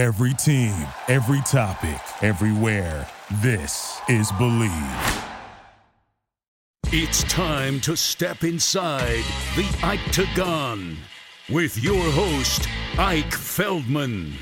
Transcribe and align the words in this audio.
Every 0.00 0.32
team, 0.32 0.74
every 1.08 1.42
topic, 1.42 2.00
everywhere. 2.22 3.06
This 3.42 4.00
is 4.08 4.32
Believe. 4.32 5.24
It's 6.86 7.22
time 7.24 7.80
to 7.80 7.94
step 7.98 8.42
inside 8.42 9.22
the 9.56 9.68
IkeTagon 9.82 10.96
with 11.50 11.76
your 11.84 12.02
host, 12.12 12.66
Ike 12.98 13.34
Feldman. 13.34 14.32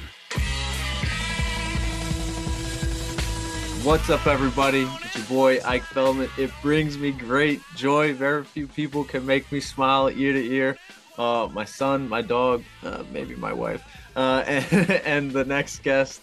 What's 3.82 4.08
up, 4.10 4.28
everybody? 4.28 4.86
It's 5.02 5.16
your 5.16 5.26
boy 5.26 5.58
Ike 5.64 5.82
Feldman. 5.82 6.30
It 6.38 6.52
brings 6.62 6.96
me 6.96 7.10
great 7.10 7.60
joy. 7.74 8.14
Very 8.14 8.44
few 8.44 8.68
people 8.68 9.02
can 9.02 9.26
make 9.26 9.50
me 9.50 9.58
smile 9.58 10.08
ear 10.08 10.34
to 10.34 10.52
ear. 10.54 10.78
Uh, 11.18 11.48
my 11.52 11.64
son, 11.64 12.08
my 12.08 12.22
dog, 12.22 12.62
uh, 12.84 13.02
maybe 13.10 13.34
my 13.34 13.52
wife, 13.52 13.82
uh, 14.18 14.44
and, 14.46 14.90
and, 15.06 15.30
the 15.30 15.44
next 15.44 15.82
guest, 15.82 16.20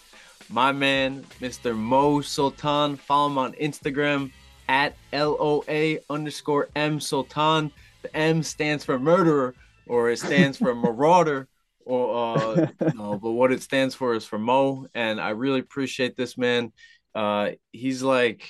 my 0.49 0.71
man, 0.71 1.23
Mr. 1.39 1.75
Mo 1.75 2.21
Sultan. 2.21 2.95
Follow 2.97 3.27
him 3.27 3.37
on 3.37 3.53
Instagram 3.53 4.31
at 4.67 4.95
LOA 5.13 5.97
underscore 6.09 6.69
M 6.75 6.99
Sultan. 6.99 7.71
The 8.01 8.15
M 8.15 8.43
stands 8.43 8.85
for 8.85 8.99
murderer, 8.99 9.55
or 9.87 10.09
it 10.09 10.19
stands 10.19 10.57
for 10.57 10.75
marauder 10.85 11.47
or 11.87 12.35
uh 12.35 12.67
no 12.95 13.15
but 13.21 13.33
what 13.33 13.51
it 13.51 13.61
stands 13.61 13.93
for 13.93 14.15
is 14.15 14.25
for 14.25 14.39
mo 14.39 14.87
and 14.95 15.21
i 15.21 15.29
really 15.29 15.59
appreciate 15.59 16.15
this 16.15 16.35
man 16.35 16.73
uh, 17.15 17.51
he's 17.71 18.03
like 18.03 18.47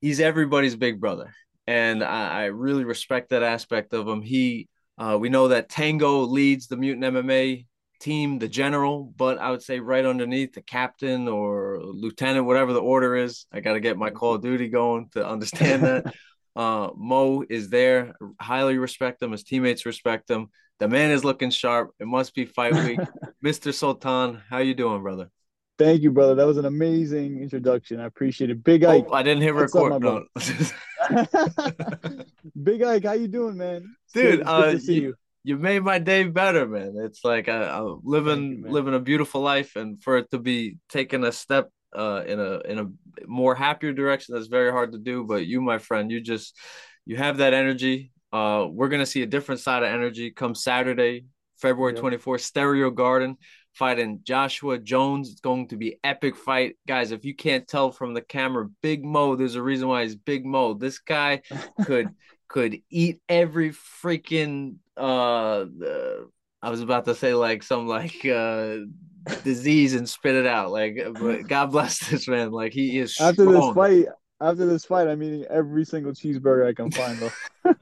he's 0.00 0.20
everybody's 0.20 0.76
big 0.76 1.00
brother, 1.00 1.34
and 1.66 2.04
I, 2.04 2.42
I 2.42 2.44
really 2.44 2.84
respect 2.84 3.30
that 3.30 3.42
aspect 3.42 3.94
of 3.94 4.06
him. 4.06 4.22
He 4.22 4.68
uh, 4.98 5.16
we 5.18 5.30
know 5.30 5.48
that 5.48 5.70
Tango 5.70 6.20
leads 6.20 6.68
the 6.68 6.76
Mutant 6.76 7.04
MMA 7.04 7.66
team, 8.00 8.38
the 8.38 8.48
general, 8.48 9.12
but 9.16 9.38
I 9.38 9.50
would 9.50 9.62
say 9.62 9.80
right 9.80 10.04
underneath 10.04 10.54
the 10.54 10.62
captain 10.62 11.28
or 11.28 11.80
lieutenant, 11.82 12.46
whatever 12.46 12.72
the 12.72 12.80
order 12.80 13.16
is. 13.16 13.46
I 13.52 13.60
got 13.60 13.74
to 13.74 13.80
get 13.80 13.98
my 13.98 14.10
Call 14.10 14.34
of 14.34 14.42
Duty 14.42 14.68
going 14.68 15.08
to 15.12 15.26
understand 15.26 15.82
that. 15.82 16.14
uh, 16.56 16.90
Mo 16.96 17.44
is 17.48 17.68
there. 17.68 18.14
Highly 18.40 18.78
respect 18.78 19.22
him. 19.22 19.32
His 19.32 19.44
teammates 19.44 19.86
respect 19.86 20.30
him. 20.30 20.50
The 20.78 20.88
man 20.88 21.10
is 21.10 21.24
looking 21.24 21.50
sharp. 21.50 21.92
It 21.98 22.06
must 22.06 22.34
be 22.34 22.44
fight 22.44 22.74
week. 22.74 23.00
Mr. 23.44 23.72
Sultan, 23.72 24.42
how 24.48 24.58
you 24.58 24.74
doing, 24.74 25.02
brother? 25.02 25.30
Thank 25.78 26.02
you, 26.02 26.10
brother. 26.10 26.34
That 26.34 26.46
was 26.46 26.56
an 26.56 26.64
amazing 26.64 27.42
introduction. 27.42 28.00
I 28.00 28.04
appreciate 28.06 28.50
it. 28.50 28.64
Big 28.64 28.82
Ike. 28.84 29.06
Oh, 29.08 29.14
I 29.14 29.22
didn't 29.22 29.42
hit 29.42 29.54
record. 29.54 30.02
No. 30.02 30.24
Big 32.62 32.82
Ike, 32.82 33.04
how 33.04 33.12
you 33.12 33.28
doing, 33.28 33.58
man? 33.58 33.94
Dude, 34.14 34.38
good, 34.38 34.46
uh, 34.46 34.78
you, 34.82 34.94
you, 34.94 35.14
you. 35.48 35.56
made 35.58 35.82
my 35.82 35.98
day 35.98 36.24
better, 36.24 36.66
man. 36.66 36.94
It's 36.96 37.24
like 37.24 37.48
I, 37.48 37.78
am 37.78 38.00
living 38.04 38.64
you, 38.64 38.70
living 38.70 38.94
a 38.94 39.00
beautiful 39.00 39.40
life, 39.40 39.76
and 39.76 40.02
for 40.02 40.18
it 40.18 40.30
to 40.30 40.38
be 40.38 40.78
taking 40.88 41.24
a 41.24 41.32
step 41.32 41.70
uh, 41.94 42.22
in 42.26 42.40
a 42.40 42.60
in 42.60 42.78
a 42.78 43.26
more 43.26 43.54
happier 43.54 43.92
direction, 43.92 44.34
that's 44.34 44.48
very 44.48 44.70
hard 44.70 44.92
to 44.92 44.98
do. 44.98 45.24
But 45.24 45.46
you, 45.46 45.60
my 45.60 45.78
friend, 45.78 46.10
you 46.10 46.20
just 46.20 46.58
you 47.04 47.16
have 47.16 47.38
that 47.38 47.54
energy. 47.54 48.12
Uh, 48.32 48.66
we're 48.70 48.88
gonna 48.88 49.06
see 49.06 49.22
a 49.22 49.26
different 49.26 49.60
side 49.60 49.82
of 49.82 49.88
energy 49.88 50.30
come 50.30 50.54
Saturday, 50.54 51.26
February 51.60 51.94
twenty 51.94 52.18
fourth, 52.18 52.42
Stereo 52.42 52.90
Garden 52.90 53.36
fighting 53.76 54.20
Joshua 54.24 54.78
Jones. 54.78 55.30
It's 55.30 55.40
going 55.40 55.68
to 55.68 55.76
be 55.76 55.98
epic 56.02 56.34
fight, 56.34 56.76
guys. 56.88 57.12
If 57.12 57.24
you 57.24 57.34
can't 57.34 57.68
tell 57.68 57.90
from 57.90 58.14
the 58.14 58.22
camera, 58.22 58.68
Big 58.82 59.04
Mo. 59.04 59.36
There's 59.36 59.54
a 59.54 59.62
reason 59.62 59.88
why 59.88 60.02
he's 60.02 60.16
Big 60.16 60.46
Mo. 60.46 60.74
This 60.74 60.98
guy 60.98 61.42
could 61.84 62.08
could 62.56 62.80
eat 62.88 63.20
every 63.28 63.70
freaking. 63.70 64.76
uh, 64.96 65.66
I 66.62 66.70
was 66.70 66.80
about 66.80 67.04
to 67.04 67.14
say 67.14 67.34
like 67.34 67.62
some 67.62 67.86
like 67.86 68.24
uh 68.24 68.78
disease 69.44 69.94
and 69.94 70.08
spit 70.08 70.34
it 70.34 70.46
out. 70.46 70.70
Like, 70.70 70.96
but 71.20 71.46
God 71.48 71.66
bless 71.66 71.98
this 72.08 72.26
man. 72.26 72.52
Like 72.52 72.72
he 72.72 72.98
is 72.98 73.20
after 73.20 73.42
strong. 73.42 73.54
this 73.54 73.74
fight 73.74 74.06
after 74.40 74.64
this 74.64 74.86
fight, 74.86 75.06
I'm 75.06 75.22
eating 75.22 75.44
every 75.50 75.84
single 75.84 76.12
cheeseburger 76.12 76.66
I 76.66 76.72
can 76.72 76.90
find. 76.90 77.18
Though 77.18 77.74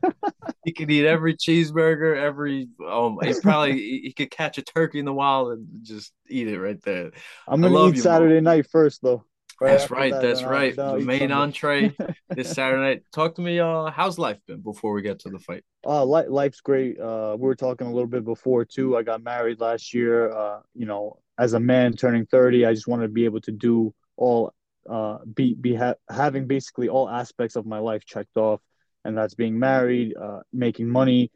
he 0.65 0.73
could 0.73 0.91
eat 0.91 1.07
every 1.07 1.37
cheeseburger, 1.37 2.17
every 2.17 2.67
um, 2.85 3.19
he 3.23 3.33
probably 3.41 3.75
he 3.75 4.13
could 4.13 4.33
catch 4.33 4.59
a 4.59 4.63
turkey 4.63 4.99
in 4.99 5.05
the 5.05 5.13
wild 5.13 5.53
and 5.53 5.69
just 5.83 6.13
eat 6.29 6.49
it 6.49 6.59
right 6.59 6.83
there. 6.83 7.13
I'm 7.47 7.61
gonna 7.61 7.87
eat 7.87 7.95
you, 7.95 8.03
Saturday 8.03 8.41
night 8.41 8.67
first, 8.69 9.03
though. 9.03 9.23
Right 9.65 9.79
that's 9.79 9.91
right. 9.91 10.13
That, 10.13 10.23
that's 10.23 10.43
right. 10.43 10.77
the 10.77 10.99
main 10.99 11.33
entree 11.33 11.95
this 12.29 12.53
Saturday 12.53 12.83
night. 12.83 13.03
Talk 13.13 13.37
to 13.37 13.41
me. 13.41 13.61
Uh, 13.61 13.91
how's 13.91 14.19
life 14.19 14.39
been 14.47 14.61
before 14.61 14.93
we 14.93 15.01
get 15.01 15.21
to 15.21 15.31
the 15.31 15.39
fight? 15.39 15.65
Uh, 15.87 16.05
li- 16.05 16.29
life's 16.29 16.61
great. 16.61 17.01
Uh, 17.01 17.37
we 17.39 17.47
were 17.47 17.55
talking 17.55 17.87
a 17.87 17.91
little 17.91 18.09
bit 18.09 18.25
before 18.25 18.65
too. 18.65 18.97
I 18.97 19.03
got 19.03 19.23
married 19.23 19.61
last 19.61 19.95
year. 19.95 20.31
Uh, 20.31 20.61
you 20.75 20.85
know, 20.85 21.19
as 21.39 21.55
a 21.55 21.61
man 21.61 21.95
turning 21.95 22.27
30, 22.27 22.67
I 22.67 22.75
just 22.75 22.87
wanted 22.87 23.05
to 23.05 23.13
be 23.13 23.25
able 23.25 23.41
to 23.43 23.53
do 23.53 23.95
all 24.17 24.53
uh, 24.89 25.19
be 25.35 25.55
be 25.55 25.75
ha- 25.75 25.95
having 26.11 26.47
basically 26.47 26.91
all 26.91 27.09
aspects 27.09 27.57
of 27.57 27.65
my 27.65 27.79
life 27.79 28.05
checked 28.05 28.37
off, 28.37 28.61
and 29.05 29.17
that's 29.17 29.35
being 29.35 29.59
married, 29.59 30.15
uh, 30.15 30.41
making 30.53 30.89
money, 30.91 31.31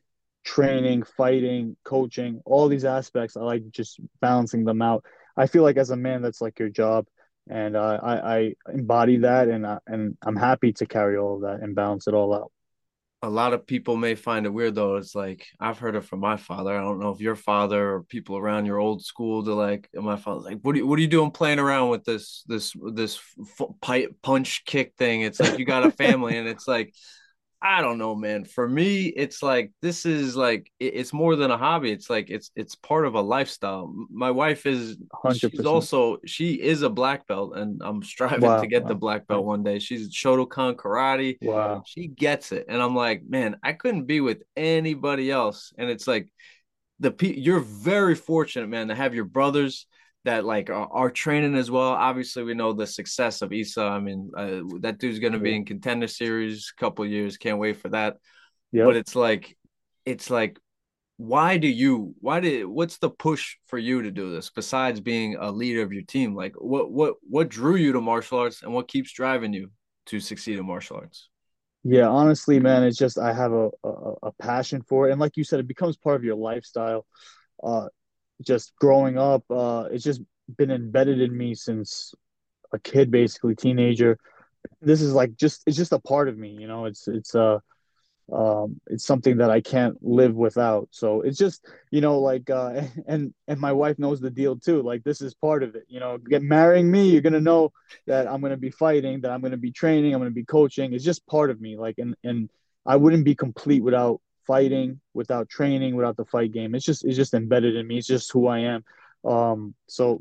training, 0.45 1.03
fighting, 1.03 1.77
coaching, 1.83 2.43
all 2.45 2.69
these 2.69 2.85
aspects. 2.85 3.39
I 3.39 3.41
like 3.41 3.71
just 3.71 4.01
balancing 4.21 4.65
them 4.65 4.83
out. 4.83 5.03
I 5.35 5.47
feel 5.47 5.63
like 5.63 5.79
as 5.79 5.91
a 5.91 5.97
man, 5.97 6.21
that's 6.21 6.43
like 6.43 6.59
your 6.59 6.69
job, 6.69 7.07
and 7.51 7.77
uh, 7.77 8.01
I, 8.03 8.37
I 8.37 8.55
embody 8.73 9.19
that, 9.19 9.49
and 9.49 9.67
I, 9.67 9.79
and 9.87 10.17
I'm 10.23 10.37
happy 10.37 10.73
to 10.75 10.87
carry 10.87 11.17
all 11.17 11.37
of 11.37 11.43
that 11.43 11.61
and 11.63 11.75
balance 11.75 12.07
it 12.07 12.15
all 12.15 12.35
out 12.35 12.53
a 13.23 13.29
lot 13.29 13.53
of 13.53 13.67
people 13.67 13.97
may 13.97 14.15
find 14.15 14.47
it 14.47 14.51
weird 14.51 14.77
though. 14.77 14.97
It's 14.97 15.15
like 15.15 15.47
I've 15.59 15.79
heard 15.79 15.97
it 15.97 16.03
from 16.05 16.21
my 16.21 16.37
father. 16.37 16.77
I 16.77 16.81
don't 16.81 17.01
know 17.01 17.11
if 17.11 17.21
your 17.21 17.35
father 17.35 17.95
or 17.95 18.03
people 18.05 18.37
around 18.37 18.67
your 18.67 18.79
old 18.79 19.05
school 19.05 19.45
to 19.45 19.55
like 19.55 19.89
my 19.93 20.17
father's 20.17 20.45
like, 20.45 20.59
what 20.63 20.75
are 20.77 20.79
you, 20.79 20.87
what 20.87 20.99
are 20.99 21.03
you 21.03 21.09
doing 21.09 21.33
playing 21.33 21.59
around 21.59 21.89
with 21.89 22.05
this 22.05 22.45
this 22.47 22.75
this 22.93 23.21
f- 23.61 24.13
punch 24.23 24.65
kick 24.65 24.95
thing? 24.97 25.23
It's 25.23 25.41
like 25.41 25.59
you 25.59 25.65
got 25.65 25.85
a 25.85 25.91
family, 25.91 26.37
and 26.39 26.47
it's 26.47 26.69
like 26.69 26.95
I 27.61 27.81
don't 27.81 27.99
know, 27.99 28.15
man. 28.15 28.45
For 28.45 28.69
me, 28.69 29.07
it's 29.07 29.43
like 29.43 29.73
this 29.83 30.07
is 30.07 30.37
like 30.37 30.71
it's 30.79 31.13
more 31.13 31.35
than 31.35 31.51
a 31.51 31.59
hobby. 31.59 31.91
It's 31.91 32.09
like 32.09 32.31
it's 32.31 32.53
it's 32.55 32.77
part 32.77 33.05
of 33.05 33.15
a 33.15 33.21
lifestyle. 33.21 33.93
My 34.11 34.31
wife 34.31 34.65
is 34.65 34.97
100%. 34.97 35.51
she's 35.51 35.67
also 35.67 36.19
she 36.25 36.55
is 36.55 36.83
a 36.83 36.91
black 36.91 37.27
belt, 37.27 37.57
and 37.57 37.83
I'm 37.85 38.03
striving 38.15 38.43
wow, 38.43 38.61
to 38.61 38.67
get 38.69 38.85
wow. 38.85 38.89
the 38.89 38.95
black 38.95 39.27
belt 39.27 39.45
one 39.45 39.65
day. 39.65 39.81
She's 39.81 40.15
Shotokan 40.15 40.77
karate. 40.77 41.37
Wow, 41.43 41.83
she 41.85 42.07
gets 42.07 42.53
it, 42.53 42.67
and 42.69 42.81
I'm 42.81 42.95
like, 42.95 43.23
man, 43.29 43.57
I 43.63 43.73
couldn't 43.73 44.05
be 44.05 44.21
with 44.21 44.43
anybody 44.57 45.29
else. 45.29 45.73
And 45.77 45.91
it's 45.91 46.07
like 46.07 46.29
the 47.01 47.13
you're 47.21 47.61
very 47.61 48.15
fortunate, 48.15 48.69
man, 48.69 48.89
to 48.89 48.95
have 48.95 49.15
your 49.15 49.25
brothers 49.25 49.87
that 50.29 50.45
like 50.45 50.69
are, 50.69 50.89
are, 50.93 51.11
training 51.11 51.55
as 51.55 51.71
well. 51.71 51.89
Obviously, 51.89 52.43
we 52.43 52.53
know 52.53 52.75
the 52.75 52.87
success 52.87 53.41
of 53.41 53.51
Isa. 53.51 53.83
I 53.83 53.99
mean, 53.99 54.31
uh, 54.37 54.61
that 54.81 54.99
dude's 54.99 55.21
going 55.21 55.33
to 55.33 55.39
be 55.39 55.57
in 55.57 55.65
contender 55.65 56.07
series 56.07 56.71
a 56.77 56.79
couple 56.79 57.07
years. 57.07 57.39
Can't 57.39 57.59
wait 57.59 57.79
for 57.79 57.89
that. 57.89 58.19
Yeah. 58.71 58.85
But 58.85 58.97
it's 58.97 59.17
like, 59.17 59.57
it's 60.05 60.29
like, 60.29 60.59
why 61.17 61.57
do 61.57 61.67
you? 61.67 62.15
Why 62.21 62.41
did? 62.41 62.67
What's 62.67 62.99
the 62.99 63.09
push 63.09 63.57
for 63.69 63.79
you 63.79 64.03
to 64.03 64.11
do 64.11 64.31
this 64.31 64.51
besides 64.51 65.01
being 65.01 65.37
a 65.37 65.51
leader 65.51 65.81
of 65.81 65.95
your 65.95 66.05
team? 66.05 66.35
Like, 66.37 66.55
what 66.59 66.93
what 66.93 67.15
what 67.23 67.49
drew 67.49 67.77
you 67.77 67.93
to 67.93 68.01
martial 68.03 68.39
arts, 68.39 68.63
and 68.63 68.75
what 68.75 68.87
keeps 68.87 69.11
driving 69.13 69.55
you 69.55 69.71
to 70.07 70.21
succeed 70.21 70.59
in 70.59 70.67
martial 70.67 70.99
arts? 70.99 71.31
Yeah, 71.85 72.09
honestly, 72.09 72.61
man, 72.61 72.85
it's 72.85 72.99
just 72.99 73.19
I 73.19 73.33
have 73.33 73.53
a, 73.53 73.71
a, 73.83 74.13
a 74.25 74.33
passion 74.41 74.83
for 74.83 75.09
it, 75.09 75.13
and 75.13 75.21
like 75.21 75.39
you 75.39 75.45
said, 75.45 75.59
it 75.59 75.67
becomes 75.67 75.97
part 75.97 76.17
of 76.17 76.25
your 76.25 76.37
lifestyle. 76.37 77.07
Uh, 77.63 77.89
just 78.43 78.73
growing 78.77 79.19
up, 79.19 79.45
uh, 79.51 79.89
it's 79.91 80.05
just 80.05 80.21
been 80.57 80.71
embedded 80.71 81.21
in 81.21 81.37
me 81.37 81.55
since 81.55 82.15
a 82.73 82.79
kid, 82.79 83.11
basically 83.11 83.55
teenager. 83.55 84.19
This 84.81 85.01
is 85.03 85.13
like 85.13 85.37
just 85.37 85.63
it's 85.67 85.77
just 85.77 85.93
a 85.93 85.99
part 85.99 86.29
of 86.29 86.39
me, 86.39 86.51
you 86.51 86.67
know. 86.69 86.87
It's 86.87 87.09
it's 87.09 87.35
uh 87.35 87.59
um 88.33 88.81
it's 88.89 89.07
something 89.07 89.39
that 89.39 89.51
I 89.51 89.61
can't 89.61 89.97
live 90.03 90.35
without. 90.35 90.89
So 90.91 91.23
it's 91.23 91.39
just 91.39 91.67
you 91.91 92.01
know 92.01 92.21
like 92.21 92.51
uh 92.51 92.83
and 93.07 93.33
and 93.47 93.61
my 93.61 93.73
wife 93.73 93.99
knows 93.99 94.21
the 94.21 94.31
deal 94.31 94.57
too. 94.57 94.83
Like 94.83 95.05
this 95.05 95.21
is 95.21 95.35
part 95.35 95.63
of 95.63 95.75
it. 95.77 95.85
You 95.89 96.01
know, 96.01 96.19
get 96.19 96.43
marrying 96.43 96.91
me, 96.91 97.11
you're 97.11 97.23
gonna 97.23 97.41
know 97.41 97.73
that 98.07 98.27
I'm 98.29 98.41
gonna 98.41 98.57
be 98.57 98.71
fighting, 98.71 99.23
that 99.23 99.31
I'm 99.31 99.41
gonna 99.41 99.57
be 99.57 99.73
training, 99.73 100.15
I'm 100.15 100.21
gonna 100.21 100.31
be 100.31 100.45
coaching. 100.45 100.93
It's 100.93 101.05
just 101.05 101.27
part 101.27 101.51
of 101.51 101.61
me. 101.61 101.77
Like 101.77 101.99
and 101.99 102.15
and 102.25 102.51
I 102.87 102.97
wouldn't 102.97 103.25
be 103.25 103.35
complete 103.35 103.83
without 103.83 104.21
fighting, 104.49 105.01
without 105.15 105.49
training, 105.49 105.95
without 105.95 106.17
the 106.17 106.25
fight 106.25 106.51
game. 106.51 106.75
It's 106.75 106.85
just 106.85 107.05
it's 107.05 107.17
just 107.17 107.35
embedded 107.35 107.77
in 107.77 107.87
me. 107.87 107.99
It's 107.99 108.07
just 108.09 108.33
who 108.33 108.49
I 108.49 108.61
am. 108.61 108.85
Um, 109.25 109.75
so 109.87 110.21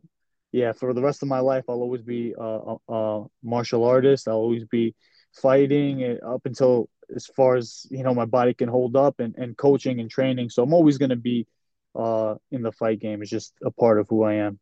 yeah, 0.52 0.74
for 0.74 0.94
the 0.94 1.02
rest 1.02 1.24
of 1.24 1.30
my 1.30 1.40
life, 1.40 1.66
I'll 1.68 1.82
always 1.82 2.04
be 2.04 2.36
a, 2.38 2.44
a, 2.44 2.94
a 2.94 3.26
martial 3.44 3.84
artist. 3.84 4.28
I'll 4.28 4.36
always 4.36 4.66
be 4.66 4.94
fighting 5.34 6.20
up 6.26 6.42
until 6.46 6.90
as 7.16 7.26
far 7.28 7.56
as 7.56 7.88
you 7.90 8.04
know 8.04 8.14
my 8.14 8.26
body 8.26 8.54
can 8.54 8.70
hold 8.70 8.96
up 8.96 9.20
and, 9.20 9.34
and 9.38 9.58
coaching 9.58 10.00
and 10.00 10.10
training. 10.10 10.50
So 10.50 10.64
I'm 10.64 10.74
always 10.74 10.98
going 10.98 11.16
to 11.18 11.24
be 11.32 11.48
uh, 11.96 12.36
in 12.52 12.62
the 12.62 12.72
fight 12.72 13.00
game. 13.00 13.22
It's 13.22 13.32
just 13.32 13.54
a 13.66 13.72
part 13.72 14.00
of 14.00 14.08
who 14.10 14.24
I 14.24 14.36
am. 14.36 14.60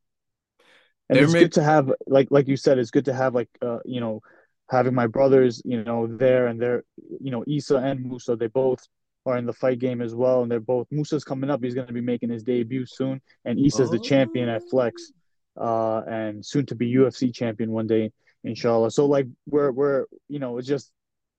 And 1.10 1.18
there 1.18 1.24
it's 1.24 1.34
may- 1.34 1.42
good 1.42 1.54
to 1.54 1.64
have, 1.64 1.92
like 2.08 2.30
like 2.32 2.48
you 2.48 2.58
said, 2.58 2.78
it's 2.78 2.92
good 2.92 3.06
to 3.06 3.14
have 3.14 3.36
like 3.36 3.50
uh, 3.62 3.80
you 3.86 4.00
know 4.00 4.22
having 4.70 4.96
my 4.96 5.08
brothers, 5.08 5.62
you 5.64 5.84
know, 5.84 6.08
there 6.08 6.48
and 6.48 6.60
they're 6.60 6.84
you 7.20 7.32
know 7.32 7.44
Isa 7.48 7.78
and 7.78 8.04
Musa. 8.04 8.36
They 8.36 8.48
both 8.48 8.88
are 9.26 9.38
in 9.38 9.46
the 9.46 9.54
fight 9.54 9.80
game 9.80 10.02
as 10.02 10.14
well, 10.14 10.44
and 10.44 10.52
they're 10.52 10.60
both 10.60 10.88
Musa's 10.92 11.24
coming 11.24 11.50
up. 11.50 11.64
He's 11.64 11.74
going 11.74 11.88
to 11.88 11.94
be 11.94 12.02
making 12.02 12.30
his 12.30 12.44
debut 12.44 12.86
soon, 12.86 13.22
and 13.44 13.60
Isa's 13.60 13.90
oh. 13.90 13.94
the 13.94 14.00
champion 14.00 14.50
at 14.50 14.62
Flex. 14.70 15.12
uh, 15.58 16.02
and 16.08 16.46
soon 16.46 16.66
to 16.66 16.76
be 16.76 16.94
UFC 16.94 17.34
champion 17.34 17.72
one 17.72 17.88
day, 17.88 18.12
inshallah. 18.44 18.92
So 18.92 19.06
like 19.06 19.28
we're 19.48 19.72
we're 19.72 20.06
you 20.28 20.40
know 20.40 20.58
it's 20.58 20.68
just 20.68 20.92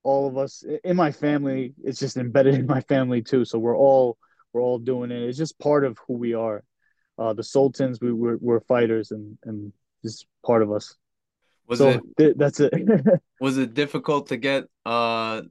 all 0.03 0.27
of 0.27 0.39
us 0.39 0.65
in 0.85 0.97
my 0.97 1.13
family. 1.13 1.75
It's 1.85 1.99
just 1.99 2.17
embedded 2.17 2.55
in 2.55 2.67
my 2.67 2.81
family 2.83 3.23
too. 3.23 3.45
So 3.45 3.59
we're 3.59 3.77
all 3.77 4.17
we're 4.53 4.63
all 4.63 4.79
doing 4.79 5.11
it. 5.11 5.23
It's 5.23 5.39
just 5.39 5.59
part 5.59 5.85
of 5.85 5.99
who 6.07 6.15
we 6.15 6.35
are. 6.35 6.65
Uh, 7.19 7.33
the 7.33 7.43
Sultans, 7.43 8.01
we 8.01 8.13
we're, 8.13 8.37
we're 8.41 8.61
fighters, 8.61 9.11
and 9.11 9.39
and 9.45 9.73
just 10.03 10.27
part 10.45 10.63
of 10.63 10.73
us. 10.73 10.95
Was 11.69 11.79
so 11.79 11.89
it 11.91 12.03
th- 12.17 12.35
that's 12.37 12.61
it. 12.61 12.73
was 13.41 13.59
it 13.59 13.75
difficult 13.75 14.29
to 14.29 14.37
get 14.37 14.65
uh 14.85 15.43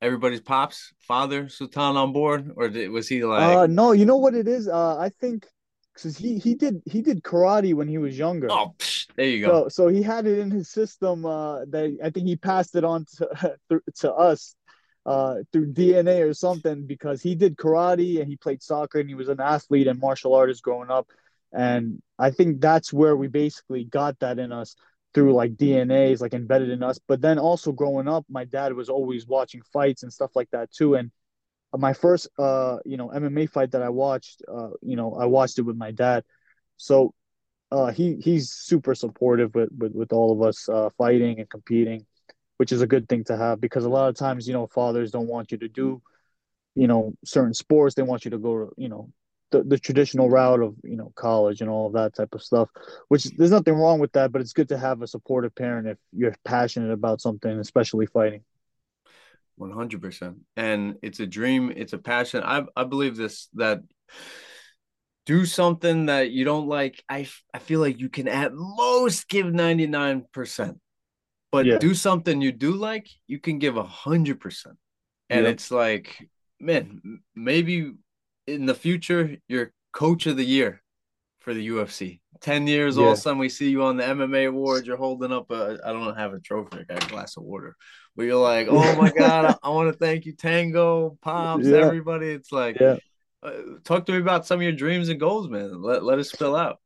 everybody's 0.00 0.40
pops 0.40 0.92
father 1.00 1.48
Sultan 1.48 1.96
on 1.96 2.12
board, 2.12 2.52
or 2.56 2.68
did, 2.68 2.90
was 2.90 3.08
he 3.08 3.24
like? 3.24 3.56
uh, 3.56 3.66
no, 3.66 3.92
you 3.92 4.04
know 4.04 4.16
what 4.16 4.34
it 4.34 4.48
is. 4.48 4.68
Uh, 4.68 4.96
I 4.98 5.08
think 5.08 5.46
because 5.94 6.16
he 6.16 6.38
he 6.38 6.54
did 6.54 6.82
he 6.86 7.02
did 7.02 7.22
karate 7.22 7.74
when 7.74 7.88
he 7.88 7.98
was 7.98 8.16
younger. 8.16 8.50
oh, 8.50 8.74
psh, 8.78 9.06
there 9.16 9.26
you 9.26 9.46
go. 9.46 9.64
So 9.64 9.68
so 9.68 9.88
he 9.88 10.02
had 10.02 10.26
it 10.26 10.38
in 10.38 10.50
his 10.50 10.70
system. 10.70 11.24
Uh, 11.24 11.64
that 11.66 11.98
I 12.02 12.10
think 12.10 12.26
he 12.26 12.36
passed 12.36 12.74
it 12.74 12.84
on 12.84 13.06
to 13.16 13.56
to 13.96 14.12
us, 14.12 14.54
uh, 15.06 15.36
through 15.52 15.72
DNA 15.72 16.28
or 16.28 16.34
something 16.34 16.86
because 16.86 17.22
he 17.22 17.34
did 17.34 17.56
karate 17.56 18.20
and 18.20 18.28
he 18.28 18.36
played 18.36 18.62
soccer 18.62 19.00
and 19.00 19.08
he 19.08 19.14
was 19.14 19.28
an 19.28 19.40
athlete 19.40 19.86
and 19.86 20.00
martial 20.00 20.34
artist 20.34 20.62
growing 20.62 20.90
up, 20.90 21.08
and 21.52 22.02
I 22.18 22.30
think 22.30 22.60
that's 22.60 22.92
where 22.92 23.16
we 23.16 23.28
basically 23.28 23.84
got 23.84 24.18
that 24.20 24.38
in 24.38 24.52
us 24.52 24.76
through 25.14 25.34
like 25.34 25.56
DNA 25.56 26.12
is 26.12 26.20
like 26.20 26.34
embedded 26.34 26.70
in 26.70 26.82
us. 26.82 26.98
But 27.06 27.20
then 27.20 27.38
also 27.38 27.72
growing 27.72 28.08
up, 28.08 28.24
my 28.28 28.44
dad 28.44 28.72
was 28.74 28.88
always 28.88 29.26
watching 29.26 29.62
fights 29.72 30.02
and 30.02 30.12
stuff 30.12 30.36
like 30.36 30.50
that 30.50 30.70
too, 30.72 30.94
and 30.94 31.10
my 31.76 31.92
first 31.92 32.28
uh 32.38 32.78
you 32.84 32.96
know 32.96 33.08
MMA 33.10 33.46
fight 33.46 33.72
that 33.72 33.82
I 33.82 33.90
watched 33.90 34.42
uh 34.48 34.70
you 34.82 34.96
know 34.96 35.14
I 35.14 35.26
watched 35.26 35.58
it 35.58 35.62
with 35.62 35.76
my 35.76 35.92
dad. 35.92 36.24
So 36.76 37.14
uh 37.70 37.92
he 37.92 38.16
he's 38.16 38.52
super 38.52 38.94
supportive 38.94 39.54
with 39.54 39.70
with, 39.76 39.94
with 39.94 40.12
all 40.12 40.32
of 40.32 40.42
us 40.42 40.68
uh 40.68 40.90
fighting 40.98 41.38
and 41.40 41.48
competing 41.50 42.06
which 42.58 42.72
is 42.72 42.82
a 42.82 42.86
good 42.86 43.08
thing 43.08 43.24
to 43.24 43.36
have 43.36 43.60
because 43.60 43.84
a 43.86 43.88
lot 43.88 44.08
of 44.10 44.16
times 44.16 44.46
you 44.46 44.52
know 44.52 44.66
fathers 44.66 45.10
don't 45.10 45.28
want 45.28 45.50
you 45.52 45.58
to 45.58 45.68
do 45.68 46.02
you 46.74 46.86
know 46.86 47.14
certain 47.24 47.54
sports. 47.54 47.94
They 47.94 48.02
want 48.02 48.24
you 48.24 48.30
to 48.32 48.38
go 48.38 48.72
you 48.76 48.88
know 48.88 49.10
the, 49.50 49.62
the 49.62 49.78
traditional 49.78 50.28
route 50.30 50.62
of 50.62 50.74
you 50.84 50.96
know 50.96 51.12
college 51.16 51.60
and 51.60 51.70
all 51.70 51.86
of 51.86 51.92
that 51.94 52.14
type 52.14 52.34
of 52.34 52.42
stuff 52.42 52.68
which 53.08 53.24
there's 53.36 53.50
nothing 53.50 53.74
wrong 53.74 53.98
with 53.98 54.12
that 54.12 54.32
but 54.32 54.40
it's 54.40 54.52
good 54.52 54.68
to 54.68 54.78
have 54.78 55.02
a 55.02 55.06
supportive 55.06 55.54
parent 55.54 55.88
if 55.88 55.98
you're 56.12 56.34
passionate 56.44 56.92
about 56.92 57.20
something 57.20 57.58
especially 57.58 58.06
fighting. 58.06 58.42
100% 59.58 60.36
and 60.56 60.96
it's 61.02 61.20
a 61.20 61.26
dream. 61.26 61.72
It's 61.74 61.92
a 61.92 61.98
passion. 61.98 62.42
I 62.42 62.64
i 62.76 62.84
believe 62.84 63.16
this 63.16 63.48
that 63.54 63.82
do 65.26 65.44
something 65.44 66.06
that 66.06 66.30
you 66.30 66.44
don't 66.44 66.66
like 66.66 67.04
i 67.08 67.28
i 67.52 67.58
feel 67.58 67.80
like 67.80 68.00
you 68.00 68.08
can 68.08 68.26
at 68.26 68.52
most 68.54 69.28
give 69.28 69.46
99% 69.46 70.78
but 71.52 71.66
Yeah. 71.66 71.78
do 71.78 71.94
something 71.94 72.40
you 72.40 72.52
do 72.52 72.72
like 72.72 73.06
you 73.26 73.38
can 73.38 73.58
give 73.58 73.76
100% 73.76 74.76
and 75.28 75.44
Yep. 75.44 75.52
it's 75.54 75.70
like 75.70 76.28
man 76.58 77.20
maybe 77.34 77.92
in 78.46 78.66
the 78.66 78.74
future 78.74 79.36
you're 79.48 79.72
coach 79.92 80.26
of 80.26 80.36
the 80.36 80.44
year 80.44 80.82
for 81.40 81.54
the 81.54 81.68
ufc 81.68 82.20
10 82.40 82.66
years 82.66 82.96
all 82.96 83.04
Yeah. 83.04 83.10
of 83.12 83.18
a 83.18 83.20
sudden 83.20 83.38
we 83.38 83.48
see 83.48 83.70
you 83.70 83.82
on 83.82 83.96
the 83.96 84.04
mma 84.04 84.48
awards 84.48 84.86
you're 84.86 84.96
holding 84.96 85.32
up 85.32 85.50
a 85.50 85.78
i 85.84 85.92
don't 85.92 86.16
have 86.16 86.32
a 86.32 86.40
trophy 86.40 86.78
i 86.78 86.82
got 86.84 87.04
a 87.04 87.08
glass 87.08 87.36
of 87.36 87.42
water 87.44 87.76
But 88.16 88.24
you're 88.24 88.36
like, 88.42 88.66
oh 88.68 88.96
my 88.96 89.10
god, 89.22 89.44
I, 89.62 89.68
I 89.68 89.70
want 89.70 89.92
to 89.92 89.96
thank 89.98 90.26
you, 90.26 90.34
Tango, 90.34 91.16
Pops, 91.22 91.66
Yeah. 91.66 91.76
everybody. 91.76 92.30
It's 92.30 92.52
like, 92.52 92.76
yeah 92.80 92.96
uh, 93.42 93.52
talk 93.84 94.04
to 94.06 94.12
me 94.12 94.18
about 94.18 94.46
some 94.46 94.58
of 94.58 94.62
your 94.62 94.72
dreams 94.72 95.08
and 95.08 95.18
goals, 95.18 95.48
man. 95.48 95.80
Let 95.80 96.02
let 96.04 96.18
us 96.18 96.30
spill 96.30 96.54
out. 96.56 96.78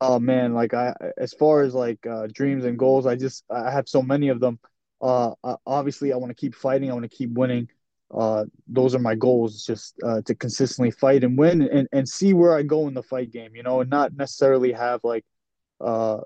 Oh 0.00 0.18
man, 0.18 0.52
like 0.52 0.74
I 0.74 0.92
as 1.16 1.32
far 1.32 1.62
as 1.62 1.72
like 1.74 2.06
uh 2.06 2.26
dreams 2.32 2.64
and 2.64 2.78
goals, 2.78 3.06
I 3.06 3.16
just 3.16 3.44
I 3.50 3.70
have 3.70 3.88
so 3.88 4.02
many 4.02 4.28
of 4.28 4.40
them. 4.40 4.58
Uh 5.00 5.32
uh, 5.42 5.56
obviously 5.66 6.12
I 6.12 6.16
want 6.16 6.30
to 6.30 6.34
keep 6.34 6.54
fighting, 6.54 6.90
I 6.90 6.94
want 6.94 7.10
to 7.10 7.16
keep 7.16 7.32
winning. 7.32 7.68
Uh 8.12 8.44
those 8.68 8.94
are 8.94 9.00
my 9.00 9.14
goals, 9.14 9.64
just 9.64 9.94
uh 10.04 10.22
to 10.22 10.34
consistently 10.34 10.90
fight 10.90 11.24
and 11.24 11.36
win 11.36 11.62
and 11.62 11.88
and 11.92 12.08
see 12.08 12.34
where 12.34 12.56
I 12.56 12.62
go 12.62 12.88
in 12.88 12.94
the 12.94 13.02
fight 13.02 13.30
game, 13.32 13.56
you 13.56 13.62
know, 13.62 13.80
and 13.80 13.90
not 13.90 14.14
necessarily 14.16 14.72
have 14.72 15.00
like 15.04 15.24
uh 15.80 16.18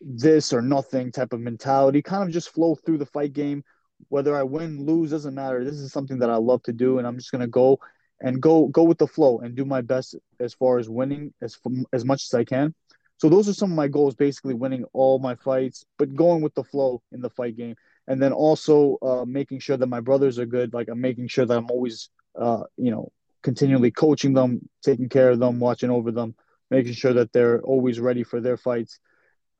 this 0.00 0.52
or 0.52 0.62
nothing 0.62 1.12
type 1.12 1.32
of 1.32 1.40
mentality. 1.40 2.02
Kind 2.02 2.24
of 2.24 2.30
just 2.30 2.50
flow 2.50 2.74
through 2.74 2.98
the 2.98 3.06
fight 3.06 3.32
game. 3.32 3.62
Whether 4.08 4.36
I 4.36 4.44
win, 4.44 4.84
lose, 4.84 5.10
doesn't 5.10 5.34
matter. 5.34 5.64
This 5.64 5.74
is 5.74 5.92
something 5.92 6.18
that 6.20 6.30
I 6.30 6.36
love 6.36 6.62
to 6.64 6.72
do 6.72 6.98
and 6.98 7.06
I'm 7.06 7.16
just 7.16 7.32
going 7.32 7.40
to 7.40 7.48
go 7.48 7.80
and 8.20 8.40
go 8.40 8.66
go 8.68 8.82
with 8.82 8.98
the 8.98 9.06
flow 9.06 9.38
and 9.38 9.54
do 9.54 9.64
my 9.64 9.80
best 9.80 10.16
as 10.40 10.54
far 10.54 10.78
as 10.78 10.88
winning 10.88 11.32
as 11.40 11.58
as 11.92 12.04
much 12.04 12.24
as 12.24 12.34
I 12.34 12.44
can. 12.44 12.74
So 13.18 13.28
those 13.28 13.48
are 13.48 13.52
some 13.52 13.72
of 13.72 13.76
my 13.76 13.88
goals, 13.88 14.14
basically 14.14 14.54
winning 14.54 14.84
all 14.92 15.18
my 15.18 15.34
fights, 15.34 15.84
but 15.98 16.14
going 16.14 16.40
with 16.40 16.54
the 16.54 16.62
flow 16.62 17.02
in 17.10 17.20
the 17.20 17.30
fight 17.30 17.56
game, 17.56 17.74
and 18.08 18.20
then 18.20 18.32
also 18.32 18.96
uh, 19.02 19.24
making 19.24 19.60
sure 19.60 19.76
that 19.76 19.86
my 19.86 20.00
brothers 20.00 20.38
are 20.38 20.46
good. 20.46 20.72
Like 20.72 20.88
I'm 20.88 21.00
making 21.00 21.28
sure 21.28 21.46
that 21.46 21.56
I'm 21.56 21.70
always, 21.70 22.08
uh, 22.40 22.64
you 22.76 22.90
know, 22.90 23.12
continually 23.42 23.90
coaching 23.90 24.32
them, 24.32 24.68
taking 24.82 25.08
care 25.08 25.30
of 25.30 25.38
them, 25.38 25.60
watching 25.60 25.90
over 25.90 26.10
them, 26.10 26.34
making 26.70 26.94
sure 26.94 27.12
that 27.12 27.32
they're 27.32 27.60
always 27.62 28.00
ready 28.00 28.24
for 28.24 28.40
their 28.40 28.56
fights. 28.56 28.98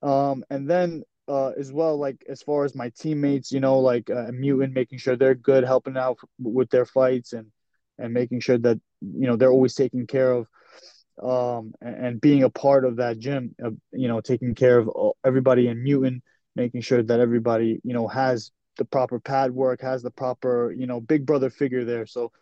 Um, 0.03 0.45
and 0.51 0.69
then 0.69 1.05
uh, 1.29 1.51
as 1.59 1.71
well, 1.71 1.99
like 1.99 2.25
as 2.29 2.43
far 2.43 2.65
as 2.65 2.75
my 2.75 2.91
teammates, 2.99 3.53
you 3.53 3.61
know, 3.61 3.79
like 3.79 4.11
uh, 4.11 4.33
Mutant, 4.33 4.73
making 4.75 4.99
sure 4.99 5.15
they're 5.15 5.35
good, 5.35 5.65
helping 5.65 5.99
out 5.99 6.19
with 6.41 6.71
their 6.71 6.87
fights, 6.87 7.35
and 7.35 7.53
and 7.99 8.15
making 8.15 8.41
sure 8.41 8.59
that 8.59 8.81
you 9.03 9.27
know 9.27 9.37
they're 9.37 9.53
always 9.53 9.75
taken 9.75 10.07
care 10.07 10.33
of 10.33 10.49
um, 11.23 11.75
and, 11.81 12.07
and 12.07 12.21
being 12.21 12.45
a 12.45 12.51
part 12.51 12.85
of 12.85 12.97
that 12.97 13.19
gym, 13.19 13.55
uh, 13.63 13.71
you 13.93 14.09
know, 14.09 14.21
taking 14.21 14.55
care 14.55 14.79
of 14.79 14.89
everybody 15.25 15.69
in 15.69 15.83
Mutant, 15.83 16.23
making 16.59 16.83
sure 16.83 17.03
that 17.03 17.21
everybody, 17.21 17.81
you 17.85 17.95
know, 17.95 18.09
has 18.09 18.53
the 18.79 18.85
proper 18.85 19.21
pad 19.21 19.53
work, 19.53 19.83
has 19.83 20.03
the 20.03 20.11
proper, 20.11 20.75
you 20.77 20.87
know, 20.87 21.01
big 21.01 21.27
brother 21.27 21.51
figure 21.51 21.85
there. 21.85 22.07
So 22.07 22.33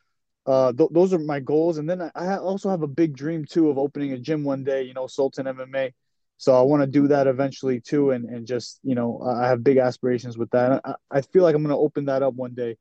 uh, 0.47 0.73
th- 0.73 0.91
those 0.93 1.15
are 1.15 1.21
my 1.21 1.41
goals. 1.41 1.79
And 1.79 1.91
then 1.91 2.03
I, 2.03 2.11
I 2.17 2.39
also 2.39 2.71
have 2.71 2.83
a 2.83 2.89
big 2.89 3.17
dream 3.17 3.45
too 3.45 3.71
of 3.71 3.79
opening 3.79 4.13
a 4.13 4.19
gym 4.19 4.45
one 4.45 4.65
day, 4.65 4.83
you 4.85 4.95
know, 4.95 5.07
Sultan 5.07 5.47
MMA. 5.47 5.93
So 6.39 6.59
I 6.59 6.63
want 6.63 6.83
to 6.83 6.89
do 6.89 7.09
that 7.09 7.27
eventually 7.27 7.81
too, 7.81 8.11
and 8.11 8.27
and 8.29 8.47
just 8.47 8.81
you 8.83 8.95
know, 8.95 9.23
I 9.23 9.49
have 9.49 9.65
big 9.65 9.79
aspirations 9.79 10.37
with 10.37 10.51
that. 10.51 10.83
I, 10.85 10.95
I 11.11 11.21
feel 11.23 11.43
like 11.43 11.55
I'm 11.55 11.62
going 11.62 11.75
to 11.75 11.81
open 11.81 12.07
that 12.07 12.23
up 12.23 12.35
one 12.35 12.55
day, 12.55 12.77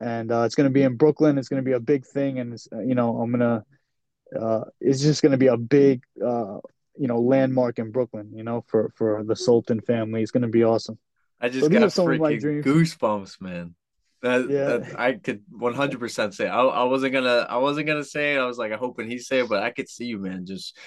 and 0.00 0.30
uh, 0.30 0.42
it's 0.42 0.54
going 0.54 0.68
to 0.68 0.72
be 0.72 0.82
in 0.82 0.96
Brooklyn. 0.96 1.38
It's 1.38 1.48
going 1.48 1.62
to 1.62 1.68
be 1.68 1.74
a 1.74 1.80
big 1.80 2.06
thing, 2.06 2.38
and 2.38 2.54
it's, 2.54 2.68
uh, 2.72 2.80
you 2.80 2.94
know, 2.94 3.20
I'm 3.20 3.32
gonna 3.32 3.64
uh, 4.38 4.64
it's 4.80 5.02
just 5.02 5.22
going 5.22 5.32
to 5.32 5.38
be 5.38 5.48
a 5.48 5.56
big, 5.56 6.02
uh, 6.24 6.58
you 6.96 7.08
know, 7.08 7.20
landmark 7.20 7.78
in 7.78 7.90
Brooklyn. 7.90 8.30
You 8.34 8.44
know, 8.44 8.64
for 8.68 8.92
for 8.96 9.22
the 9.24 9.36
Sultan 9.36 9.80
family, 9.80 10.22
it's 10.22 10.30
going 10.30 10.42
to 10.42 10.48
be 10.48 10.64
awesome. 10.64 10.98
I 11.40 11.48
just 11.48 11.66
So 11.66 11.68
got 11.70 11.82
are 11.82 11.86
of 11.86 12.20
my 12.20 12.34
freaking 12.34 12.62
goosebumps, 12.64 13.40
man. 13.40 13.74
That, 14.22 14.48
Yeah. 14.48 14.64
that 14.78 15.00
I 15.00 15.14
could 15.14 15.42
100% 15.50 16.34
say. 16.34 16.46
I, 16.46 16.62
I 16.62 16.84
wasn't 16.84 17.12
gonna. 17.12 17.46
I 17.48 17.56
wasn't 17.56 17.88
gonna 17.88 18.04
say 18.04 18.34
it. 18.34 18.38
I 18.38 18.46
was 18.46 18.58
like, 18.58 18.72
I 18.72 18.76
hoping 18.76 19.10
he 19.10 19.18
say 19.18 19.40
it, 19.40 19.48
but 19.48 19.62
I 19.62 19.70
could 19.70 19.88
see 19.88 20.04
you, 20.04 20.18
man. 20.18 20.46
Just, 20.46 20.78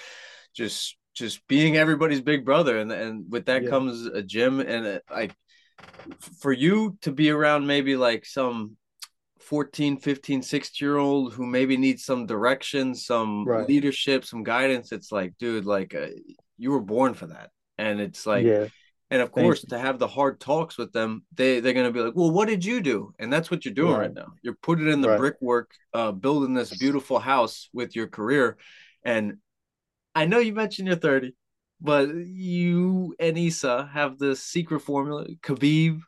just, 0.54 0.96
just 1.12 1.46
being 1.46 1.76
everybody's 1.76 2.22
big 2.22 2.44
brother, 2.44 2.78
and 2.78 2.90
and 2.90 3.30
with 3.30 3.46
that 3.46 3.64
Yeah. 3.64 3.68
comes 3.70 4.06
a 4.06 4.22
gym, 4.22 4.60
and 4.60 4.86
uh, 4.86 4.98
like 5.10 5.34
for 6.40 6.52
you 6.52 6.96
to 7.02 7.12
be 7.12 7.30
around 7.30 7.66
maybe 7.66 7.96
like 7.96 8.24
some 8.24 8.76
14 9.46 9.96
15 9.98 10.42
16 10.42 10.84
year 10.84 10.96
old 10.96 11.32
who 11.32 11.46
maybe 11.46 11.76
needs 11.76 12.04
some 12.04 12.26
direction 12.26 12.94
some 12.94 13.44
Right. 13.46 13.68
leadership 13.68 14.24
some 14.24 14.42
guidance 14.42 14.90
it's 14.90 15.12
like 15.12 15.34
dude 15.38 15.64
like 15.64 15.94
uh, 15.94 16.08
you 16.58 16.72
were 16.72 16.80
born 16.80 17.14
for 17.14 17.28
that 17.28 17.50
and 17.78 18.00
it's 18.00 18.26
like 18.26 18.44
yeah, 18.44 18.66
and 19.12 19.22
of 19.22 19.32
Thank 19.32 19.44
course 19.44 19.62
to 19.66 19.78
have 19.78 20.00
the 20.00 20.08
hard 20.08 20.40
talks 20.40 20.76
with 20.76 20.92
them 20.92 21.24
they 21.32 21.60
they're 21.60 21.74
going 21.74 21.86
to 21.86 21.92
be 21.92 22.00
like 22.00 22.16
well 22.16 22.32
what 22.32 22.48
did 22.48 22.64
you 22.64 22.80
do 22.80 23.14
and 23.20 23.32
that's 23.32 23.48
what 23.48 23.64
you're 23.64 23.72
doing 23.74 23.92
right, 23.92 24.08
Right. 24.08 24.14
now 24.16 24.34
you're 24.42 24.58
putting 24.62 24.88
in 24.88 25.00
the 25.00 25.08
Right. 25.08 25.18
brickwork 25.18 25.70
uh 25.94 26.10
building 26.10 26.54
this 26.54 26.76
beautiful 26.76 27.20
house 27.20 27.68
with 27.72 27.94
your 27.94 28.08
career 28.08 28.56
and 29.04 29.34
i 30.16 30.26
know 30.26 30.40
you 30.40 30.54
mentioned 30.54 30.88
you're 30.88 30.96
30 30.96 31.36
but 31.80 32.08
you 32.08 33.14
and 33.20 33.38
Issa 33.38 33.90
have 33.92 34.18
the 34.18 34.34
secret 34.34 34.80
formula 34.80 35.26
Khabib 35.42 36.00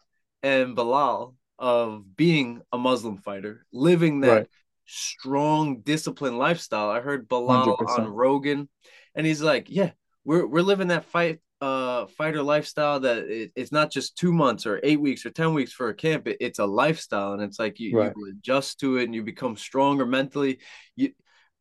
and 0.42 0.76
Belal 0.76 1.34
of 1.58 2.16
being 2.16 2.62
a 2.72 2.78
Muslim 2.78 3.18
fighter 3.18 3.66
living 3.72 4.20
that 4.20 4.30
Right. 4.30 4.46
strong 4.86 5.80
disciplined 5.80 6.38
lifestyle 6.38 6.88
i 6.90 7.00
heard 7.00 7.28
Belal 7.28 7.76
100%. 7.76 7.88
on 7.88 8.06
Rogan 8.08 8.68
and 9.14 9.26
he's 9.26 9.42
like 9.42 9.66
yeah 9.68 9.90
we're 10.24 10.46
we're 10.46 10.62
living 10.62 10.88
that 10.88 11.04
fight 11.04 11.40
uh 11.60 12.06
fighter 12.06 12.42
lifestyle 12.42 13.00
that 13.00 13.18
it, 13.28 13.52
it's 13.56 13.72
not 13.72 13.90
just 13.90 14.16
two 14.16 14.32
months 14.32 14.64
or 14.64 14.80
eight 14.82 15.00
weeks 15.00 15.26
or 15.26 15.30
ten 15.30 15.52
weeks 15.52 15.72
for 15.72 15.88
a 15.88 15.94
camp 15.94 16.26
it, 16.28 16.36
it's 16.40 16.60
a 16.60 16.64
lifestyle 16.64 17.32
and 17.32 17.42
it's 17.42 17.58
like 17.58 17.80
you, 17.80 17.90
Right. 17.98 18.12
you 18.16 18.30
adjust 18.30 18.80
to 18.80 18.96
it 18.98 19.04
and 19.04 19.14
you 19.14 19.22
become 19.22 19.56
stronger 19.56 20.06
mentally 20.06 20.58
you 20.96 21.12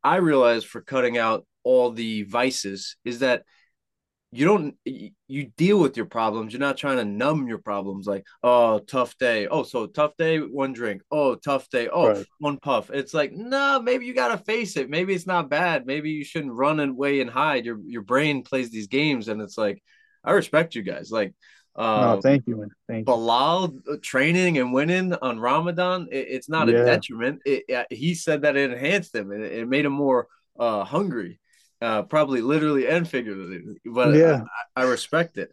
i 0.04 0.16
realize 0.16 0.64
for 0.64 0.80
cutting 0.80 1.18
out 1.18 1.44
all 1.64 1.90
the 1.90 2.22
vices 2.22 2.96
is 3.04 3.18
that 3.18 3.42
you 4.30 4.44
don't 4.44 4.74
you 4.84 5.44
deal 5.56 5.80
with 5.80 5.96
your 5.96 6.04
problems 6.06 6.52
you're 6.52 6.60
not 6.60 6.76
trying 6.76 6.98
to 6.98 7.04
numb 7.04 7.48
your 7.48 7.58
problems 7.58 8.06
like 8.06 8.26
oh 8.42 8.78
tough 8.78 9.16
day 9.16 9.46
oh 9.46 9.62
so 9.62 9.86
tough 9.86 10.12
day 10.18 10.38
one 10.38 10.74
drink 10.74 11.00
oh 11.10 11.34
tough 11.34 11.68
day 11.70 11.88
oh 11.90 12.08
Right. 12.08 12.26
one 12.38 12.58
puff 12.58 12.90
it's 12.90 13.14
like 13.14 13.32
no 13.32 13.80
maybe 13.80 14.04
you 14.04 14.12
got 14.14 14.28
to 14.28 14.44
face 14.44 14.76
it 14.76 14.90
maybe 14.90 15.14
it's 15.14 15.26
not 15.26 15.48
bad 15.48 15.86
maybe 15.86 16.10
you 16.10 16.24
shouldn't 16.24 16.52
run 16.52 16.78
away 16.78 17.20
and 17.22 17.30
hide 17.30 17.64
your 17.64 17.78
your 17.86 18.02
brain 18.02 18.42
plays 18.42 18.70
these 18.70 18.86
games 18.88 19.28
and 19.28 19.40
it's 19.40 19.56
like 19.56 19.82
I 20.24 20.32
respect 20.32 20.74
you 20.74 20.82
guys. 20.82 21.10
Like, 21.12 21.32
uh, 21.76 22.00
no, 22.16 22.20
thank 22.20 22.46
you. 22.48 22.68
Thank 22.88 23.08
you. 23.08 23.14
Belal 23.14 23.78
uh, 23.88 23.96
training 24.02 24.58
and 24.58 24.72
winning 24.72 25.14
on 25.14 25.38
Ramadan, 25.38 26.08
it, 26.10 26.26
it's 26.28 26.48
not 26.48 26.68
Yeah. 26.68 26.82
a 26.82 26.84
detriment. 26.84 27.40
It, 27.46 27.64
uh, 27.74 27.84
he 27.88 28.14
said 28.14 28.42
that 28.42 28.56
it 28.56 28.72
enhanced 28.72 29.14
him 29.14 29.30
and 29.30 29.42
it, 29.44 29.52
it 29.52 29.68
made 29.68 29.84
him 29.86 29.92
more 29.92 30.26
uh, 30.58 30.82
hungry, 30.84 31.40
uh, 31.80 32.02
probably 32.02 32.40
literally 32.40 32.86
and 32.88 33.08
figuratively. 33.08 33.76
But 33.84 34.14
Yeah. 34.14 34.42
I, 34.76 34.82
I 34.82 34.84
respect 34.84 35.38
it. 35.38 35.52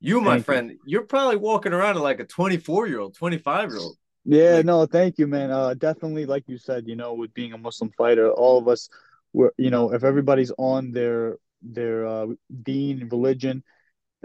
You, 0.00 0.20
my 0.20 0.34
Thank 0.34 0.44
friend, 0.44 0.72
you. 0.84 1.00
are 1.00 1.04
probably 1.06 1.36
walking 1.36 1.72
around 1.72 1.96
like 1.96 2.20
a 2.20 2.24
24 2.26 2.86
year 2.88 3.00
old, 3.00 3.14
25 3.14 3.70
year 3.70 3.78
old. 3.78 3.96
Yeah, 4.24 4.56
Like- 4.56 4.66
no, 4.66 4.86
thank 4.86 5.18
you, 5.18 5.26
man. 5.26 5.50
Uh, 5.50 5.74
definitely, 5.74 6.26
like 6.26 6.44
you 6.46 6.58
said, 6.58 6.86
you 6.86 6.96
know, 6.96 7.14
with 7.14 7.32
being 7.34 7.52
a 7.52 7.58
Muslim 7.58 7.90
fighter, 7.96 8.30
all 8.30 8.58
of 8.58 8.68
us, 8.68 8.88
we're, 9.32 9.50
you 9.58 9.70
know, 9.70 9.92
if 9.92 10.04
everybody's 10.04 10.52
on 10.58 10.92
their 10.92 11.38
their 11.62 12.06
uh, 12.06 12.26
deen, 12.62 13.08
religion, 13.10 13.62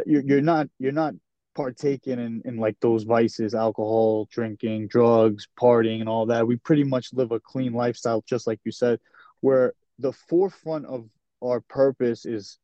you're 0.06 0.22
you're 0.22 0.42
not 0.42 0.68
you're 0.80 0.92
not 0.92 1.14
partaking 1.56 2.20
in 2.20 2.42
in 2.46 2.58
like 2.58 2.78
those 2.82 3.04
vices, 3.04 3.56
alcohol, 3.56 4.28
drinking, 4.32 4.88
drugs, 4.88 5.48
partying, 5.60 6.00
and 6.02 6.10
all 6.10 6.28
that. 6.28 6.46
We 6.48 6.58
pretty 6.58 6.84
much 6.84 7.12
live 7.14 7.32
a 7.32 7.40
clean 7.40 7.74
lifestyle, 7.74 8.24
just 8.28 8.46
like 8.48 8.60
you 8.66 8.72
said, 8.72 9.00
where 9.42 9.74
the 9.98 10.14
forefront 10.14 10.86
of 10.86 11.10
our 11.44 11.62
purpose 11.62 12.26
is 12.26 12.60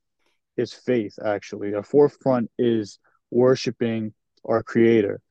is 0.57 0.73
faith. 0.73 1.17
Actually, 1.23 1.73
our 1.73 1.83
forefront 1.83 2.49
is 2.57 2.99
worshiping 3.31 4.13
our 4.45 4.63
Creator. 4.63 5.21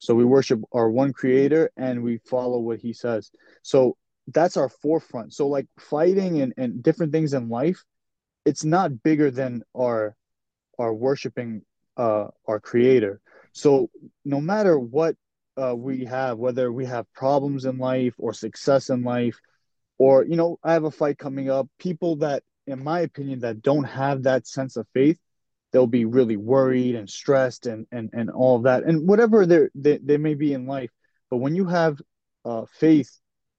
So 0.00 0.14
we 0.14 0.24
worship 0.24 0.60
our 0.72 0.90
one 0.90 1.12
creator 1.12 1.70
and 1.76 2.02
we 2.02 2.18
follow 2.18 2.58
what 2.58 2.80
he 2.80 2.94
says. 2.94 3.30
So 3.62 3.96
that's 4.28 4.56
our 4.56 4.70
forefront. 4.70 5.34
So 5.34 5.46
like 5.46 5.66
fighting 5.78 6.40
and, 6.40 6.54
and 6.56 6.82
different 6.82 7.12
things 7.12 7.34
in 7.34 7.50
life, 7.50 7.84
it's 8.46 8.64
not 8.64 9.02
bigger 9.02 9.30
than 9.30 9.62
our 9.76 10.16
our 10.78 10.94
worshiping 10.94 11.62
uh 11.98 12.28
our 12.48 12.60
creator. 12.60 13.20
So 13.52 13.90
no 14.24 14.40
matter 14.40 14.78
what 14.78 15.16
uh 15.58 15.76
we 15.76 16.06
have, 16.06 16.38
whether 16.38 16.72
we 16.72 16.86
have 16.86 17.12
problems 17.12 17.66
in 17.66 17.76
life 17.76 18.14
or 18.16 18.32
success 18.32 18.88
in 18.88 19.02
life, 19.02 19.38
or 19.98 20.24
you 20.24 20.36
know, 20.36 20.58
I 20.64 20.72
have 20.72 20.84
a 20.84 20.90
fight 20.90 21.18
coming 21.18 21.50
up, 21.50 21.68
people 21.78 22.16
that 22.16 22.42
in 22.70 22.82
my 22.82 23.00
opinion 23.00 23.40
that 23.40 23.62
don't 23.62 23.84
have 23.84 24.22
that 24.24 24.46
sense 24.46 24.76
of 24.76 24.86
faith 24.94 25.18
they'll 25.72 25.86
be 25.86 26.04
really 26.04 26.36
worried 26.36 26.94
and 26.94 27.08
stressed 27.08 27.66
and 27.66 27.86
and 27.92 28.10
and 28.12 28.30
all 28.30 28.56
of 28.56 28.64
that 28.64 28.84
and 28.84 29.08
whatever 29.08 29.46
they 29.46 29.68
they 29.74 30.16
may 30.16 30.34
be 30.34 30.52
in 30.52 30.66
life. 30.66 30.90
But 31.30 31.38
when 31.38 31.54
you 31.54 31.66
have 31.66 32.00
uh, 32.44 32.64
faith 32.72 33.10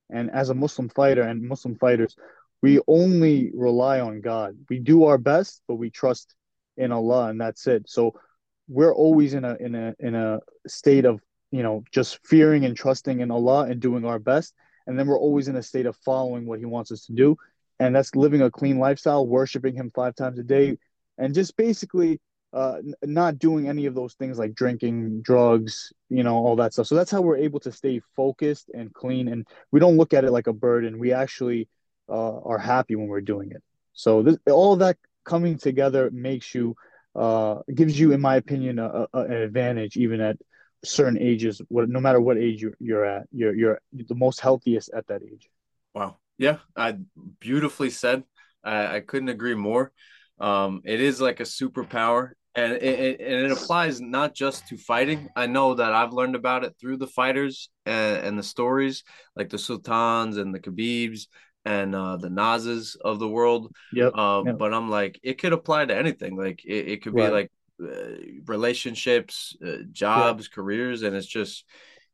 and 0.10 0.30
as 0.32 0.50
a 0.50 0.56
muslim 0.56 0.90
fighter 0.90 1.22
and 1.22 1.48
muslim 1.48 1.76
fighters 1.78 2.16
we 2.62 2.80
only 2.88 3.52
rely 3.54 4.00
on 4.00 4.22
god. 4.22 4.58
We 4.70 4.80
do 4.80 5.06
our 5.06 5.18
best 5.18 5.62
but 5.68 5.76
we 5.76 5.90
trust 5.90 6.36
in 6.78 6.92
allah 6.92 7.30
and 7.30 7.40
that's 7.40 7.68
it. 7.68 7.90
So 7.90 8.20
we're 8.68 8.94
always 8.94 9.34
in 9.34 9.46
a 9.46 9.56
in 9.56 9.76
a 9.76 9.96
in 10.00 10.16
a 10.16 10.40
state 10.68 11.06
of 11.06 11.22
you 11.52 11.64
know 11.64 11.84
just 11.92 12.20
fearing 12.26 12.66
and 12.66 12.76
trusting 12.76 13.20
in 13.20 13.32
allah 13.32 13.66
and 13.66 13.80
doing 13.80 14.06
our 14.06 14.20
best 14.20 14.54
and 14.88 14.98
then 14.98 15.08
we're 15.08 15.20
always 15.20 15.48
in 15.48 15.56
a 15.56 15.64
state 15.64 15.86
of 15.86 15.96
following 15.98 16.46
what 16.46 16.60
he 16.60 16.66
wants 16.66 16.92
us 16.92 17.06
to 17.06 17.14
do 17.14 17.38
and 17.82 17.96
that's 17.96 18.16
living 18.16 18.44
a 18.44 18.52
clean 18.52 18.78
lifestyle 18.78 19.26
worshiping 19.26 19.74
him 19.74 19.92
five 19.96 20.14
times 20.16 20.38
a 20.38 20.44
day 20.44 20.78
and 21.18 21.34
just 21.34 21.58
basically 21.58 22.20
uh, 22.54 22.78
n- 22.78 22.94
not 23.04 23.40
doing 23.40 23.68
any 23.68 23.88
of 23.88 23.96
those 23.96 24.14
things 24.14 24.38
like 24.38 24.54
drinking, 24.54 25.22
drugs, 25.24 25.92
you 26.08 26.22
know, 26.22 26.36
all 26.36 26.56
that 26.58 26.74
stuff. 26.74 26.86
So 26.86 26.94
that's 26.94 27.10
how 27.10 27.22
we're 27.22 27.38
able 27.38 27.60
to 27.62 27.72
stay 27.72 28.00
focused 28.16 28.70
and 28.72 28.94
clean, 28.94 29.28
and 29.30 29.48
we 29.72 29.80
don't 29.80 29.98
look 29.98 30.14
at 30.14 30.26
it 30.26 30.32
like 30.32 30.46
a 30.46 30.54
burden. 30.54 31.00
We 31.00 31.12
actually 31.12 31.68
uh, 32.08 32.40
are 32.42 32.60
happy 32.60 32.96
when 32.96 33.08
we're 33.08 33.30
doing 33.34 33.52
it. 33.52 33.64
So 33.94 34.22
this, 34.22 34.38
all 34.52 34.76
that 34.76 34.98
coming 35.26 35.58
together 35.58 36.12
makes 36.12 36.54
you, 36.54 36.76
uh, 37.16 37.56
gives 37.74 38.00
you, 38.00 38.12
in 38.12 38.22
my 38.22 38.36
opinion, 38.36 38.78
a, 38.78 39.08
a, 39.12 39.20
an 39.22 39.42
advantage 39.50 39.98
even 39.98 40.22
at 40.22 40.38
certain 40.84 41.20
ages. 41.20 41.62
What, 41.70 41.90
no 41.90 42.00
matter 42.00 42.22
what 42.22 42.38
age 42.38 42.62
you're, 42.62 42.78
you're 42.80 43.06
at, 43.06 43.24
you're 43.32 43.56
you're 43.56 43.82
the 43.92 44.16
most 44.26 44.40
healthiest 44.40 44.92
at 44.94 45.08
that 45.08 45.24
age. 45.24 45.50
Wow. 45.96 46.18
Yeah, 46.42 46.58
I 46.76 46.98
beautifully 47.40 47.92
said. 47.92 48.24
I, 48.64 48.96
I 48.96 49.00
couldn't 49.02 49.30
agree 49.30 49.54
more. 49.54 49.92
Um, 50.40 50.82
it 50.86 51.00
is 51.00 51.22
like 51.22 51.40
a 51.40 51.44
superpower, 51.44 52.32
and 52.56 52.74
it, 52.74 52.82
it 52.82 53.22
and 53.22 53.46
it 53.46 53.52
applies 53.52 54.02
not 54.02 54.34
just 54.34 54.68
to 54.70 54.78
fighting. 54.78 55.30
I 55.36 55.46
know 55.46 55.76
that 55.76 55.94
I've 55.94 56.14
learned 56.14 56.36
about 56.36 56.64
it 56.64 56.74
through 56.82 56.98
the 56.98 57.06
fighters 57.06 57.70
and, 57.86 58.26
and 58.26 58.40
the 58.40 58.44
stories, 58.44 59.04
like 59.36 59.50
the 59.50 59.60
Sultans 59.60 60.38
and 60.38 60.52
the 60.52 60.60
Khabibs 60.60 61.28
and 61.64 61.94
uh, 61.94 62.18
the 62.18 62.30
Nazes 62.30 62.96
of 63.00 63.20
the 63.20 63.30
world. 63.30 63.72
Yep. 63.94 64.14
Uh, 64.16 64.42
Yep. 64.44 64.58
But 64.58 64.74
I'm 64.74 64.90
like, 64.90 65.20
it 65.22 65.38
could 65.38 65.54
apply 65.54 65.86
to 65.86 65.96
anything. 65.96 66.36
Like 66.36 66.66
it, 66.66 66.88
it 66.88 67.04
could 67.04 67.14
be 67.14 67.22
Right. 67.22 67.32
like 67.32 67.52
uh, 67.80 68.18
relationships, 68.48 69.56
uh, 69.64 69.84
jobs, 69.92 70.48
careers, 70.48 71.04
and 71.04 71.16
it's 71.16 71.28
just, 71.28 71.66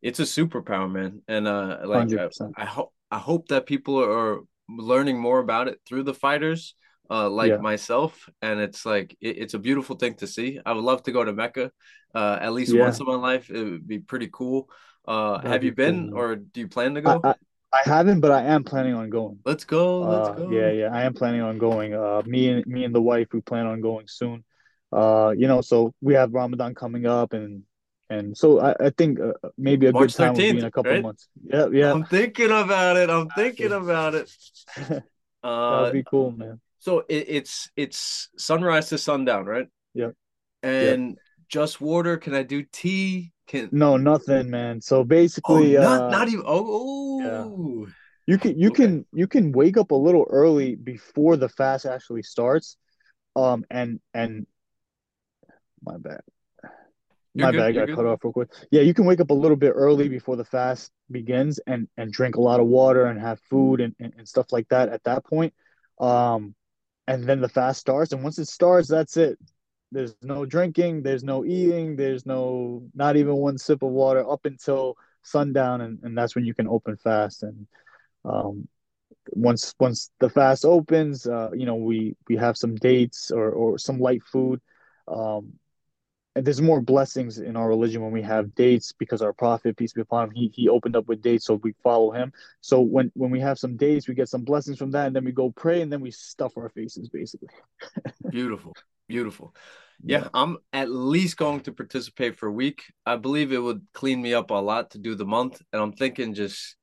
it's 0.01 0.19
a 0.19 0.23
superpower, 0.23 0.91
man. 0.91 1.21
And 1.29 1.47
uh, 1.47 1.79
like 1.85 2.09
Hundred 2.09 2.33
I. 2.41 2.63
I 2.63 2.65
hope 2.65 2.91
I 3.11 3.19
hope 3.19 3.47
that 3.49 3.65
people 3.65 4.03
are 4.03 4.41
learning 4.69 5.19
more 5.19 5.39
about 5.39 5.67
it 5.67 5.79
through 5.87 6.03
the 6.03 6.13
fighters, 6.13 6.75
uh, 7.09 7.29
like 7.29 7.51
Yeah. 7.51 7.57
myself. 7.57 8.29
And 8.41 8.59
it's 8.59 8.85
like 8.85 9.15
it, 9.21 9.37
it's 9.37 9.53
a 9.53 9.59
beautiful 9.59 9.95
thing 9.95 10.15
to 10.15 10.27
see. 10.27 10.59
I 10.65 10.73
would 10.73 10.83
love 10.83 11.03
to 11.03 11.11
go 11.11 11.23
to 11.23 11.33
Mecca, 11.33 11.71
uh, 12.13 12.37
at 12.41 12.53
least 12.53 12.73
Yeah. 12.73 12.81
once 12.81 12.99
in 12.99 13.05
my 13.05 13.15
life. 13.15 13.49
It 13.49 13.63
would 13.63 13.87
be 13.87 13.99
pretty 13.99 14.29
cool. 14.31 14.69
Uh, 15.07 15.39
have 15.39 15.63
you 15.63 15.71
been, 15.71 16.09
cool, 16.09 16.19
or 16.19 16.35
do 16.35 16.59
you 16.59 16.67
plan 16.67 16.95
to 16.95 17.01
I, 17.05 17.11
go? 17.13 17.21
I, 17.23 17.35
I 17.73 17.81
haven't, 17.85 18.19
but 18.19 18.31
I 18.31 18.43
am 18.43 18.63
planning 18.63 18.93
on 18.93 19.09
going. 19.09 19.39
let's 19.45 19.63
go. 19.63 20.01
Let's 20.01 20.27
Uh, 20.27 20.35
go. 20.35 20.51
yeah, 20.51 20.71
yeah, 20.71 20.89
I 20.91 21.03
am 21.03 21.13
planning 21.13 21.41
on 21.41 21.57
going. 21.57 21.93
Uh, 21.93 22.21
me 22.25 22.49
and 22.49 22.67
me 22.67 22.83
and 22.83 22.93
the 22.93 23.01
wife, 23.01 23.27
we 23.31 23.41
plan 23.41 23.65
on 23.65 23.81
going 23.81 24.07
soon. 24.07 24.43
Uh, 24.91 25.33
you 25.37 25.47
know, 25.47 25.61
so 25.61 25.93
we 26.01 26.13
have 26.15 26.33
Ramadan 26.33 26.75
coming 26.75 27.05
up, 27.05 27.33
and 27.33 27.63
and 28.09 28.37
so 28.37 28.59
I, 28.59 28.75
I 28.79 28.89
think 28.91 29.19
uh, 29.19 29.33
maybe 29.57 29.87
a 29.87 29.91
March 29.91 30.15
good 30.15 30.17
time 30.17 30.33
would 30.33 30.41
be 30.41 30.59
in 30.59 30.65
a 30.65 30.71
couple 30.71 30.91
right? 30.91 31.03
months. 31.03 31.27
Yeah, 31.45 31.67
yeah, 31.71 31.91
I'm 31.91 32.05
thinking 32.05 32.51
about 32.51 32.97
it. 32.97 33.09
I'm 33.09 33.29
thinking 33.29 33.71
about 33.71 34.15
it. 34.15 34.31
Uh, 35.43 35.83
that'd 35.83 35.93
be 35.93 36.09
cool, 36.09 36.31
man. 36.31 36.59
so 36.79 37.05
it, 37.07 37.25
it's 37.29 37.69
it's 37.77 38.29
sunrise 38.37 38.89
to 38.89 38.97
sundown, 38.97 39.45
right? 39.45 39.67
Yeah. 39.93 40.09
And 40.63 41.17
just 41.47 41.79
water. 41.79 42.17
Can 42.17 42.33
I 42.33 42.43
do 42.43 42.63
tea? 42.63 43.31
Can 43.47 43.69
No, 43.71 43.95
nothing, 43.95 44.49
man. 44.49 44.81
So 44.81 44.97
oh, 44.99 45.03
basically, 45.03 45.75
not 45.75 46.01
uh, 46.01 46.09
not 46.09 46.27
even. 46.27 46.43
Oh, 46.45 47.21
oh. 47.23 47.87
you 48.25 48.37
can 48.37 48.59
you 48.59 48.69
Okay. 48.69 48.83
can 48.83 49.05
you 49.13 49.27
can 49.27 49.51
wake 49.51 49.77
up 49.77 49.91
a 49.91 49.95
little 49.95 50.25
early 50.29 50.75
before 50.75 51.37
the 51.37 51.47
fast 51.47 51.85
actually 51.85 52.23
starts. 52.23 52.77
Um, 53.35 53.63
and 53.69 53.99
and 54.13 54.47
my 55.83 55.97
bad. 55.97 56.21
You're 57.37 57.45
My 57.45 57.51
good, 57.51 57.59
bad, 57.59 57.67
I 57.67 57.71
got 57.71 57.87
good. 57.87 57.95
cut 57.95 58.05
off 58.05 58.23
real 58.23 58.33
quick. 58.33 58.49
Yeah, 58.71 58.81
you 58.81 58.93
can 58.95 59.05
wake 59.05 59.19
up 59.19 59.29
a 59.29 59.33
little 59.33 59.57
bit 59.57 59.73
early 59.75 60.09
before 60.09 60.35
the 60.35 60.43
fast 60.43 60.91
begins 61.11 61.59
and 61.67 61.87
and 61.95 62.11
drink 62.11 62.35
a 62.35 62.41
lot 62.41 62.59
of 62.59 62.65
water 62.65 63.05
and 63.05 63.19
have 63.19 63.39
food 63.41 63.79
and, 63.79 63.95
and, 63.99 64.13
and 64.17 64.27
stuff 64.27 64.51
like 64.51 64.67
that 64.69 64.89
at 64.89 65.03
that 65.03 65.23
point. 65.23 65.53
Um, 65.99 66.55
and 67.07 67.23
then 67.23 67.39
the 67.39 67.47
fast 67.49 67.79
starts, 67.79 68.11
and 68.11 68.23
once 68.23 68.39
it 68.39 68.47
starts, 68.47 68.87
that's 68.89 69.17
it. 69.17 69.37
There's 69.91 70.15
no 70.23 70.45
drinking, 70.45 71.03
there's 71.03 71.23
no 71.23 71.45
eating, 71.45 71.95
there's 71.95 72.25
no 72.25 72.83
not 72.95 73.15
even 73.17 73.35
one 73.35 73.59
sip 73.59 73.83
of 73.83 73.91
water 73.91 74.29
up 74.29 74.45
until 74.45 74.97
sundown, 75.23 75.81
and, 75.81 75.99
and 76.03 76.17
that's 76.17 76.35
when 76.35 76.43
you 76.43 76.55
can 76.55 76.67
open 76.67 76.97
fast. 76.97 77.43
And 77.43 77.67
um, 78.25 78.67
once 79.31 79.75
once 79.79 80.09
the 80.19 80.29
fast 80.29 80.65
opens, 80.65 81.27
uh, 81.27 81.51
you 81.53 81.67
know, 81.67 81.75
we 81.75 82.15
we 82.27 82.35
have 82.37 82.57
some 82.57 82.75
dates 82.75 83.29
or 83.29 83.51
or 83.51 83.77
some 83.77 83.99
light 83.99 84.23
food. 84.23 84.59
Um, 85.07 85.53
and 86.37 86.45
there's 86.45 86.61
more 86.61 86.79
blessings 86.79 87.39
in 87.39 87.57
our 87.57 87.67
religion 87.67 88.01
when 88.01 88.11
we 88.11 88.21
have 88.21 88.55
dates 88.55 88.93
because 88.93 89.21
our 89.21 89.33
prophet 89.33 89.75
peace 89.75 89.91
be 89.91 90.01
upon 90.01 90.25
him 90.25 90.31
he, 90.35 90.51
he 90.53 90.69
opened 90.69 90.95
up 90.95 91.07
with 91.07 91.21
dates 91.21 91.45
so 91.45 91.55
we 91.55 91.73
follow 91.83 92.11
him 92.11 92.31
so 92.61 92.79
when 92.79 93.11
when 93.15 93.31
we 93.31 93.39
have 93.39 93.59
some 93.59 93.75
dates 93.75 94.07
we 94.07 94.13
get 94.13 94.29
some 94.29 94.43
blessings 94.43 94.77
from 94.77 94.91
that 94.91 95.07
and 95.07 95.15
then 95.15 95.25
we 95.25 95.31
go 95.31 95.51
pray 95.51 95.81
and 95.81 95.91
then 95.91 95.99
we 95.99 96.11
stuff 96.11 96.57
our 96.57 96.69
faces 96.69 97.09
basically 97.09 97.49
Beautiful, 98.29 98.75
beautiful. 99.07 99.55
Yeah, 100.03 100.27
I'm 100.33 100.57
at 100.73 100.91
least 100.91 101.37
going 101.37 101.61
to 101.61 101.71
participate 101.71 102.37
for 102.37 102.47
a 102.47 102.51
week. 102.51 102.83
I 103.05 103.15
believe 103.15 103.51
it 103.51 103.57
would 103.57 103.85
clean 103.93 104.21
me 104.21 104.33
up 104.33 104.51
a 104.51 104.55
lot 104.55 104.91
to 104.91 104.99
do 104.99 105.15
the 105.15 105.25
month, 105.25 105.61
and 105.73 105.81
I'm 105.81 105.93
thinking 105.93 106.33
just 106.33 106.75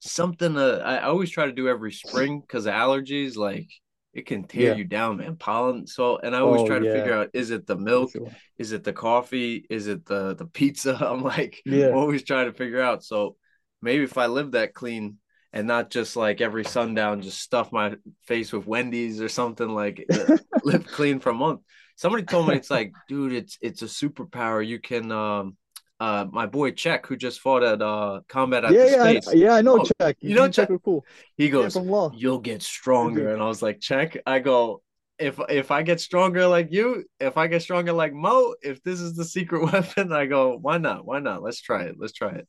something. 0.00 0.56
Uh, 0.56 0.82
I 0.84 0.96
I 0.96 1.02
always 1.04 1.30
try 1.30 1.46
to 1.46 1.52
do 1.52 1.68
every 1.68 1.92
spring 1.92 2.40
because 2.40 2.66
of 2.66 2.74
allergies. 2.74 3.36
Like 3.36 3.68
it 4.12 4.26
can 4.26 4.44
tear 4.44 4.70
Yeah. 4.70 4.74
you 4.74 4.84
down, 4.84 5.18
man. 5.18 5.36
Pollen. 5.36 5.86
So, 5.86 6.18
and 6.18 6.34
I 6.34 6.40
always 6.40 6.62
Oh, 6.62 6.66
try 6.66 6.78
to 6.78 6.84
yeah. 6.84 6.92
figure 6.92 7.14
out: 7.14 7.30
is 7.32 7.50
it 7.50 7.66
the 7.66 7.76
milk? 7.76 8.10
sure. 8.12 8.30
Is 8.58 8.72
it 8.72 8.84
the 8.84 8.92
coffee? 8.92 9.66
Is 9.70 9.86
it 9.86 10.04
the 10.06 10.34
the 10.34 10.46
pizza? 10.46 10.94
I'm 11.10 11.22
like 11.22 11.62
Yeah. 11.64 11.90
always 11.90 12.24
trying 12.24 12.46
to 12.46 12.52
figure 12.52 12.80
out. 12.80 13.04
So 13.04 13.36
maybe 13.82 14.04
if 14.04 14.18
I 14.18 14.26
live 14.26 14.52
that 14.52 14.74
clean 14.74 15.18
and 15.52 15.66
not 15.66 15.90
just 15.90 16.16
like 16.16 16.40
every 16.40 16.64
sundown, 16.64 17.22
just 17.22 17.40
stuff 17.40 17.72
my 17.72 17.96
face 18.26 18.52
with 18.52 18.66
Wendy's 18.66 19.20
or 19.20 19.28
something 19.28 19.68
like 19.68 20.04
uh, 20.12 20.36
live 20.64 20.86
clean 20.86 21.20
for 21.20 21.30
a 21.30 21.34
month. 21.34 21.60
Somebody 21.96 22.24
told 22.24 22.48
me 22.48 22.54
it's 22.56 22.70
like, 22.70 22.92
dude, 23.08 23.32
it's 23.32 23.58
it's 23.60 23.82
a 23.82 23.86
superpower. 23.86 24.66
You 24.66 24.78
can 24.80 25.10
um 25.12 25.56
uh 26.00 26.26
my 26.32 26.46
boy 26.46 26.70
Czech 26.72 27.06
who 27.06 27.16
just 27.16 27.40
fought 27.40 27.62
at 27.62 27.80
uh 27.82 28.20
combat 28.28 28.64
at 28.64 28.72
yeah 28.72 28.84
the 28.84 28.90
yeah 28.90 29.20
I- 29.28 29.32
yeah 29.34 29.54
I 29.54 29.62
know 29.62 29.80
Oh, 29.80 29.84
Czech 30.00 30.16
you 30.20 30.34
know 30.34 30.48
Czech 30.48 30.70
are 30.70 30.78
cool 30.78 31.04
He 31.36 31.48
goes, 31.48 31.76
law 31.76 32.10
You'll 32.14 32.40
get 32.40 32.62
stronger. 32.62 33.32
And 33.32 33.42
I 33.42 33.46
was 33.46 33.62
like, 33.62 33.80
Czech, 33.80 34.16
I 34.26 34.38
go, 34.38 34.82
if 35.18 35.38
if 35.48 35.70
I 35.70 35.82
get 35.82 36.00
stronger 36.00 36.46
like 36.46 36.68
you, 36.70 37.04
if 37.18 37.36
I 37.36 37.46
get 37.46 37.62
stronger 37.62 37.92
like 37.92 38.12
Mo, 38.12 38.54
if 38.62 38.82
this 38.82 39.00
is 39.00 39.14
the 39.14 39.24
secret 39.24 39.64
weapon, 39.72 40.12
I 40.12 40.26
go, 40.26 40.58
why 40.60 40.78
not? 40.78 41.04
Why 41.04 41.20
not? 41.20 41.42
Let's 41.42 41.60
try 41.60 41.84
it. 41.84 41.96
Let's 41.98 42.12
try 42.12 42.30
it. 42.30 42.48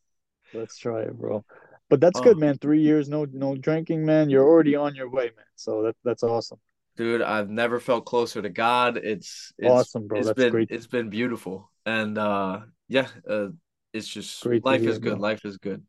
Let's 0.53 0.77
try 0.77 1.01
it, 1.01 1.17
bro. 1.17 1.43
But 1.89 2.00
that's 2.00 2.20
oh. 2.20 2.24
good, 2.24 2.38
man. 2.38 2.58
Three 2.58 2.81
years, 2.81 3.10
no 3.10 3.25
no 3.31 3.55
drinking, 3.55 4.05
man. 4.05 4.29
You're 4.29 4.48
already 4.48 4.75
on 4.75 4.96
your 4.96 5.10
way, 5.10 5.25
man. 5.25 5.46
So 5.55 5.84
that 5.84 5.96
that's 6.03 6.24
awesome. 6.24 6.60
Dude, 6.98 7.22
I've 7.22 7.50
never 7.50 7.79
felt 7.79 8.05
closer 8.05 8.41
to 8.41 8.50
God. 8.50 8.98
It's, 8.98 9.53
it's 9.58 9.70
awesome, 9.70 10.08
bro. 10.08 10.20
It's 10.20 10.27
that's 10.27 10.38
been 10.38 10.51
great. 10.51 10.72
it's 10.72 10.88
been 10.88 11.10
beautiful, 11.10 11.70
and 11.85 12.17
uh, 12.17 12.61
yeah, 12.88 13.07
uh, 13.29 13.47
it's 13.93 14.07
just 14.07 14.41
great 14.43 14.65
life 14.65 14.81
is 14.81 15.00
good. 15.00 15.19
Life 15.19 15.45
is 15.45 15.57
good. 15.57 15.83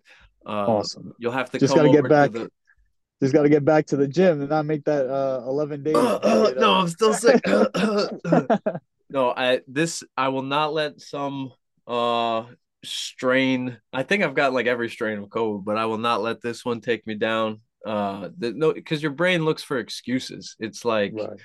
Uh, 0.44 0.66
awesome. 0.66 1.12
You'll 1.18 1.32
have 1.32 1.50
to 1.50 1.58
just 1.58 1.74
gotta 1.74 1.90
get 1.90 2.08
back. 2.08 2.32
The... 2.32 2.50
Just 3.22 3.32
got 3.32 3.42
to 3.42 3.48
get 3.48 3.64
back 3.64 3.86
to 3.86 3.96
the 3.96 4.08
gym 4.08 4.40
and 4.40 4.50
not 4.50 4.66
make 4.66 4.84
that 4.86 5.08
uh 5.08 5.44
11 5.46 5.84
days. 5.84 5.94
Uh, 5.94 6.52
no, 6.58 6.72
I'm 6.72 6.88
still 6.88 7.14
sick. 7.14 7.40
no, 9.10 9.30
I 9.30 9.60
this 9.68 10.02
I 10.16 10.28
will 10.28 10.42
not 10.42 10.72
let 10.72 11.00
some 11.00 11.52
uh 11.86 12.46
strain. 12.84 13.78
I 13.92 14.02
think 14.02 14.24
I've 14.24 14.34
got 14.34 14.52
like 14.52 14.66
every 14.66 14.90
strain 14.90 15.18
of 15.18 15.28
COVID, 15.28 15.64
but 15.64 15.76
I 15.76 15.86
will 15.86 15.98
not 15.98 16.22
let 16.22 16.42
this 16.42 16.64
one 16.64 16.80
take 16.80 17.06
me 17.06 17.14
down. 17.14 17.60
Uh, 17.86 18.30
the, 18.38 18.52
no, 18.52 18.72
because 18.72 19.02
your 19.02 19.12
brain 19.12 19.44
looks 19.44 19.62
for 19.62 19.78
excuses. 19.78 20.56
It's 20.58 20.84
like, 20.84 21.12
right. 21.14 21.40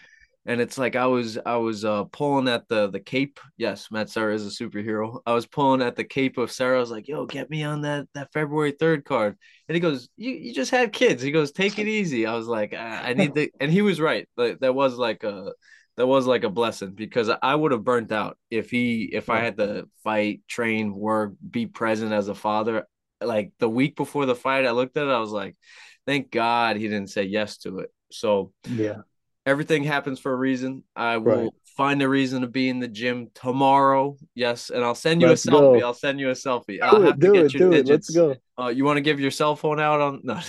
And 0.47 0.61
it's 0.61 0.77
like 0.77 0.95
I 0.95 1.05
was 1.07 1.37
I 1.45 1.57
was 1.57 1.83
uh 1.83 2.05
pulling 2.05 2.47
at 2.47 2.67
the 2.69 2.89
the 2.89 3.01
cape. 3.01 3.39
Yes, 3.57 3.91
Matt 3.91 4.09
Serra 4.09 4.33
is 4.33 4.47
a 4.47 4.63
superhero. 4.63 5.19
I 5.25 5.33
was 5.33 5.45
pulling 5.45 5.81
at 5.81 5.97
the 5.97 6.05
cape 6.05 6.37
of 6.37 6.51
Serra. 6.51 6.77
I 6.77 6.79
was 6.79 6.89
like, 6.89 7.07
"Yo, 7.07 7.25
get 7.25 7.49
me 7.49 7.63
on 7.63 7.81
that 7.81 8.07
that 8.13 8.31
February 8.31 8.71
third 8.71 9.03
card." 9.03 9.37
And 9.67 9.75
he 9.75 9.81
goes, 9.81 10.07
"You 10.15 10.31
you 10.31 10.53
just 10.53 10.71
had 10.71 10.93
kids." 10.93 11.21
He 11.21 11.31
goes, 11.31 11.51
"Take 11.51 11.77
it 11.79 11.87
easy." 11.87 12.25
I 12.25 12.33
was 12.33 12.47
like, 12.47 12.73
"I, 12.73 13.09
I 13.09 13.13
need 13.13 13.35
to," 13.35 13.49
and 13.59 13.69
he 13.71 13.81
was 13.81 13.99
right. 13.99 14.27
Like 14.37 14.59
that 14.59 14.73
was 14.73 14.95
like 14.95 15.23
a 15.25 15.51
that 15.97 16.07
was 16.07 16.25
like 16.25 16.45
a 16.45 16.49
blessing 16.49 16.91
because 16.91 17.29
I 17.29 17.53
would 17.53 17.73
have 17.73 17.83
burnt 17.83 18.13
out 18.13 18.37
if 18.49 18.71
he 18.71 19.09
if 19.11 19.29
I 19.29 19.39
had 19.39 19.57
to 19.57 19.89
fight, 20.03 20.43
train, 20.47 20.95
work, 20.95 21.33
be 21.49 21.65
present 21.65 22.13
as 22.13 22.29
a 22.29 22.35
father. 22.35 22.87
Like 23.19 23.51
the 23.59 23.69
week 23.69 23.97
before 23.97 24.25
the 24.25 24.35
fight, 24.35 24.65
I 24.65 24.71
looked 24.71 24.95
at 24.95 25.07
it, 25.07 25.11
I 25.11 25.19
was 25.19 25.31
like, 25.31 25.57
thank 26.05 26.31
God 26.31 26.77
he 26.77 26.87
didn't 26.87 27.09
say 27.09 27.23
yes 27.23 27.57
to 27.59 27.79
it. 27.79 27.89
So 28.11 28.53
yeah, 28.69 29.01
everything 29.47 29.83
happens 29.83 30.19
for 30.19 30.31
a 30.31 30.35
reason. 30.35 30.83
I 30.95 31.17
will 31.17 31.43
right. 31.43 31.49
find 31.75 32.01
a 32.03 32.09
reason 32.09 32.41
to 32.41 32.47
be 32.47 32.69
in 32.69 32.79
the 32.79 32.87
gym 32.87 33.31
tomorrow. 33.33 34.17
Yes, 34.35 34.69
and 34.69 34.83
I'll 34.83 34.93
send 34.93 35.21
you 35.21 35.29
Let's 35.29 35.47
a 35.47 35.49
selfie. 35.51 35.79
Go. 35.79 35.87
I'll 35.87 35.93
send 35.95 36.19
you 36.19 36.29
a 36.29 36.33
selfie. 36.33 36.81
I'll 36.81 36.99
do 36.99 37.03
have 37.03 37.15
it, 37.15 37.21
to 37.21 37.33
get 37.33 37.45
it, 37.45 37.53
your 37.55 37.69
digits. 37.71 37.89
It. 37.89 37.93
Let's 37.93 38.09
go. 38.11 38.63
Uh, 38.63 38.67
you 38.67 38.85
want 38.85 38.97
to 38.97 39.01
give 39.01 39.19
your 39.19 39.31
cell 39.31 39.55
phone 39.55 39.79
out 39.79 40.01
on 40.01 40.21
no? 40.23 40.33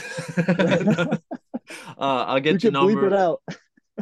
uh, 0.46 1.16
I'll 1.98 2.40
get 2.40 2.54
we 2.54 2.60
your 2.64 2.72
number. 2.72 2.94
Bleep 2.94 3.06
it 3.06 3.12
out 3.14 3.40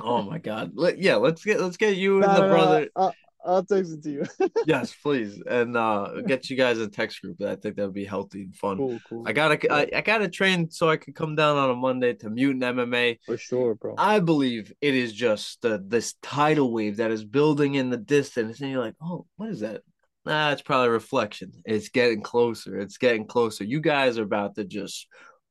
oh 0.00 0.22
my 0.22 0.38
god. 0.38 0.72
Let, 0.74 0.98
yeah, 0.98 1.16
let's 1.16 1.44
get 1.44 1.60
let's 1.60 1.76
get 1.76 1.96
you 1.96 2.22
and 2.22 2.36
the 2.36 2.48
brother. 2.48 2.88
I'll, 2.96 3.14
I'll 3.46 3.64
text 3.64 3.92
it 3.92 4.02
to 4.02 4.10
you. 4.10 4.24
yes, 4.66 4.94
please, 4.94 5.40
and 5.48 5.76
uh 5.76 6.20
get 6.26 6.50
you 6.50 6.56
guys 6.56 6.78
a 6.78 6.88
text 6.88 7.22
group. 7.22 7.40
I 7.40 7.56
think 7.56 7.76
that 7.76 7.84
would 7.84 7.94
be 7.94 8.04
healthy 8.04 8.42
and 8.42 8.54
fun. 8.54 8.76
Cool, 8.76 9.00
cool. 9.08 9.22
I 9.26 9.32
gotta 9.32 9.72
I, 9.72 9.88
I 9.94 10.00
gotta 10.00 10.28
train 10.28 10.70
so 10.70 10.90
I 10.90 10.96
can 10.96 11.14
come 11.14 11.36
down 11.36 11.56
on 11.56 11.70
a 11.70 11.74
Monday 11.74 12.14
to 12.14 12.30
Mutant 12.30 12.64
MMA. 12.64 13.18
For 13.24 13.36
sure, 13.36 13.74
bro. 13.74 13.94
I 13.96 14.20
believe 14.20 14.72
it 14.80 14.94
is 14.94 15.12
just 15.12 15.62
the 15.62 15.82
this 15.86 16.14
tidal 16.22 16.72
wave 16.72 16.96
that 16.96 17.10
is 17.10 17.24
building 17.24 17.74
in 17.74 17.90
the 17.90 17.96
distance, 17.96 18.60
and 18.60 18.70
you're 18.70 18.82
like, 18.82 18.96
oh, 19.00 19.26
what 19.36 19.50
is 19.50 19.60
that? 19.60 19.82
Nah, 20.24 20.50
it's 20.50 20.62
probably 20.62 20.88
reflection. 20.88 21.52
It's 21.64 21.88
getting 21.88 22.20
closer. 22.20 22.80
It's 22.80 22.98
getting 22.98 23.26
closer. 23.26 23.62
You 23.62 23.80
guys 23.80 24.18
are 24.18 24.24
about 24.24 24.56
to 24.56 24.64
just 24.64 25.06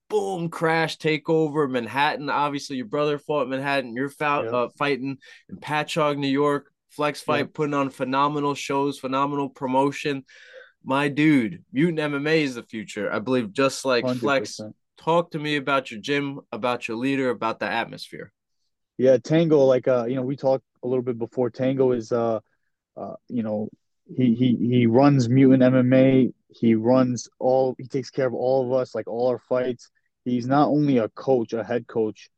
boom, 0.10 0.50
crash, 0.50 0.98
take 0.98 1.30
over 1.30 1.68
Manhattan. 1.68 2.30
Obviously, 2.30 2.75
your 2.78 2.86
brother 2.86 3.18
fought 3.18 3.48
Manhattan. 3.48 3.96
You're 3.96 4.10
fought, 4.10 4.48
uh, 4.48 4.70
fighting 4.78 5.18
in 5.50 5.58
Patchogue, 5.58 6.18
New 6.18 6.28
York. 6.28 6.72
Flex 6.96 7.22
fight, 7.22 7.54
putting 7.54 7.74
on 7.74 7.90
phenomenal 7.90 8.56
shows, 8.56 9.00
phenomenal 9.00 9.50
promotion. 9.50 10.24
My 10.84 11.08
dude, 11.08 11.64
Mutant 11.74 12.00
MMA 12.00 12.44
is 12.44 12.55
the 12.55 12.64
future. 12.64 13.12
I 13.12 13.20
believe 13.20 13.51
just 13.51 13.86
like 13.86 14.05
100%. 14.05 14.20
Flex. 14.20 14.62
Talk 14.98 15.31
to 15.31 15.40
me 15.40 15.58
about 15.58 15.92
your 15.92 16.00
gym, 16.00 16.40
about 16.51 16.88
your 16.88 16.98
leader, 16.98 17.29
about 17.29 17.60
the 17.60 17.66
atmosphere. 17.66 18.31
Yeah, 18.98 19.18
Tango, 19.18 19.60
like 19.66 19.88
uh, 19.88 20.05
you 20.05 20.16
know, 20.16 20.22
we 20.22 20.38
talked 20.38 20.64
a 20.84 20.88
little 20.88 21.03
bit 21.03 21.20
before. 21.20 21.50
Tango 21.50 21.92
is 21.92 22.12
uh 22.12 22.40
uh, 22.96 23.16
you 23.27 23.44
know, 23.44 23.68
he 24.08 24.34
he 24.36 24.55
he 24.55 24.88
runs 24.88 25.27
Mutant 25.27 25.64
MMA. 25.64 26.34
He 26.48 26.75
runs 26.75 27.27
all. 27.40 27.75
He 27.77 27.88
takes 27.88 28.10
care 28.10 28.27
of 28.27 28.34
all 28.34 28.66
of 28.66 28.79
us, 28.79 28.96
like 28.96 29.08
all 29.08 29.27
our 29.27 29.40
fights 29.40 29.92
he's 30.25 30.48
not 30.48 30.68
only 30.68 30.98
a 30.98 31.08
coach, 31.10 31.53
a 31.53 31.64
head 31.64 31.88
coach, 31.88 32.29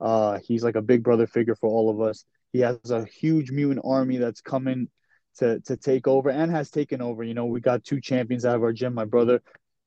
uh, 0.00 0.38
he's 0.42 0.64
like 0.64 0.74
a 0.74 0.82
big 0.82 1.04
brother 1.04 1.26
figure 1.26 1.54
for 1.54 1.68
all 1.68 1.90
of 1.90 2.00
us. 2.00 2.24
He 2.54 2.60
has 2.60 2.92
a 2.92 3.04
huge 3.04 3.50
mutant 3.50 3.84
army 3.84 4.16
that's 4.16 4.40
coming 4.40 4.86
to 5.38 5.58
to 5.62 5.76
take 5.76 6.06
over 6.06 6.30
and 6.30 6.52
has 6.52 6.70
taken 6.70 7.02
over. 7.02 7.24
You 7.24 7.34
know, 7.34 7.46
we 7.46 7.60
got 7.60 7.82
two 7.82 8.00
champions 8.00 8.44
out 8.44 8.54
of 8.54 8.62
our 8.62 8.72
gym. 8.72 8.94
My 8.94 9.06
brother, 9.06 9.42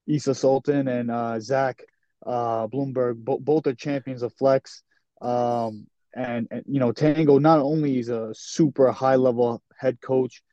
Issa 0.06 0.36
Sultan 0.36 0.90
and 0.90 1.10
uh, 1.10 1.40
Zach 1.40 1.82
uh, 2.26 2.68
Bloomberg, 2.68 3.24
bo- 3.24 3.40
both 3.40 3.68
are 3.68 3.74
champions 3.74 4.22
of 4.22 4.34
Flex. 4.34 4.84
Um, 5.22 5.88
and, 6.14 6.50
and 6.52 6.64
you 6.68 6.82
know, 6.82 6.92
Tango 6.92 7.40
not 7.40 7.60
only 7.60 8.00
is 8.00 8.10
a 8.10 8.34
super 8.36 8.92
high 8.92 9.16
level 9.16 9.64
head 9.80 10.02
coach, 10.02 10.44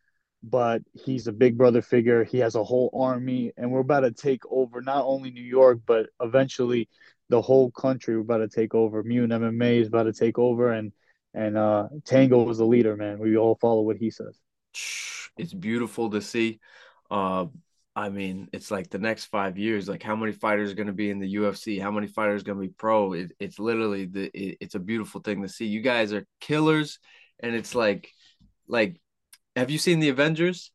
but 0.40 0.83
he's 0.92 1.27
a 1.27 1.33
big 1.33 1.59
brother 1.59 1.83
figure. 1.83 2.22
He 2.22 2.38
has 2.38 2.55
a 2.55 2.62
whole 2.62 2.90
army, 2.94 3.50
and 3.57 3.72
we're 3.72 3.81
about 3.81 4.00
to 4.00 4.12
take 4.12 4.42
over 4.48 4.81
not 4.81 5.05
only 5.05 5.33
New 5.33 5.42
York, 5.42 5.81
but 5.85 6.11
eventually 6.20 6.88
the 7.29 7.42
whole 7.42 7.72
country. 7.72 8.14
We're 8.14 8.22
about 8.22 8.38
to 8.38 8.48
take 8.48 8.72
over. 8.72 9.03
Mutant 9.03 9.33
MMA 9.42 9.81
is 9.81 9.88
about 9.88 10.05
to 10.05 10.12
take 10.12 10.38
over, 10.38 10.70
and 10.70 10.92
and 11.34 11.58
uh, 11.58 11.88
Tango 12.04 12.48
is 12.48 12.58
the 12.58 12.64
leader, 12.64 12.96
man. 12.96 13.18
We 13.18 13.36
all 13.36 13.56
follow 13.56 13.82
what 13.82 13.96
he 13.96 14.10
says. 14.10 14.38
It's 15.36 15.52
beautiful 15.52 16.10
to 16.10 16.22
see. 16.22 16.60
Uh, 17.10 17.46
I 17.96 18.08
mean, 18.08 18.48
it's 18.52 18.70
like 18.70 18.90
the 18.90 18.98
next 18.98 19.26
five 19.26 19.58
years. 19.58 19.88
Like, 19.88 20.02
how 20.02 20.16
many 20.16 20.32
fighters 20.32 20.70
are 20.72 20.76
going 20.76 20.88
to 20.88 20.92
be 20.92 21.10
in 21.10 21.18
the 21.18 21.34
UFC? 21.34 21.80
How 21.80 21.90
many 21.90 22.06
fighters 22.06 22.42
are 22.42 22.44
going 22.44 22.58
to 22.58 22.66
be 22.68 22.74
pro? 22.76 23.12
It, 23.12 23.32
it's 23.38 23.58
literally 23.58 24.06
the. 24.06 24.30
It, 24.32 24.58
it's 24.60 24.74
a 24.74 24.80
beautiful 24.80 25.20
thing 25.20 25.42
to 25.42 25.48
see. 25.48 25.66
You 25.66 25.80
guys 25.80 26.12
are 26.12 26.26
killers, 26.40 26.98
and 27.40 27.54
it's 27.54 27.74
like, 27.74 28.10
like 28.68 29.00
have 29.56 29.70
you 29.70 29.78
seen 29.78 30.00
the 30.00 30.08
Avengers? 30.08 30.72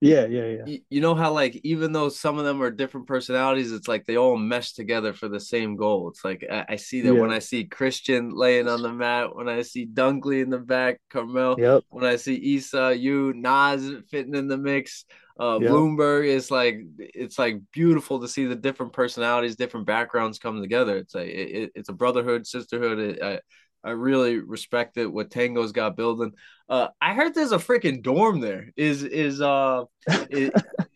Yeah, 0.00 0.24
yeah, 0.26 0.46
yeah. 0.46 0.64
You, 0.66 0.80
you 0.88 1.00
know 1.02 1.14
how 1.14 1.32
like 1.32 1.60
even 1.62 1.92
though 1.92 2.08
some 2.08 2.38
of 2.38 2.46
them 2.46 2.62
are 2.62 2.70
different 2.70 3.06
personalities, 3.06 3.70
it's 3.70 3.86
like 3.86 4.06
they 4.06 4.16
all 4.16 4.36
mesh 4.36 4.72
together 4.72 5.12
for 5.12 5.28
the 5.28 5.40
same 5.40 5.76
goal. 5.76 6.08
It's 6.08 6.24
like 6.24 6.44
I, 6.50 6.64
I 6.70 6.76
see 6.76 7.02
that 7.02 7.14
yeah. 7.14 7.20
when 7.20 7.30
I 7.30 7.38
see 7.38 7.64
Christian 7.64 8.30
laying 8.30 8.66
on 8.66 8.80
the 8.80 8.92
mat, 8.92 9.36
when 9.36 9.48
I 9.48 9.60
see 9.60 9.86
Dunkley 9.86 10.42
in 10.42 10.48
the 10.48 10.58
back, 10.58 11.00
Carmel, 11.10 11.56
yep. 11.58 11.84
when 11.90 12.04
I 12.04 12.16
see 12.16 12.56
Issa, 12.56 12.96
you, 12.96 13.34
Nas 13.34 13.92
fitting 14.10 14.34
in 14.34 14.48
the 14.48 14.58
mix. 14.58 15.04
Uh, 15.38 15.58
yep. 15.60 15.70
Bloomberg 15.70 16.26
is 16.26 16.50
like 16.50 16.80
it's 16.98 17.38
like 17.38 17.60
beautiful 17.72 18.20
to 18.20 18.28
see 18.28 18.46
the 18.46 18.56
different 18.56 18.94
personalities, 18.94 19.56
different 19.56 19.86
backgrounds 19.86 20.38
come 20.38 20.62
together. 20.62 20.96
It's 20.96 21.14
like 21.14 21.28
it, 21.28 21.72
it's 21.74 21.88
a 21.90 21.94
brotherhood, 21.94 22.46
sisterhood. 22.46 22.98
It, 22.98 23.22
I, 23.22 23.40
I 23.82 23.90
really 23.90 24.38
respect 24.38 24.98
it 24.98 25.06
what 25.06 25.30
Tango's 25.30 25.72
got 25.72 25.96
building. 25.96 26.32
Uh, 26.68 26.88
I 27.00 27.14
heard 27.14 27.34
there's 27.34 27.52
a 27.52 27.58
freaking 27.58 28.02
dorm 28.02 28.40
there. 28.40 28.70
Is 28.76 29.02
is 29.02 29.40
uh 29.40 29.84
is, 30.30 30.50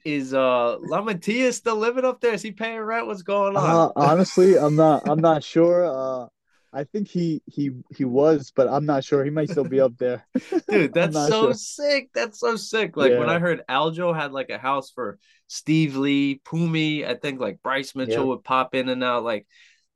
is 0.05 0.35
uh 0.35 0.77
Lamatia 0.91 1.53
still 1.53 1.77
living 1.77 2.05
up 2.05 2.21
there? 2.21 2.35
Is 2.35 2.43
he 2.43 2.53
paying 2.53 2.81
rent? 2.81 3.07
What's 3.07 3.23
going 3.23 3.57
on? 3.57 3.89
Uh, 3.89 3.93
honestly, 3.97 4.59
I'm 4.59 4.77
not. 4.77 5.09
I'm 5.09 5.21
not 5.21 5.43
sure. 5.43 5.85
Uh, 5.85 6.29
I 6.75 6.85
think 6.85 7.09
he 7.09 7.41
he 7.47 7.71
he 7.97 8.05
was, 8.05 8.53
but 8.55 8.69
I'm 8.69 8.85
not 8.85 9.05
sure. 9.05 9.25
He 9.25 9.31
might 9.31 9.49
still 9.49 9.65
be 9.65 9.81
up 9.81 9.97
there. 9.97 10.27
Dude, 10.69 10.93
that's 10.95 11.15
so 11.15 11.45
sure. 11.45 11.55
sick. 11.55 12.11
That's 12.13 12.41
so 12.41 12.57
sick. 12.57 12.97
Like 12.97 13.13
yeah. 13.13 13.21
when 13.21 13.31
I 13.31 13.39
heard 13.39 13.63
Aljo 13.69 14.15
had 14.15 14.33
like 14.33 14.51
a 14.51 14.59
house 14.59 14.91
for 14.91 15.19
Steve 15.47 15.97
Lee, 15.97 16.41
Pumi, 16.45 17.07
I 17.07 17.15
think 17.15 17.41
like 17.41 17.63
Bryce 17.63 17.95
Mitchell 17.95 18.29
would 18.29 18.45
pop 18.45 18.75
in 18.75 18.89
and 18.89 19.05
out. 19.05 19.23
Like 19.23 19.47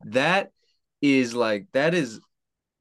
that 0.04 0.52
is 1.02 1.34
like 1.34 1.66
that 1.72 1.94
is 1.94 2.20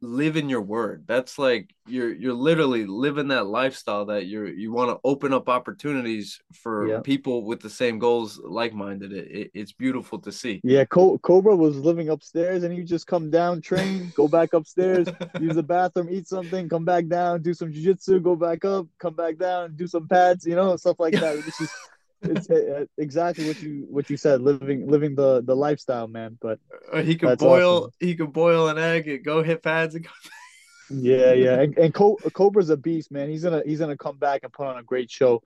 living 0.01 0.49
your 0.49 0.61
word. 0.61 1.05
That's 1.07 1.39
like 1.39 1.73
you're 1.87 2.13
you're 2.13 2.33
literally 2.33 2.85
living 2.85 3.29
that 3.29 3.47
lifestyle 3.47 4.05
that 4.05 4.27
you're 4.27 4.47
you 4.47 4.71
want 4.71 4.91
to 4.91 4.99
open 5.03 5.33
up 5.33 5.49
opportunities 5.49 6.39
for 6.53 6.87
yeah. 6.87 6.99
people 6.99 7.45
with 7.45 7.61
the 7.61 7.69
same 7.69 7.97
goals 7.97 8.39
like-minded. 8.43 9.11
It, 9.11 9.31
it, 9.31 9.51
it's 9.53 9.71
beautiful 9.71 10.19
to 10.19 10.31
see. 10.31 10.61
Yeah 10.63 10.85
cobra 10.85 11.55
was 11.55 11.77
living 11.77 12.09
upstairs 12.09 12.63
and 12.63 12.73
he 12.73 12.83
just 12.83 13.07
come 13.07 13.29
down 13.29 13.61
train 13.61 14.11
go 14.15 14.27
back 14.27 14.53
upstairs 14.53 15.07
use 15.39 15.55
the 15.55 15.63
bathroom 15.63 16.07
eat 16.11 16.27
something 16.27 16.69
come 16.69 16.85
back 16.85 17.07
down 17.07 17.41
do 17.41 17.53
some 17.53 17.71
jiu-jitsu 17.71 18.19
go 18.19 18.35
back 18.35 18.63
up 18.65 18.87
come 18.99 19.13
back 19.13 19.37
down 19.37 19.75
do 19.75 19.87
some 19.87 20.07
pads 20.07 20.45
you 20.45 20.55
know 20.55 20.75
stuff 20.75 20.99
like 20.99 21.13
that. 21.13 21.35
It's 21.37 21.57
just 21.57 21.73
it's 22.21 22.49
uh, 22.49 22.85
exactly 22.97 23.47
what 23.47 23.61
you 23.61 23.85
what 23.89 24.09
you 24.09 24.17
said 24.17 24.41
living 24.41 24.87
living 24.87 25.15
the 25.15 25.41
the 25.43 25.55
lifestyle 25.55 26.07
man 26.07 26.37
but 26.41 26.59
uh, 26.91 27.01
he 27.01 27.15
could 27.15 27.37
boil 27.37 27.77
awesome. 27.77 27.91
he 27.99 28.15
could 28.15 28.33
boil 28.33 28.69
an 28.69 28.77
egg 28.77 29.07
and 29.07 29.23
go 29.23 29.43
hit 29.43 29.61
pads 29.61 29.95
and 29.95 30.03
go 30.03 30.09
yeah 30.89 31.33
yeah 31.33 31.61
and, 31.61 31.77
and 31.77 31.93
cobra's 31.93 32.69
a 32.69 32.77
beast 32.77 33.11
man. 33.11 33.29
He's 33.29 33.43
gonna 33.43 33.61
he's 33.65 33.79
gonna 33.79 33.97
come 33.97 34.17
back 34.17 34.43
and 34.43 34.53
put 34.53 34.67
on 34.67 34.77
a 34.77 34.83
great 34.83 35.11
show. 35.11 35.43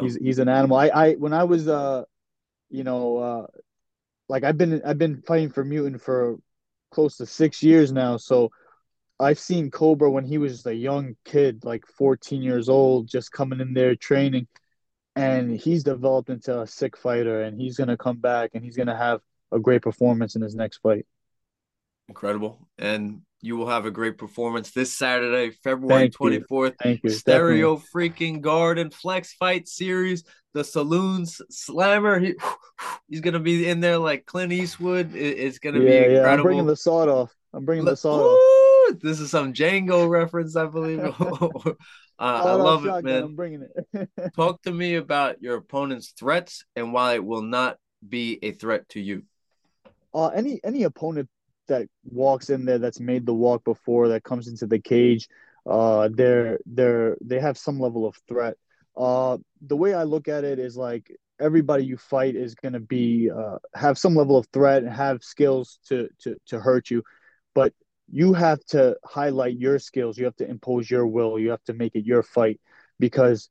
He's 0.00 0.16
he's 0.16 0.38
an 0.38 0.48
animal. 0.48 0.76
I 0.78 0.88
i 0.88 1.12
when 1.12 1.32
i 1.32 1.44
was 1.44 1.68
uh 1.68 2.04
you 2.70 2.82
know 2.82 3.18
uh 3.18 3.46
like 4.28 4.42
i've 4.42 4.56
been 4.56 4.80
i've 4.84 4.98
been 4.98 5.22
fighting 5.22 5.50
for 5.50 5.64
mutant 5.64 6.00
for 6.00 6.38
close 6.90 7.18
to 7.18 7.26
six 7.26 7.62
years 7.62 7.92
now 7.92 8.16
so 8.16 8.50
I've 9.20 9.38
seen 9.38 9.70
Cobra 9.70 10.10
when 10.10 10.24
he 10.24 10.38
was 10.38 10.64
a 10.64 10.74
young 10.74 11.14
kid, 11.26 11.62
like 11.62 11.84
14 11.86 12.42
years 12.42 12.70
old, 12.70 13.06
just 13.06 13.30
coming 13.30 13.60
in 13.60 13.74
there 13.74 13.94
training, 13.94 14.48
and 15.16 15.58
he's 15.58 15.84
developed 15.84 16.30
into 16.30 16.60
a 16.60 16.66
sick 16.66 16.96
fighter, 16.96 17.42
and 17.42 17.60
he's 17.60 17.76
gonna 17.76 17.96
come 17.96 18.18
back 18.18 18.50
and 18.54 18.64
he's 18.64 18.76
gonna 18.76 18.96
have 18.96 19.20
a 19.52 19.58
great 19.58 19.82
performance 19.82 20.36
in 20.36 20.42
his 20.42 20.54
next 20.54 20.78
fight. 20.78 21.06
Incredible, 22.08 22.68
and 22.78 23.22
you 23.40 23.56
will 23.56 23.68
have 23.68 23.86
a 23.86 23.90
great 23.90 24.18
performance 24.18 24.70
this 24.70 24.92
Saturday, 24.92 25.50
February 25.62 26.10
twenty 26.10 26.40
fourth. 26.40 26.74
Thank 26.82 27.02
you. 27.02 27.10
Stereo 27.10 27.76
Definitely. 27.76 28.10
freaking 28.10 28.40
Garden 28.40 28.90
Flex 28.90 29.32
Fight 29.34 29.68
Series, 29.68 30.24
the 30.52 30.64
Saloons 30.64 31.40
Slammer. 31.50 32.18
He, 32.18 32.34
he's 33.08 33.20
gonna 33.20 33.40
be 33.40 33.68
in 33.68 33.80
there 33.80 33.98
like 33.98 34.26
Clint 34.26 34.52
Eastwood. 34.52 35.14
It's 35.14 35.58
gonna 35.58 35.80
yeah, 35.80 35.84
be 35.84 35.96
incredible. 35.96 36.24
Yeah, 36.24 36.32
I'm 36.32 36.42
bringing 36.42 36.66
the 36.66 36.76
sawed 36.76 37.08
off. 37.08 37.34
I'm 37.52 37.64
bringing 37.64 37.84
the 37.84 37.96
sawed 37.96 38.20
off. 38.20 39.00
This 39.00 39.20
is 39.20 39.30
some 39.30 39.52
Django 39.52 40.08
reference, 40.08 40.56
I 40.56 40.66
believe. 40.66 40.98
uh, 42.20 42.42
I 42.44 42.52
love 42.52 42.86
it, 42.86 43.04
man. 43.04 43.22
I'm 43.24 43.36
bringing 43.36 43.66
it. 43.92 44.08
Talk 44.36 44.62
to 44.62 44.72
me 44.72 44.96
about 44.96 45.42
your 45.42 45.56
opponent's 45.56 46.10
threats 46.10 46.64
and 46.76 46.92
why 46.92 47.14
it 47.14 47.24
will 47.24 47.42
not 47.42 47.78
be 48.06 48.38
a 48.42 48.52
threat 48.52 48.88
to 48.90 49.00
you. 49.00 49.22
Uh, 50.12 50.28
any 50.28 50.60
any 50.62 50.82
opponent 50.82 51.28
that 51.68 51.86
walks 52.04 52.50
in 52.50 52.64
there 52.64 52.78
that's 52.78 53.00
made 53.00 53.24
the 53.24 53.34
walk 53.34 53.64
before 53.64 54.08
that 54.08 54.24
comes 54.24 54.48
into 54.48 54.66
the 54.66 54.78
cage 54.78 55.28
uh 55.66 56.08
they're 56.12 56.58
they're 56.66 57.16
they 57.20 57.38
have 57.38 57.56
some 57.56 57.78
level 57.78 58.06
of 58.06 58.16
threat 58.26 58.56
uh 58.96 59.36
the 59.66 59.76
way 59.76 59.94
i 59.94 60.02
look 60.02 60.26
at 60.26 60.42
it 60.42 60.58
is 60.58 60.76
like 60.76 61.14
everybody 61.38 61.84
you 61.84 61.96
fight 61.96 62.34
is 62.34 62.54
going 62.54 62.72
to 62.72 62.80
be 62.80 63.30
uh, 63.30 63.56
have 63.74 63.96
some 63.96 64.14
level 64.14 64.36
of 64.36 64.46
threat 64.52 64.82
and 64.82 64.92
have 64.92 65.22
skills 65.22 65.78
to 65.86 66.08
to 66.18 66.36
to 66.46 66.58
hurt 66.58 66.90
you 66.90 67.02
but 67.54 67.72
you 68.12 68.32
have 68.32 68.64
to 68.66 68.96
highlight 69.04 69.58
your 69.58 69.78
skills 69.78 70.18
you 70.18 70.24
have 70.24 70.36
to 70.36 70.48
impose 70.48 70.90
your 70.90 71.06
will 71.06 71.38
you 71.38 71.50
have 71.50 71.62
to 71.64 71.72
make 71.72 71.94
it 71.94 72.04
your 72.04 72.22
fight 72.22 72.60
because 72.98 73.50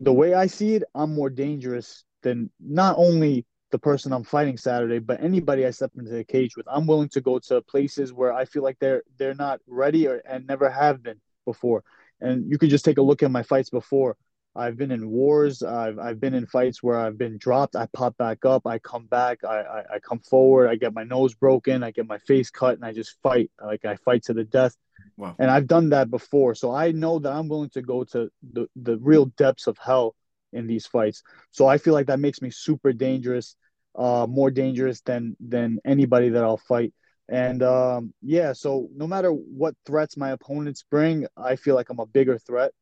the 0.00 0.12
way 0.12 0.34
i 0.34 0.46
see 0.46 0.74
it 0.74 0.84
i'm 0.94 1.14
more 1.14 1.30
dangerous 1.30 2.04
than 2.22 2.50
not 2.60 2.96
only 2.98 3.46
the 3.70 3.78
person 3.78 4.12
I'm 4.12 4.24
fighting 4.24 4.56
Saturday, 4.56 4.98
but 4.98 5.22
anybody 5.22 5.64
I 5.64 5.70
step 5.70 5.92
into 5.96 6.10
the 6.10 6.24
cage 6.24 6.56
with, 6.56 6.66
I'm 6.68 6.86
willing 6.86 7.08
to 7.10 7.20
go 7.20 7.38
to 7.38 7.62
places 7.62 8.12
where 8.12 8.32
I 8.32 8.44
feel 8.44 8.62
like 8.62 8.78
they're 8.78 9.02
they're 9.16 9.34
not 9.34 9.60
ready 9.66 10.06
or 10.06 10.20
and 10.28 10.46
never 10.46 10.68
have 10.68 11.02
been 11.02 11.20
before. 11.44 11.84
And 12.20 12.50
you 12.50 12.58
could 12.58 12.70
just 12.70 12.84
take 12.84 12.98
a 12.98 13.02
look 13.02 13.22
at 13.22 13.30
my 13.30 13.42
fights 13.42 13.70
before. 13.70 14.16
I've 14.54 14.76
been 14.76 14.90
in 14.90 15.08
wars. 15.08 15.62
I've 15.62 15.98
I've 15.98 16.20
been 16.20 16.34
in 16.34 16.46
fights 16.46 16.82
where 16.82 16.98
I've 16.98 17.16
been 17.16 17.38
dropped. 17.38 17.76
I 17.76 17.86
pop 17.92 18.16
back 18.16 18.44
up. 18.44 18.66
I 18.66 18.78
come 18.78 19.06
back. 19.06 19.44
I, 19.44 19.60
I, 19.60 19.84
I 19.94 19.98
come 20.00 20.18
forward. 20.20 20.68
I 20.68 20.74
get 20.74 20.92
my 20.92 21.04
nose 21.04 21.34
broken. 21.34 21.82
I 21.82 21.92
get 21.92 22.06
my 22.06 22.18
face 22.18 22.50
cut, 22.50 22.74
and 22.74 22.84
I 22.84 22.92
just 22.92 23.16
fight. 23.22 23.50
Like 23.64 23.84
I 23.84 23.96
fight 23.96 24.24
to 24.24 24.34
the 24.34 24.44
death. 24.44 24.76
Wow. 25.16 25.36
And 25.38 25.50
I've 25.50 25.66
done 25.66 25.90
that 25.90 26.10
before, 26.10 26.54
so 26.54 26.74
I 26.74 26.90
know 26.90 27.18
that 27.20 27.32
I'm 27.32 27.48
willing 27.48 27.70
to 27.70 27.82
go 27.82 28.04
to 28.04 28.30
the 28.52 28.68
the 28.74 28.98
real 28.98 29.26
depths 29.26 29.66
of 29.66 29.78
hell 29.78 30.16
in 30.52 30.66
these 30.66 30.86
fights. 30.86 31.22
So 31.52 31.66
I 31.66 31.78
feel 31.78 31.94
like 31.94 32.06
that 32.06 32.18
makes 32.18 32.42
me 32.42 32.50
super 32.50 32.92
dangerous, 32.92 33.54
uh, 33.94 34.26
more 34.28 34.50
dangerous 34.50 35.00
than 35.02 35.36
than 35.38 35.78
anybody 35.84 36.30
that 36.30 36.42
I'll 36.42 36.56
fight. 36.56 36.92
And 37.28 37.62
um, 37.62 38.12
yeah, 38.20 38.52
so 38.52 38.88
no 38.92 39.06
matter 39.06 39.30
what 39.30 39.74
threats 39.86 40.16
my 40.16 40.30
opponents 40.30 40.84
bring, 40.90 41.26
I 41.36 41.54
feel 41.54 41.76
like 41.76 41.88
I'm 41.88 42.00
a 42.00 42.06
bigger 42.06 42.38
threat. 42.38 42.72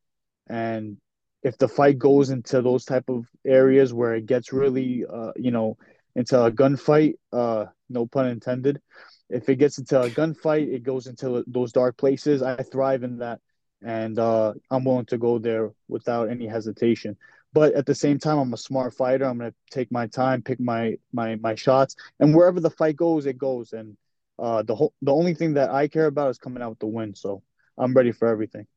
And 0.47 0.97
if 1.43 1.57
the 1.57 1.67
fight 1.67 1.97
goes 1.97 2.29
into 2.29 2.61
those 2.61 2.85
type 2.85 3.09
of 3.09 3.25
areas 3.45 3.93
where 3.93 4.15
it 4.15 4.25
gets 4.25 4.51
really, 4.51 5.05
uh, 5.11 5.31
you 5.35 5.51
know, 5.51 5.77
into 6.15 6.41
a 6.41 6.51
gunfight, 6.51 7.15
uh, 7.31 7.65
no 7.89 8.05
pun 8.07 8.27
intended. 8.27 8.81
If 9.29 9.47
it 9.47 9.55
gets 9.55 9.77
into 9.77 10.01
a 10.01 10.09
gunfight, 10.09 10.73
it 10.73 10.83
goes 10.83 11.07
into 11.07 11.43
those 11.47 11.71
dark 11.71 11.97
places. 11.97 12.41
I 12.41 12.57
thrive 12.63 13.03
in 13.03 13.19
that, 13.19 13.39
and 13.83 14.17
uh, 14.19 14.53
I'm 14.71 14.83
willing 14.83 15.05
to 15.07 15.17
go 15.17 15.37
there 15.39 15.71
without 15.87 16.29
any 16.29 16.47
hesitation. 16.47 17.15
But 17.53 17.73
at 17.73 17.85
the 17.85 17.95
same 17.95 18.19
time 18.19 18.37
i'm 18.37 18.53
a 18.53 18.57
smart 18.57 18.93
fighter. 18.93 19.25
I'm 19.25 19.39
going 19.39 19.51
to 19.51 19.57
take 19.71 19.91
my 19.91 20.07
time 20.07 20.41
pick 20.43 20.59
my 20.59 20.97
my 21.13 21.35
my 21.37 21.55
shots. 21.55 21.95
And 22.19 22.35
wherever 22.35 22.59
the 22.59 22.69
fight 22.69 22.95
goes 22.95 23.25
it 23.25 23.37
goes. 23.39 23.73
And 23.73 23.97
uh 24.37 24.61
the 24.63 24.75
whole 24.75 24.93
the 25.01 25.13
only 25.13 25.33
thing 25.33 25.53
that 25.55 25.71
i 25.71 25.87
care 25.87 26.05
about 26.05 26.29
is 26.29 26.37
coming 26.37 26.61
out 26.61 26.69
with 26.71 26.79
the 26.79 26.87
win. 26.87 27.15
So 27.15 27.41
i'm 27.77 27.93
ready 27.93 28.11
for 28.11 28.27
everything 28.27 28.67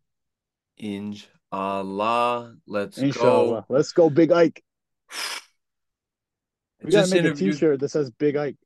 inshallah 1.52 2.54
let's 2.66 2.98
inshallah 2.98 3.64
go 3.68 3.74
let's 3.74 3.92
go 3.92 4.10
big 4.10 4.32
ike 4.32 4.62
we 6.82 6.90
gotta 6.90 7.10
make 7.10 7.20
interviewed... 7.20 7.50
a 7.50 7.56
t-shirt 7.56 7.80
that 7.80 7.88
says 7.88 8.10
big 8.10 8.36
ike 8.36 8.56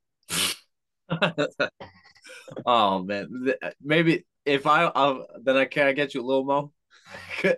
oh 2.67 3.03
man 3.03 3.29
maybe 3.83 4.25
if 4.45 4.67
i 4.67 4.85
I'll, 4.85 5.27
then 5.43 5.57
i 5.57 5.65
can 5.65 5.87
I 5.89 5.93
get 5.93 6.15
you 6.15 6.23
a 6.23 6.27
little 6.27 6.73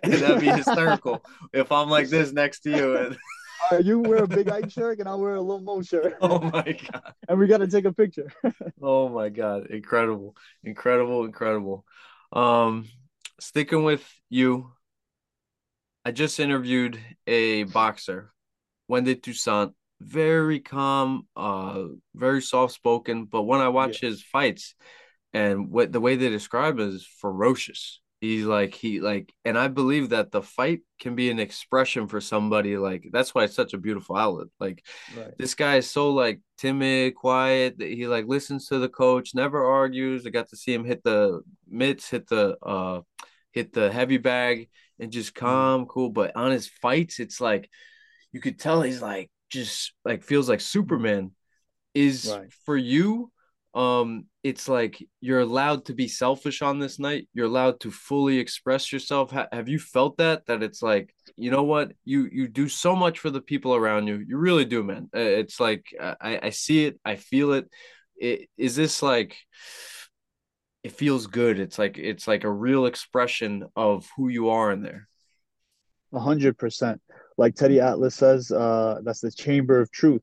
and 0.03 0.13
that'd 0.13 0.39
be 0.39 0.47
hysterical 0.47 1.23
if 1.53 1.71
I'm 1.71 1.89
like 1.89 2.09
this 2.09 2.31
next 2.31 2.61
to 2.61 2.71
you. 2.71 2.97
And... 2.97 3.17
Uh, 3.71 3.77
you 3.77 3.99
wear 3.99 4.23
a 4.23 4.27
big 4.27 4.49
Ike 4.49 4.71
shirt 4.71 4.99
and 4.99 5.07
I 5.07 5.13
wear 5.15 5.35
a 5.35 5.41
little 5.41 5.59
Mo 5.59 5.81
shirt. 5.81 6.15
Oh 6.21 6.39
my 6.39 6.63
god! 6.63 7.13
and 7.27 7.37
we 7.37 7.45
got 7.45 7.57
to 7.57 7.67
take 7.67 7.83
a 7.83 7.91
picture. 7.91 8.31
oh 8.81 9.09
my 9.09 9.27
god! 9.27 9.67
Incredible, 9.67 10.35
incredible, 10.63 11.25
incredible. 11.25 11.85
Um, 12.31 12.87
sticking 13.41 13.83
with 13.83 14.09
you, 14.29 14.71
I 16.09 16.11
just 16.11 16.39
interviewed 16.39 16.99
a 17.27 17.65
boxer, 17.65 18.31
Wendy 18.87 19.15
Toussaint. 19.15 19.73
Very 20.01 20.59
calm, 20.59 21.27
uh, 21.35 21.83
very 22.15 22.41
soft 22.41 22.73
spoken. 22.73 23.25
But 23.25 23.43
when 23.43 23.61
I 23.61 23.67
watch 23.67 24.01
yeah. 24.01 24.09
his 24.09 24.23
fights, 24.23 24.73
and 25.33 25.69
what 25.69 25.91
the 25.91 25.99
way 25.99 26.15
they 26.15 26.29
describe 26.29 26.79
is 26.79 27.07
ferocious 27.21 28.01
he's 28.21 28.43
like 28.43 28.73
he 28.73 28.99
like 28.99 29.31
and 29.45 29.57
i 29.57 29.67
believe 29.67 30.09
that 30.09 30.31
the 30.31 30.41
fight 30.41 30.81
can 30.99 31.15
be 31.15 31.29
an 31.29 31.39
expression 31.39 32.07
for 32.07 32.19
somebody 32.19 32.75
like 32.75 33.07
that's 33.13 33.33
why 33.33 33.45
it's 33.45 33.55
such 33.55 33.73
a 33.73 33.77
beautiful 33.77 34.17
outlet 34.17 34.47
like 34.59 34.83
right. 35.15 35.37
this 35.37 35.55
guy 35.55 35.77
is 35.77 35.89
so 35.89 36.11
like 36.11 36.41
timid 36.57 37.15
quiet 37.15 37.77
that 37.77 37.87
he 37.87 38.07
like 38.07 38.25
listens 38.25 38.67
to 38.67 38.77
the 38.77 38.89
coach 38.89 39.33
never 39.35 39.63
argues 39.63 40.25
i 40.25 40.29
got 40.29 40.49
to 40.49 40.57
see 40.57 40.73
him 40.73 40.83
hit 40.83 41.01
the 41.03 41.39
mitts 41.65 42.09
hit 42.09 42.27
the 42.27 42.57
uh 42.61 42.99
hit 43.53 43.71
the 43.71 43.89
heavy 43.89 44.17
bag 44.17 44.67
and 44.99 45.11
just 45.11 45.33
calm 45.33 45.85
cool 45.85 46.09
but 46.09 46.35
on 46.35 46.51
his 46.51 46.67
fights 46.67 47.19
it's 47.19 47.39
like 47.39 47.69
you 48.31 48.41
could 48.41 48.59
tell 48.59 48.81
he's 48.81 49.01
like 49.01 49.29
just 49.49 49.93
like 50.05 50.23
feels 50.23 50.47
like 50.47 50.61
superman 50.61 51.31
is 51.93 52.33
right. 52.35 52.51
for 52.65 52.77
you. 52.77 53.31
Um 53.73 54.25
it's 54.43 54.67
like 54.67 55.03
you're 55.21 55.41
allowed 55.41 55.85
to 55.85 55.93
be 55.93 56.07
selfish 56.07 56.61
on 56.61 56.79
this 56.79 56.97
night. 56.97 57.27
You're 57.33 57.45
allowed 57.45 57.79
to 57.81 57.91
fully 57.91 58.39
express 58.39 58.91
yourself. 58.91 59.31
Ha- 59.31 59.47
have 59.51 59.69
you 59.69 59.79
felt 59.79 60.17
that 60.17 60.45
that 60.47 60.63
it's 60.63 60.81
like 60.81 61.13
you 61.35 61.51
know 61.51 61.63
what? 61.63 61.91
You 62.03 62.27
you 62.31 62.47
do 62.47 62.67
so 62.67 62.95
much 62.95 63.19
for 63.19 63.29
the 63.29 63.41
people 63.41 63.75
around 63.75 64.07
you. 64.07 64.23
You 64.27 64.37
really 64.37 64.65
do 64.65 64.83
man. 64.83 65.09
Uh, 65.15 65.19
it's 65.19 65.59
like 65.59 65.85
i 65.99 66.39
i 66.43 66.49
see 66.49 66.85
it. 66.85 66.99
I 67.05 67.15
feel 67.15 67.53
it. 67.53 67.69
it 68.17 68.49
is 68.57 68.75
this 68.75 69.03
like 69.03 69.37
it 70.83 70.91
feels 70.91 71.27
good 71.27 71.59
it's 71.59 71.77
like 71.77 71.97
it's 71.97 72.27
like 72.27 72.43
a 72.43 72.51
real 72.51 72.85
expression 72.85 73.65
of 73.75 74.07
who 74.15 74.29
you 74.29 74.49
are 74.49 74.71
in 74.71 74.81
there 74.81 75.07
a 76.13 76.19
hundred 76.19 76.57
percent 76.57 77.01
like 77.37 77.55
teddy 77.55 77.79
atlas 77.79 78.15
says 78.15 78.51
uh 78.51 78.99
that's 79.03 79.21
the 79.21 79.31
chamber 79.31 79.79
of 79.79 79.91
truth 79.91 80.21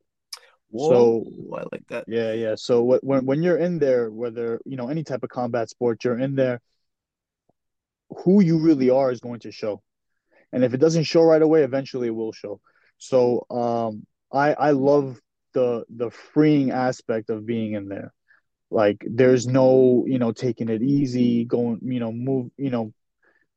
Whoa, 0.71 1.25
so 1.25 1.57
I 1.57 1.63
like 1.73 1.87
that. 1.89 2.05
Yeah, 2.09 2.33
yeah. 2.33 2.55
So 2.57 2.83
when 3.01 3.25
when 3.25 3.43
you're 3.43 3.57
in 3.57 3.79
there, 3.79 4.11
whether 4.11 4.61
you 4.65 4.77
know 4.77 4.89
any 4.89 5.05
type 5.05 5.23
of 5.23 5.31
combat 5.31 5.71
sport, 5.71 6.05
you're 6.05 6.19
in 6.19 6.35
there. 6.35 6.61
Who 8.25 8.43
you 8.43 8.59
really 8.59 8.91
are 8.91 9.11
is 9.11 9.21
going 9.21 9.41
to 9.41 9.53
show, 9.53 9.83
and 10.53 10.65
if 10.65 10.75
it 10.75 10.79
doesn't 10.79 11.05
show 11.05 11.23
right 11.23 11.43
away, 11.43 11.63
eventually 11.63 12.09
it 12.09 12.15
will 12.15 12.33
show. 12.33 12.61
So 12.99 13.47
um, 13.51 14.07
I 14.33 14.55
I 14.55 14.71
love 14.73 15.21
the 15.55 15.85
the 15.89 16.11
freeing 16.11 16.73
aspect 16.73 17.31
of 17.31 17.47
being 17.47 17.73
in 17.73 17.89
there. 17.89 18.13
Like 18.71 19.05
there's 19.09 19.47
no 19.47 20.05
you 20.07 20.19
know 20.19 20.33
taking 20.33 20.69
it 20.69 20.83
easy, 20.83 21.45
going 21.45 21.81
you 21.83 22.01
know 22.01 22.13
move 22.13 22.51
you 22.57 22.71
know 22.71 22.93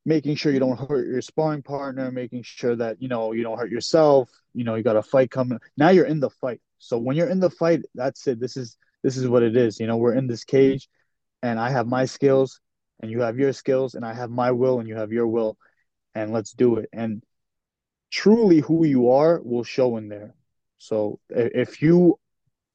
making 0.06 0.36
sure 0.36 0.52
you 0.52 0.60
don't 0.60 0.80
hurt 0.80 1.08
your 1.08 1.22
sparring 1.22 1.64
partner, 1.64 2.12
making 2.12 2.44
sure 2.44 2.76
that 2.76 3.02
you 3.02 3.08
know 3.08 3.32
you 3.32 3.44
don't 3.44 3.58
hurt 3.58 3.72
yourself. 3.72 4.30
You 4.54 4.64
know 4.64 4.76
you 4.76 4.84
got 4.84 4.96
a 4.96 5.04
fight 5.04 5.32
coming. 5.32 5.60
Now 5.78 5.90
you're 5.90 6.06
in 6.06 6.20
the 6.20 6.30
fight. 6.30 6.62
So 6.80 6.98
when 6.98 7.16
you're 7.16 7.30
in 7.30 7.40
the 7.40 7.50
fight, 7.50 7.82
that's 7.94 8.26
it. 8.28 8.40
This 8.40 8.56
is 8.58 8.78
this 9.04 9.18
is 9.18 9.28
what 9.28 9.44
it 9.44 9.56
is. 9.56 9.80
You 9.80 9.88
know, 9.88 9.98
we're 9.98 10.16
in 10.16 10.28
this 10.28 10.44
cage, 10.44 10.90
and 11.42 11.60
I 11.60 11.70
have 11.70 11.88
my 11.88 12.06
skills, 12.06 12.60
and 13.00 13.12
you 13.12 13.22
have 13.22 13.38
your 13.38 13.54
skills, 13.54 13.96
and 13.96 14.06
I 14.06 14.14
have 14.14 14.30
my 14.30 14.52
will, 14.52 14.80
and 14.80 14.88
you 14.88 14.96
have 14.96 15.12
your 15.12 15.28
will, 15.28 15.58
and 16.16 16.32
let's 16.32 16.52
do 16.52 16.78
it. 16.78 16.90
And 16.94 17.24
truly, 18.12 18.60
who 18.60 18.86
you 18.86 19.12
are 19.12 19.42
will 19.42 19.64
show 19.64 19.98
in 19.98 20.10
there. 20.10 20.34
So 20.78 21.20
if 21.30 21.82
you 21.82 22.20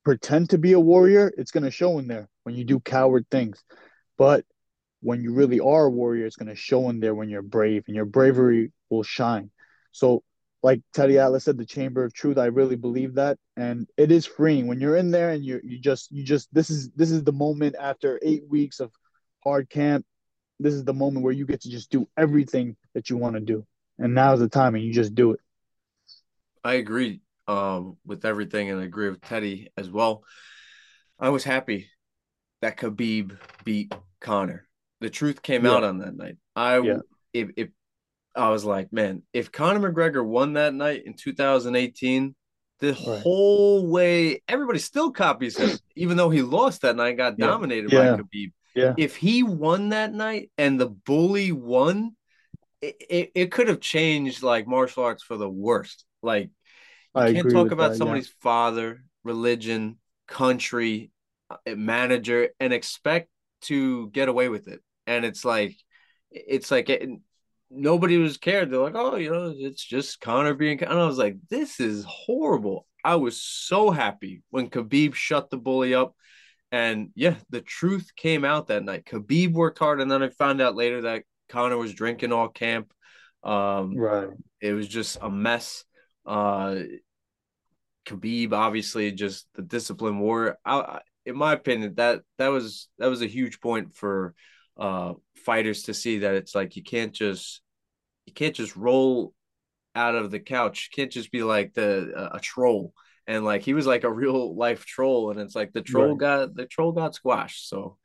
pretend 0.04 0.50
to 0.50 0.58
be 0.58 0.72
a 0.72 0.80
warrior, 0.80 1.32
it's 1.36 1.50
gonna 1.50 1.70
show 1.70 1.98
in 1.98 2.06
there 2.06 2.28
when 2.44 2.54
you 2.54 2.64
do 2.64 2.80
coward 2.80 3.26
things. 3.30 3.62
But 4.16 4.44
when 5.00 5.22
you 5.22 5.34
really 5.34 5.60
are 5.60 5.86
a 5.86 5.90
warrior, 5.90 6.26
it's 6.26 6.36
gonna 6.36 6.54
show 6.54 6.88
in 6.90 7.00
there 7.00 7.14
when 7.14 7.28
you're 7.28 7.42
brave, 7.42 7.84
and 7.86 7.96
your 7.96 8.04
bravery 8.04 8.72
will 8.90 9.02
shine. 9.02 9.50
So 9.92 10.22
like 10.62 10.80
Teddy 10.94 11.18
Atlas 11.18 11.44
said, 11.44 11.58
the 11.58 11.66
chamber 11.66 12.04
of 12.04 12.14
truth. 12.14 12.38
I 12.38 12.46
really 12.46 12.76
believe 12.76 13.14
that, 13.16 13.38
and 13.56 13.86
it 13.98 14.10
is 14.10 14.24
freeing 14.24 14.66
when 14.66 14.80
you're 14.80 14.96
in 14.96 15.10
there 15.10 15.30
and 15.30 15.44
you 15.44 15.60
you 15.62 15.78
just 15.78 16.10
you 16.10 16.24
just 16.24 16.48
this 16.54 16.70
is 16.70 16.90
this 16.96 17.10
is 17.10 17.22
the 17.22 17.32
moment 17.32 17.76
after 17.78 18.18
eight 18.22 18.44
weeks 18.48 18.80
of 18.80 18.90
hard 19.44 19.68
camp. 19.68 20.06
this 20.58 20.72
is 20.72 20.84
the 20.84 20.94
moment 20.94 21.22
where 21.22 21.34
you 21.34 21.44
get 21.44 21.60
to 21.60 21.70
just 21.70 21.90
do 21.90 22.08
everything 22.16 22.76
that 22.94 23.10
you 23.10 23.16
want 23.18 23.34
to 23.34 23.40
do. 23.40 23.66
And 23.98 24.14
now's 24.14 24.40
the 24.40 24.48
time 24.48 24.74
and 24.74 24.82
you 24.82 24.92
just 24.92 25.14
do 25.14 25.32
it. 25.32 25.40
I 26.64 26.74
agree 26.74 27.20
um, 27.46 27.96
with 28.04 28.24
everything 28.24 28.70
and 28.70 28.80
I 28.80 28.84
agree 28.84 29.10
with 29.10 29.20
Teddy 29.20 29.70
as 29.76 29.90
well. 29.90 30.24
I 31.18 31.28
was 31.28 31.44
happy 31.44 31.88
that 32.62 32.76
Khabib 32.76 33.36
beat 33.64 33.94
Conor. 34.20 34.66
The 35.00 35.10
truth 35.10 35.42
came 35.42 35.64
yeah. 35.64 35.72
out 35.72 35.84
on 35.84 35.98
that 35.98 36.16
night. 36.16 36.36
I 36.56 36.78
yeah. 36.78 36.98
if, 37.32 37.50
if 37.56 37.68
I 38.34 38.50
was 38.50 38.64
like, 38.64 38.92
man, 38.92 39.22
if 39.32 39.52
Conor 39.52 39.92
McGregor 39.92 40.24
won 40.24 40.54
that 40.54 40.74
night 40.74 41.04
in 41.06 41.14
2018, 41.14 42.34
the 42.80 42.88
right. 42.88 43.22
whole 43.22 43.86
way 43.86 44.42
everybody 44.48 44.78
still 44.78 45.12
copies 45.12 45.56
him, 45.56 45.78
even 45.96 46.16
though 46.16 46.30
he 46.30 46.42
lost 46.42 46.82
that 46.82 46.96
night, 46.96 47.16
got 47.16 47.34
yeah. 47.38 47.46
dominated 47.46 47.90
by 47.90 47.96
Khabib. 47.96 48.52
Yeah. 48.74 48.94
If 48.98 49.16
he 49.16 49.42
won 49.42 49.90
that 49.90 50.12
night 50.12 50.50
and 50.58 50.80
the 50.80 50.88
bully 50.88 51.52
won, 51.52 52.16
it, 52.80 52.96
it, 53.08 53.32
it 53.34 53.52
could 53.52 53.68
have 53.68 53.80
changed 53.80 54.42
like 54.42 54.66
martial 54.66 55.04
arts 55.04 55.22
for 55.22 55.36
the 55.36 55.48
worst. 55.48 56.04
Like 56.22 56.50
I 57.14 57.32
can't 57.32 57.50
talk 57.50 57.70
about 57.70 57.92
that, 57.92 57.98
somebody's 57.98 58.28
yeah. 58.28 58.42
father, 58.42 59.04
religion, 59.22 59.98
country, 60.26 61.10
manager, 61.66 62.48
and 62.58 62.72
expect 62.72 63.28
to 63.62 64.10
get 64.10 64.28
away 64.28 64.48
with 64.48 64.68
it. 64.68 64.80
And 65.06 65.24
it's 65.24 65.44
like, 65.44 65.76
it's 66.30 66.70
like 66.70 66.90
it, 66.90 67.08
nobody 67.70 68.16
was 68.16 68.36
cared. 68.36 68.70
They're 68.70 68.80
like, 68.80 68.96
oh, 68.96 69.16
you 69.16 69.30
know, 69.30 69.54
it's 69.56 69.84
just 69.84 70.20
Conor 70.20 70.54
being. 70.54 70.82
And 70.82 70.98
I 70.98 71.06
was 71.06 71.18
like, 71.18 71.36
this 71.48 71.80
is 71.80 72.04
horrible. 72.04 72.86
I 73.04 73.16
was 73.16 73.40
so 73.40 73.90
happy 73.90 74.42
when 74.50 74.70
Khabib 74.70 75.14
shut 75.14 75.50
the 75.50 75.58
bully 75.58 75.94
up. 75.94 76.14
And 76.72 77.10
yeah, 77.14 77.36
the 77.50 77.60
truth 77.60 78.10
came 78.16 78.44
out 78.44 78.66
that 78.68 78.82
night. 78.82 79.04
Khabib 79.04 79.52
worked 79.52 79.78
hard, 79.78 80.00
and 80.00 80.10
then 80.10 80.22
I 80.22 80.30
found 80.30 80.60
out 80.60 80.74
later 80.74 81.02
that 81.02 81.22
Conor 81.48 81.76
was 81.76 81.94
drinking 81.94 82.32
all 82.32 82.48
camp. 82.48 82.92
Um, 83.44 83.96
right. 83.96 84.28
It 84.60 84.72
was 84.72 84.88
just 84.88 85.18
a 85.20 85.30
mess. 85.30 85.84
Uh, 86.26 86.76
Khabib, 88.06 88.52
obviously, 88.52 89.12
just 89.12 89.46
the 89.54 89.62
discipline 89.62 90.18
war. 90.18 90.58
I, 90.64 91.00
in 91.24 91.36
my 91.36 91.52
opinion, 91.52 91.94
that 91.96 92.22
that 92.38 92.48
was 92.48 92.88
that 92.98 93.08
was 93.08 93.22
a 93.22 93.26
huge 93.26 93.60
point 93.60 93.94
for 93.94 94.34
uh, 94.76 95.14
fighters 95.36 95.84
to 95.84 95.94
see 95.94 96.18
that 96.18 96.34
it's 96.34 96.54
like 96.54 96.76
you 96.76 96.82
can't 96.82 97.12
just 97.12 97.60
you 98.26 98.32
can't 98.32 98.54
just 98.54 98.76
roll 98.76 99.32
out 99.94 100.14
of 100.14 100.30
the 100.30 100.40
couch. 100.40 100.90
You 100.90 101.02
can't 101.02 101.12
just 101.12 101.32
be 101.32 101.42
like 101.42 101.74
the 101.74 102.30
a 102.32 102.40
troll. 102.40 102.92
And 103.26 103.44
like 103.44 103.62
he 103.62 103.72
was 103.72 103.86
like 103.86 104.04
a 104.04 104.12
real 104.12 104.54
life 104.54 104.84
troll, 104.84 105.30
and 105.30 105.40
it's 105.40 105.54
like 105.54 105.72
the 105.72 105.80
troll 105.80 106.10
right. 106.10 106.18
got 106.18 106.54
the 106.54 106.66
troll 106.66 106.92
got 106.92 107.14
squashed. 107.14 107.68
So 107.68 107.96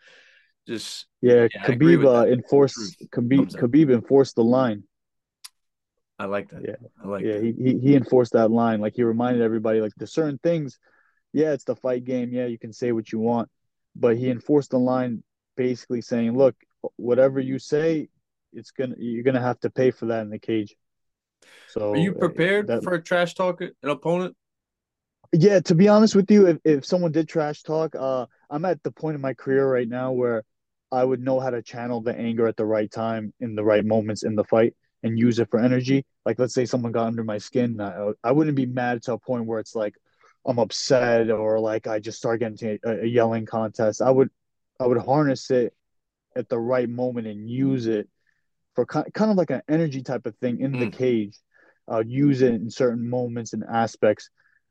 just 0.65 1.07
yeah, 1.21 1.47
yeah 1.53 1.65
Khabib 1.65 2.05
uh, 2.05 2.25
enforced 2.27 3.03
Khabib 3.11 3.53
Khabib 3.53 3.91
enforced 3.91 4.35
the 4.35 4.43
line. 4.43 4.83
I 6.19 6.25
like 6.25 6.49
that. 6.49 6.61
Yeah, 6.67 6.75
I 7.01 7.07
like. 7.07 7.23
Yeah, 7.23 7.39
he, 7.39 7.53
he 7.53 7.79
he 7.79 7.95
enforced 7.95 8.33
that 8.33 8.51
line. 8.51 8.81
Like 8.81 8.93
he 8.95 9.03
reminded 9.03 9.41
everybody, 9.41 9.79
like 9.79 9.93
the 9.95 10.05
certain 10.05 10.37
things. 10.43 10.77
Yeah, 11.31 11.53
it's 11.53 11.63
the 11.63 11.77
fight 11.77 12.03
game. 12.03 12.33
Yeah, 12.33 12.45
you 12.45 12.59
can 12.59 12.73
say 12.73 12.91
what 12.91 13.11
you 13.11 13.19
want, 13.19 13.49
but 13.95 14.17
he 14.17 14.29
enforced 14.29 14.71
the 14.71 14.79
line, 14.79 15.23
basically 15.55 16.01
saying, 16.01 16.37
"Look, 16.37 16.55
whatever 16.97 17.39
you 17.39 17.57
say, 17.57 18.09
it's 18.51 18.71
gonna 18.71 18.95
you're 18.97 19.23
gonna 19.23 19.41
have 19.41 19.59
to 19.61 19.69
pay 19.69 19.91
for 19.91 20.07
that 20.07 20.21
in 20.21 20.29
the 20.29 20.39
cage." 20.39 20.75
So, 21.67 21.93
are 21.93 21.97
you 21.97 22.11
uh, 22.11 22.19
prepared 22.19 22.67
that, 22.67 22.83
for 22.83 22.95
a 22.95 23.01
trash 23.01 23.33
talk 23.33 23.61
an 23.61 23.73
opponent? 23.83 24.35
Yeah, 25.31 25.61
to 25.61 25.75
be 25.75 25.87
honest 25.87 26.15
with 26.15 26.29
you, 26.31 26.47
if, 26.47 26.57
if 26.65 26.85
someone 26.85 27.11
did 27.11 27.29
trash 27.29 27.61
talk, 27.61 27.95
uh, 27.95 28.25
I'm 28.49 28.65
at 28.65 28.81
the 28.83 28.91
point 28.91 29.15
in 29.15 29.21
my 29.21 29.35
career 29.35 29.71
right 29.71 29.87
now 29.87 30.11
where 30.11 30.43
I 30.91 31.03
would 31.03 31.21
know 31.21 31.39
how 31.39 31.51
to 31.51 31.61
channel 31.61 32.01
the 32.01 32.15
anger 32.15 32.47
at 32.47 32.57
the 32.57 32.65
right 32.65 32.91
time 32.91 33.31
in 33.39 33.55
the 33.55 33.63
right 33.63 33.85
moments 33.85 34.23
in 34.23 34.35
the 34.35 34.43
fight 34.43 34.75
and 35.03 35.17
use 35.17 35.39
it 35.39 35.49
for 35.49 35.59
energy. 35.59 36.05
Like 36.25 36.39
let's 36.39 36.53
say 36.53 36.65
someone 36.65 36.91
got 36.91 37.07
under 37.07 37.23
my 37.23 37.37
skin, 37.37 37.79
I, 37.79 38.11
I 38.23 38.31
wouldn't 38.31 38.55
be 38.55 38.65
mad 38.65 39.03
to 39.03 39.13
a 39.13 39.19
point 39.19 39.45
where 39.45 39.59
it's 39.59 39.75
like 39.75 39.95
I'm 40.45 40.59
upset 40.59 41.29
or 41.29 41.59
like 41.59 41.87
I 41.87 41.99
just 41.99 42.17
start 42.17 42.39
getting 42.39 42.57
to 42.57 42.79
a, 42.85 43.03
a 43.03 43.05
yelling 43.05 43.45
contest. 43.45 44.01
I 44.01 44.11
would 44.11 44.29
I 44.79 44.87
would 44.87 44.97
harness 44.97 45.51
it 45.51 45.73
at 46.35 46.49
the 46.49 46.59
right 46.59 46.89
moment 46.89 47.27
and 47.27 47.49
use 47.49 47.87
it 47.87 48.07
for 48.75 48.85
kind 48.85 49.31
of 49.31 49.37
like 49.37 49.49
an 49.49 49.61
energy 49.67 50.01
type 50.01 50.25
of 50.25 50.35
thing 50.37 50.61
in 50.61 50.73
mm. 50.73 50.79
the 50.79 50.89
cage. 50.89 51.37
Uh, 51.91 52.03
use 52.05 52.41
it 52.41 52.53
in 52.53 52.69
certain 52.69 53.09
moments 53.09 53.53
and 53.53 53.63
aspects. 53.63 54.29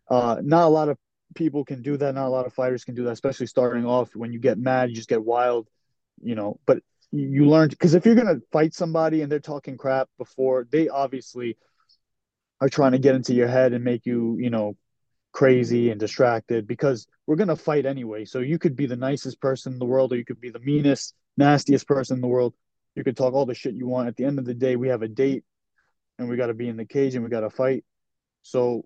Uh, 0.09 0.37
not 0.41 0.67
a 0.67 0.69
lot 0.69 0.88
of 0.88 0.97
people 1.35 1.64
can 1.64 1.83
do 1.83 1.97
that. 1.97 2.14
Not 2.14 2.27
a 2.27 2.31
lot 2.31 2.47
of 2.47 2.55
fighters 2.55 2.85
can 2.85 2.95
do 2.95 3.05
that, 3.05 3.11
especially 3.11 3.47
starting 3.47 3.85
off. 3.85 4.14
When 4.14 4.33
you 4.33 4.38
get 4.38 4.57
mad, 4.57 4.88
you 4.88 4.95
just 4.95 5.09
get 5.09 5.23
wild, 5.23 5.69
you 6.23 6.37
know. 6.37 6.61
But 6.64 6.83
you 7.12 7.47
learn 7.47 7.68
because 7.68 7.94
if 7.94 8.05
you're 8.05 8.14
gonna 8.14 8.40
fight 8.53 8.75
somebody 8.75 9.23
and 9.23 9.31
they're 9.31 9.40
talking 9.40 9.77
crap 9.77 10.09
before, 10.18 10.66
they 10.71 10.88
obviously 10.88 11.57
are 12.61 12.68
trying 12.68 12.92
to 12.92 12.99
get 12.99 13.14
into 13.14 13.35
your 13.35 13.49
head 13.49 13.73
and 13.73 13.85
make 13.85 14.05
you, 14.05 14.37
you 14.38 14.51
know, 14.51 14.77
crazy 15.33 15.90
and 15.90 16.01
distracted 16.01 16.66
because 16.66 17.07
we're 17.27 17.37
gonna 17.37 17.57
fight 17.57 17.87
anyway. 17.87 18.25
So 18.25 18.40
you 18.40 18.59
could 18.59 18.77
be 18.77 18.87
the 18.87 18.97
nicest 18.97 19.40
person 19.40 19.73
in 19.75 19.79
the 19.79 19.87
world, 19.87 20.12
or 20.12 20.16
you 20.16 20.25
could 20.25 20.40
be 20.40 20.51
the 20.51 20.61
meanest, 20.61 21.14
nastiest 21.37 21.87
person 21.87 22.16
in 22.16 22.21
the 22.21 22.29
world. 22.29 22.55
You 22.94 23.05
could 23.05 23.16
talk 23.16 23.35
all 23.35 23.47
the 23.47 23.55
shit 23.55 23.75
you 23.75 23.87
want. 23.87 24.09
At 24.09 24.16
the 24.16 24.25
end 24.25 24.38
of 24.38 24.44
the 24.44 24.55
day, 24.55 24.77
we 24.77 24.88
have 24.88 25.03
a 25.03 25.09
date, 25.09 25.44
and 26.18 26.29
we 26.29 26.37
got 26.37 26.49
to 26.49 26.55
be 26.55 26.68
in 26.68 26.77
the 26.77 26.85
cage 26.85 27.14
and 27.14 27.25
we 27.25 27.31
got 27.31 27.40
to 27.40 27.51
fight. 27.51 27.85
So 28.42 28.85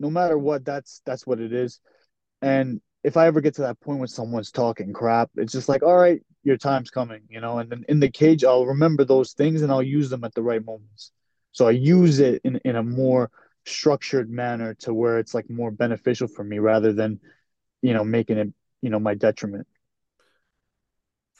no 0.00 0.10
matter 0.10 0.36
what, 0.36 0.64
that's 0.64 1.00
that's 1.06 1.26
what 1.26 1.40
it 1.40 1.52
is. 1.52 1.80
And 2.40 2.80
if 3.04 3.16
I 3.16 3.26
ever 3.26 3.40
get 3.40 3.54
to 3.56 3.62
that 3.62 3.80
point 3.80 3.98
when 3.98 4.08
someone's 4.08 4.50
talking 4.50 4.92
crap, 4.92 5.30
it's 5.36 5.52
just 5.52 5.68
like, 5.68 5.82
all 5.82 5.96
right, 5.96 6.20
your 6.44 6.56
time's 6.56 6.90
coming, 6.90 7.22
you 7.28 7.40
know. 7.40 7.58
And 7.58 7.70
then 7.70 7.84
in 7.88 8.00
the 8.00 8.10
cage, 8.10 8.44
I'll 8.44 8.66
remember 8.66 9.04
those 9.04 9.32
things 9.32 9.62
and 9.62 9.72
I'll 9.72 9.82
use 9.82 10.10
them 10.10 10.24
at 10.24 10.34
the 10.34 10.42
right 10.42 10.64
moments. 10.64 11.12
So 11.52 11.66
I 11.66 11.72
use 11.72 12.20
it 12.20 12.40
in 12.44 12.60
in 12.64 12.76
a 12.76 12.82
more 12.82 13.30
structured 13.66 14.30
manner 14.30 14.74
to 14.74 14.94
where 14.94 15.18
it's 15.18 15.34
like 15.34 15.48
more 15.48 15.70
beneficial 15.70 16.28
for 16.28 16.44
me 16.44 16.58
rather 16.58 16.92
than, 16.92 17.20
you 17.80 17.94
know, 17.94 18.04
making 18.04 18.38
it, 18.38 18.48
you 18.80 18.90
know, 18.90 18.98
my 18.98 19.14
detriment. 19.14 19.66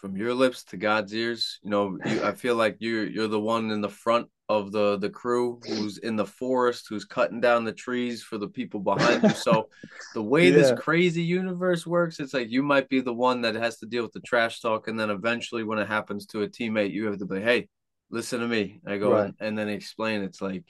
From 0.03 0.17
your 0.17 0.35
lips 0.35 0.65
to 0.65 0.77
God's 0.77 1.15
ears, 1.15 1.59
you 1.63 1.71
know, 1.71 1.97
you, 2.05 2.23
I 2.23 2.33
feel 2.33 2.57
like 2.57 2.77
you're 2.81 3.07
you're 3.07 3.29
the 3.29 3.41
one 3.41 3.71
in 3.71 3.81
the 3.81 3.89
front 3.89 4.29
of 4.53 4.71
the 4.71 4.99
the 4.99 5.09
crew 5.09 5.59
who's 5.67 5.97
in 5.99 6.15
the 6.15 6.27
forest 6.27 6.87
who's 6.89 7.07
cutting 7.07 7.41
down 7.41 7.65
the 7.65 7.73
trees 7.73 8.23
for 8.23 8.37
the 8.37 8.49
people 8.49 8.81
behind 8.81 9.23
you 9.23 9.31
so 9.31 9.69
the 10.13 10.23
way 10.33 10.51
yeah. 10.51 10.55
this 10.55 10.79
crazy 10.79 11.23
universe 11.23 11.87
works 11.87 12.21
it's 12.21 12.35
like 12.35 12.51
you 12.51 12.63
might 12.63 12.87
be 12.91 13.01
the 13.01 13.15
one 13.15 13.41
that 13.41 13.55
has 13.55 13.79
to 13.79 13.87
deal 13.87 14.03
with 14.03 14.13
the 14.13 14.21
trash 14.21 14.61
talk 14.61 14.89
and 14.89 15.01
then 15.01 15.09
eventually 15.09 15.65
when 15.65 15.79
it 15.79 15.89
happens 15.89 16.27
to 16.27 16.43
a 16.43 16.49
teammate 16.49 16.93
you 16.93 17.07
have 17.07 17.19
to 17.19 17.25
be 17.25 17.41
hey 17.41 17.67
listen 18.11 18.41
to 18.41 18.47
me 18.47 18.79
i 18.87 18.99
go 18.99 19.13
right. 19.13 19.25
and, 19.25 19.35
and 19.41 19.59
then 19.59 19.71
explain 19.71 20.23
it's 20.23 20.43
like 20.43 20.65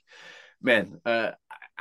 man 0.63 1.01
uh, 1.05 1.31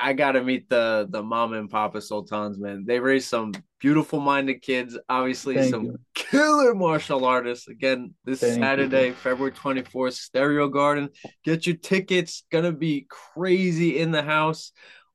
I 0.02 0.13
gotta 0.13 0.41
meet 0.44 0.67
the 0.67 1.08
the 1.10 1.22
mama 1.22 1.60
and 1.60 1.70
papa 1.70 2.02
sultans, 2.02 2.58
man. 2.58 2.86
They 2.86 3.00
raise 3.00 3.28
some 3.28 3.54
beautiful 3.80 4.20
minded 4.20 4.62
kids. 4.62 4.98
Obviously, 5.08 5.56
Thank 5.56 5.70
some 5.70 5.86
you. 5.86 6.00
killer 6.15 6.74
martial 6.74 7.24
artists. 7.26 7.67
Again, 7.67 8.15
this 8.26 8.39
Thank 8.39 8.56
Saturday, 8.56 9.08
you. 9.08 9.13
February 9.13 9.52
twenty 9.52 9.84
fourth, 9.84 10.15
Stereo 10.15 10.70
Garden. 10.70 11.10
Get 11.44 11.67
your 11.67 11.76
tickets. 11.76 12.44
Gonna 12.52 12.72
be 12.72 13.06
crazy 13.10 14.00
in 14.00 14.12
the 14.12 14.24
house, 14.24 14.72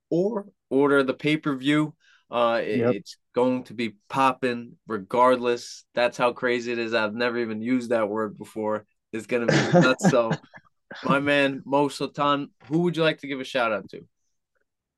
or 0.09 0.47
order 0.71 1.03
the 1.03 1.15
pay 1.15 1.37
per 1.37 1.57
view. 1.57 1.95
Uh, 2.31 2.61
it, 2.63 2.79
yep. 2.79 2.95
it's 2.95 3.17
going 3.35 3.65
to 3.65 3.75
be 3.75 3.95
popping 4.09 4.77
regardless. 4.87 5.85
That's 5.95 6.17
how 6.17 6.33
crazy 6.33 6.73
it 6.73 6.79
is. 6.79 6.95
I've 6.95 7.15
never 7.15 7.39
even 7.39 7.61
used 7.61 7.91
that 7.91 8.09
word 8.09 8.37
before. 8.39 8.87
It's 9.13 9.27
gonna 9.27 9.47
be 9.47 9.79
nuts. 9.79 10.09
so, 10.11 10.31
my 11.05 11.21
man 11.21 11.63
Mo 11.65 11.89
who 11.89 12.79
would 12.81 12.97
you 12.97 13.03
like 13.03 13.21
to 13.21 13.27
give 13.27 13.41
a 13.41 13.45
shout 13.45 13.73
out 13.73 13.89
to? 13.91 14.05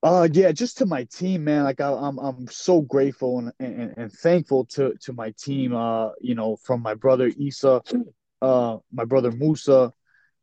Uh 0.03 0.29
yeah, 0.33 0.53
just 0.53 0.79
to 0.79 0.87
my 0.87 1.05
team, 1.05 1.45
man. 1.45 1.65
Like 1.65 1.81
I, 1.81 1.91
am 1.91 2.19
I'm, 2.19 2.19
I'm 2.19 2.47
so 2.49 2.81
grateful 2.81 3.39
and, 3.39 3.53
and, 3.59 3.95
and 3.97 4.13
thankful 4.13 4.65
to 4.67 4.95
to 5.01 5.13
my 5.13 5.33
team. 5.39 5.75
Uh, 5.75 6.11
you 6.21 6.35
know, 6.35 6.57
from 6.57 6.83
my 6.83 6.95
brother 6.95 7.33
Isa, 7.37 7.83
uh, 8.41 8.77
my 8.93 9.05
brother 9.05 9.33
Musa, 9.33 9.93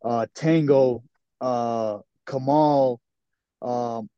uh, 0.03 0.25
Tango, 0.35 1.03
uh, 1.39 1.99
Kamal, 2.25 2.99
um, 3.61 4.09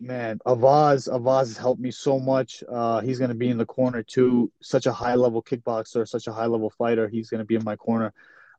man, 0.00 0.38
Avaz. 0.46 1.08
Avaz 1.08 1.48
has 1.48 1.58
helped 1.58 1.80
me 1.80 1.90
so 1.90 2.20
much. 2.20 2.62
Uh, 2.70 3.00
he's 3.00 3.18
gonna 3.18 3.34
be 3.34 3.48
in 3.48 3.58
the 3.58 3.66
corner 3.66 4.04
too. 4.04 4.52
Such 4.62 4.86
a 4.86 4.92
high 4.92 5.16
level 5.16 5.42
kickboxer, 5.42 6.06
such 6.06 6.28
a 6.28 6.32
high 6.32 6.46
level 6.46 6.70
fighter. 6.70 7.08
He's 7.08 7.28
gonna 7.28 7.44
be 7.44 7.56
in 7.56 7.64
my 7.64 7.76
corner. 7.76 8.12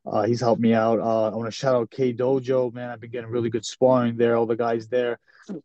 Uh, 0.06 0.24
he's 0.24 0.40
helped 0.40 0.60
me 0.60 0.72
out. 0.72 0.98
Uh, 0.98 1.30
I 1.30 1.34
want 1.34 1.46
to 1.46 1.50
shout 1.50 1.74
out 1.74 1.90
K 1.90 2.12
Dojo, 2.12 2.72
man. 2.72 2.90
I've 2.90 3.00
been 3.00 3.10
getting 3.10 3.30
really 3.30 3.50
good 3.50 3.64
sparring 3.66 4.16
there. 4.16 4.36
All 4.36 4.46
the 4.46 4.56
guys 4.56 4.88
there. 4.88 5.18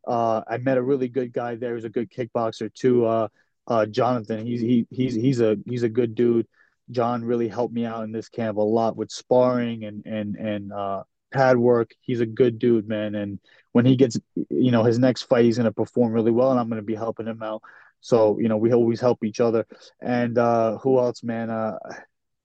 Uh, 0.06 0.41
I 0.48 0.58
met 0.58 0.78
a 0.78 0.82
really 0.82 1.08
good 1.08 1.32
guy 1.32 1.56
there. 1.56 1.76
He's 1.76 1.86
a 1.86 1.89
good 1.89 2.12
kickboxer 2.12 2.74
too. 2.74 3.06
Uh, 3.06 3.28
uh, 3.67 3.86
Jonathan. 3.86 4.45
He's 4.45 4.62
he, 4.62 4.88
he's 4.89 5.15
he's 5.15 5.41
a 5.41 5.58
he's 5.65 5.84
a 5.84 5.89
good 5.89 6.15
dude. 6.15 6.48
John 6.91 7.24
really 7.24 7.48
helped 7.48 7.74
me 7.74 7.86
out 7.86 8.04
in 8.04 8.12
this 8.12 8.30
camp 8.30 8.58
a 8.58 8.62
lot 8.62 8.95
with 8.95 9.12
sparring 9.12 9.86
and 9.86 10.06
and 10.06 10.36
and 10.36 10.74
uh, 10.74 11.04
pad 11.32 11.58
work. 11.58 11.91
He's 12.02 12.19
a 12.19 12.26
good 12.26 12.60
dude, 12.60 12.88
man. 12.88 13.15
And 13.15 13.39
when 13.71 13.86
he 13.86 13.95
gets, 13.95 14.19
you 14.50 14.71
know, 14.71 14.84
his 14.84 15.00
next 15.00 15.24
fight, 15.24 15.45
he's 15.45 15.58
gonna 15.58 15.71
perform 15.71 16.12
really 16.12 16.32
well, 16.32 16.52
and 16.52 16.60
I'm 16.60 16.69
gonna 16.69 16.82
be 16.82 16.95
helping 16.95 17.28
him 17.28 17.41
out. 17.41 17.62
So 18.02 18.38
you 18.39 18.50
know, 18.50 18.58
we 18.58 18.74
always 18.74 19.00
help 19.00 19.24
each 19.24 19.39
other. 19.39 19.65
And 20.02 20.38
uh, 20.38 20.78
who 20.80 21.00
else, 21.00 21.24
man? 21.24 21.50
Uh, 21.50 21.78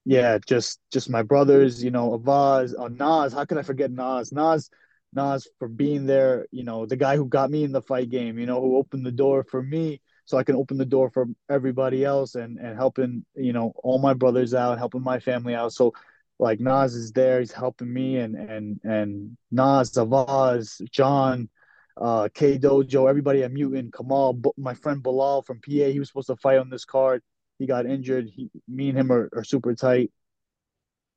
yeah, 0.05 0.37
just 0.45 0.79
just 0.91 1.09
my 1.09 1.23
brothers, 1.23 1.83
you 1.83 1.91
know, 1.91 2.17
Avaz, 2.17 2.73
uh, 2.77 2.87
Nas. 2.89 3.33
How 3.33 3.45
could 3.45 3.57
I 3.57 3.63
forget 3.63 3.91
Nas? 3.91 4.31
Nas, 4.31 4.69
Nas 5.13 5.47
for 5.59 5.67
being 5.67 6.05
there. 6.05 6.47
You 6.51 6.63
know, 6.63 6.85
the 6.85 6.95
guy 6.97 7.15
who 7.15 7.25
got 7.25 7.51
me 7.51 7.63
in 7.63 7.71
the 7.71 7.81
fight 7.81 8.09
game. 8.09 8.39
You 8.39 8.45
know, 8.45 8.61
who 8.61 8.77
opened 8.77 9.05
the 9.05 9.11
door 9.11 9.43
for 9.43 9.61
me 9.61 10.01
so 10.25 10.37
I 10.37 10.43
can 10.43 10.55
open 10.55 10.77
the 10.77 10.85
door 10.85 11.09
for 11.09 11.27
everybody 11.49 12.03
else 12.03 12.35
and 12.35 12.57
and 12.57 12.75
helping 12.75 13.25
you 13.35 13.53
know 13.53 13.73
all 13.83 13.99
my 13.99 14.13
brothers 14.13 14.53
out, 14.53 14.77
helping 14.79 15.03
my 15.03 15.19
family 15.19 15.53
out. 15.55 15.73
So 15.73 15.93
like 16.39 16.59
Nas 16.59 16.95
is 16.95 17.11
there, 17.11 17.39
he's 17.39 17.51
helping 17.51 17.93
me, 17.93 18.17
and 18.17 18.35
and 18.35 18.79
and 18.83 19.37
Nas, 19.51 19.91
Avaz, 19.91 20.81
John, 20.89 21.49
uh, 21.97 22.29
K 22.33 22.57
Dojo, 22.57 23.07
everybody 23.07 23.43
at 23.43 23.51
Mutant, 23.51 23.93
Kamal, 23.93 24.41
my 24.57 24.73
friend 24.73 25.03
Bilal 25.03 25.43
from 25.43 25.61
PA, 25.61 25.71
he 25.71 25.99
was 25.99 26.07
supposed 26.07 26.27
to 26.27 26.35
fight 26.37 26.57
on 26.57 26.69
this 26.69 26.85
card. 26.85 27.21
He 27.61 27.67
got 27.67 27.85
injured. 27.85 28.27
He, 28.33 28.49
me 28.67 28.89
and 28.89 28.97
him 28.97 29.11
are, 29.11 29.29
are 29.33 29.43
super 29.43 29.75
tight. 29.75 30.11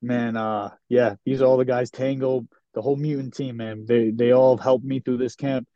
Man, 0.03 0.37
uh, 0.37 0.71
yeah, 0.89 1.15
these 1.25 1.41
are 1.41 1.47
all 1.47 1.57
the 1.57 1.65
guys. 1.65 1.91
Tango, 1.91 2.47
the 2.75 2.83
whole 2.83 2.97
Mutant 2.97 3.35
team, 3.35 3.57
man. 3.57 3.87
They 3.87 4.11
they 4.11 4.33
all 4.33 4.57
helped 4.57 4.85
me 4.85 5.01
through 5.01 5.17
this 5.19 5.35
camp, 5.35 5.67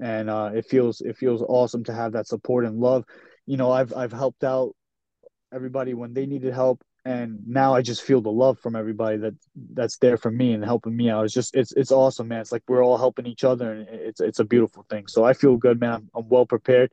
and 0.00 0.30
uh, 0.30 0.50
it 0.54 0.66
feels 0.66 1.00
it 1.00 1.16
feels 1.16 1.42
awesome 1.42 1.84
to 1.84 1.92
have 1.92 2.12
that 2.12 2.28
support 2.28 2.64
and 2.64 2.78
love. 2.78 3.04
You 3.46 3.56
know, 3.56 3.72
I've 3.72 3.92
I've 3.92 4.12
helped 4.12 4.44
out 4.44 4.74
everybody 5.52 5.94
when 5.94 6.14
they 6.14 6.26
needed 6.26 6.54
help 6.54 6.82
and 7.04 7.38
now 7.46 7.74
I 7.74 7.82
just 7.82 8.02
feel 8.02 8.22
the 8.22 8.32
love 8.32 8.58
from 8.58 8.74
everybody 8.76 9.18
that 9.18 9.34
that's 9.74 9.98
there 9.98 10.16
for 10.16 10.30
me 10.30 10.52
and 10.52 10.64
helping 10.64 10.96
me 10.96 11.10
out. 11.10 11.24
It's 11.24 11.34
just 11.34 11.54
it's 11.54 11.72
it's 11.72 11.92
awesome, 11.92 12.28
man. 12.28 12.40
It's 12.40 12.52
like 12.52 12.62
we're 12.66 12.82
all 12.82 12.96
helping 12.96 13.26
each 13.26 13.44
other, 13.44 13.72
and 13.72 13.88
it's 13.88 14.20
it's 14.20 14.38
a 14.38 14.44
beautiful 14.44 14.86
thing. 14.88 15.06
So 15.06 15.22
I 15.22 15.34
feel 15.34 15.56
good, 15.56 15.78
man. 15.78 15.92
I'm, 15.92 16.10
I'm 16.14 16.28
well 16.28 16.46
prepared, 16.46 16.92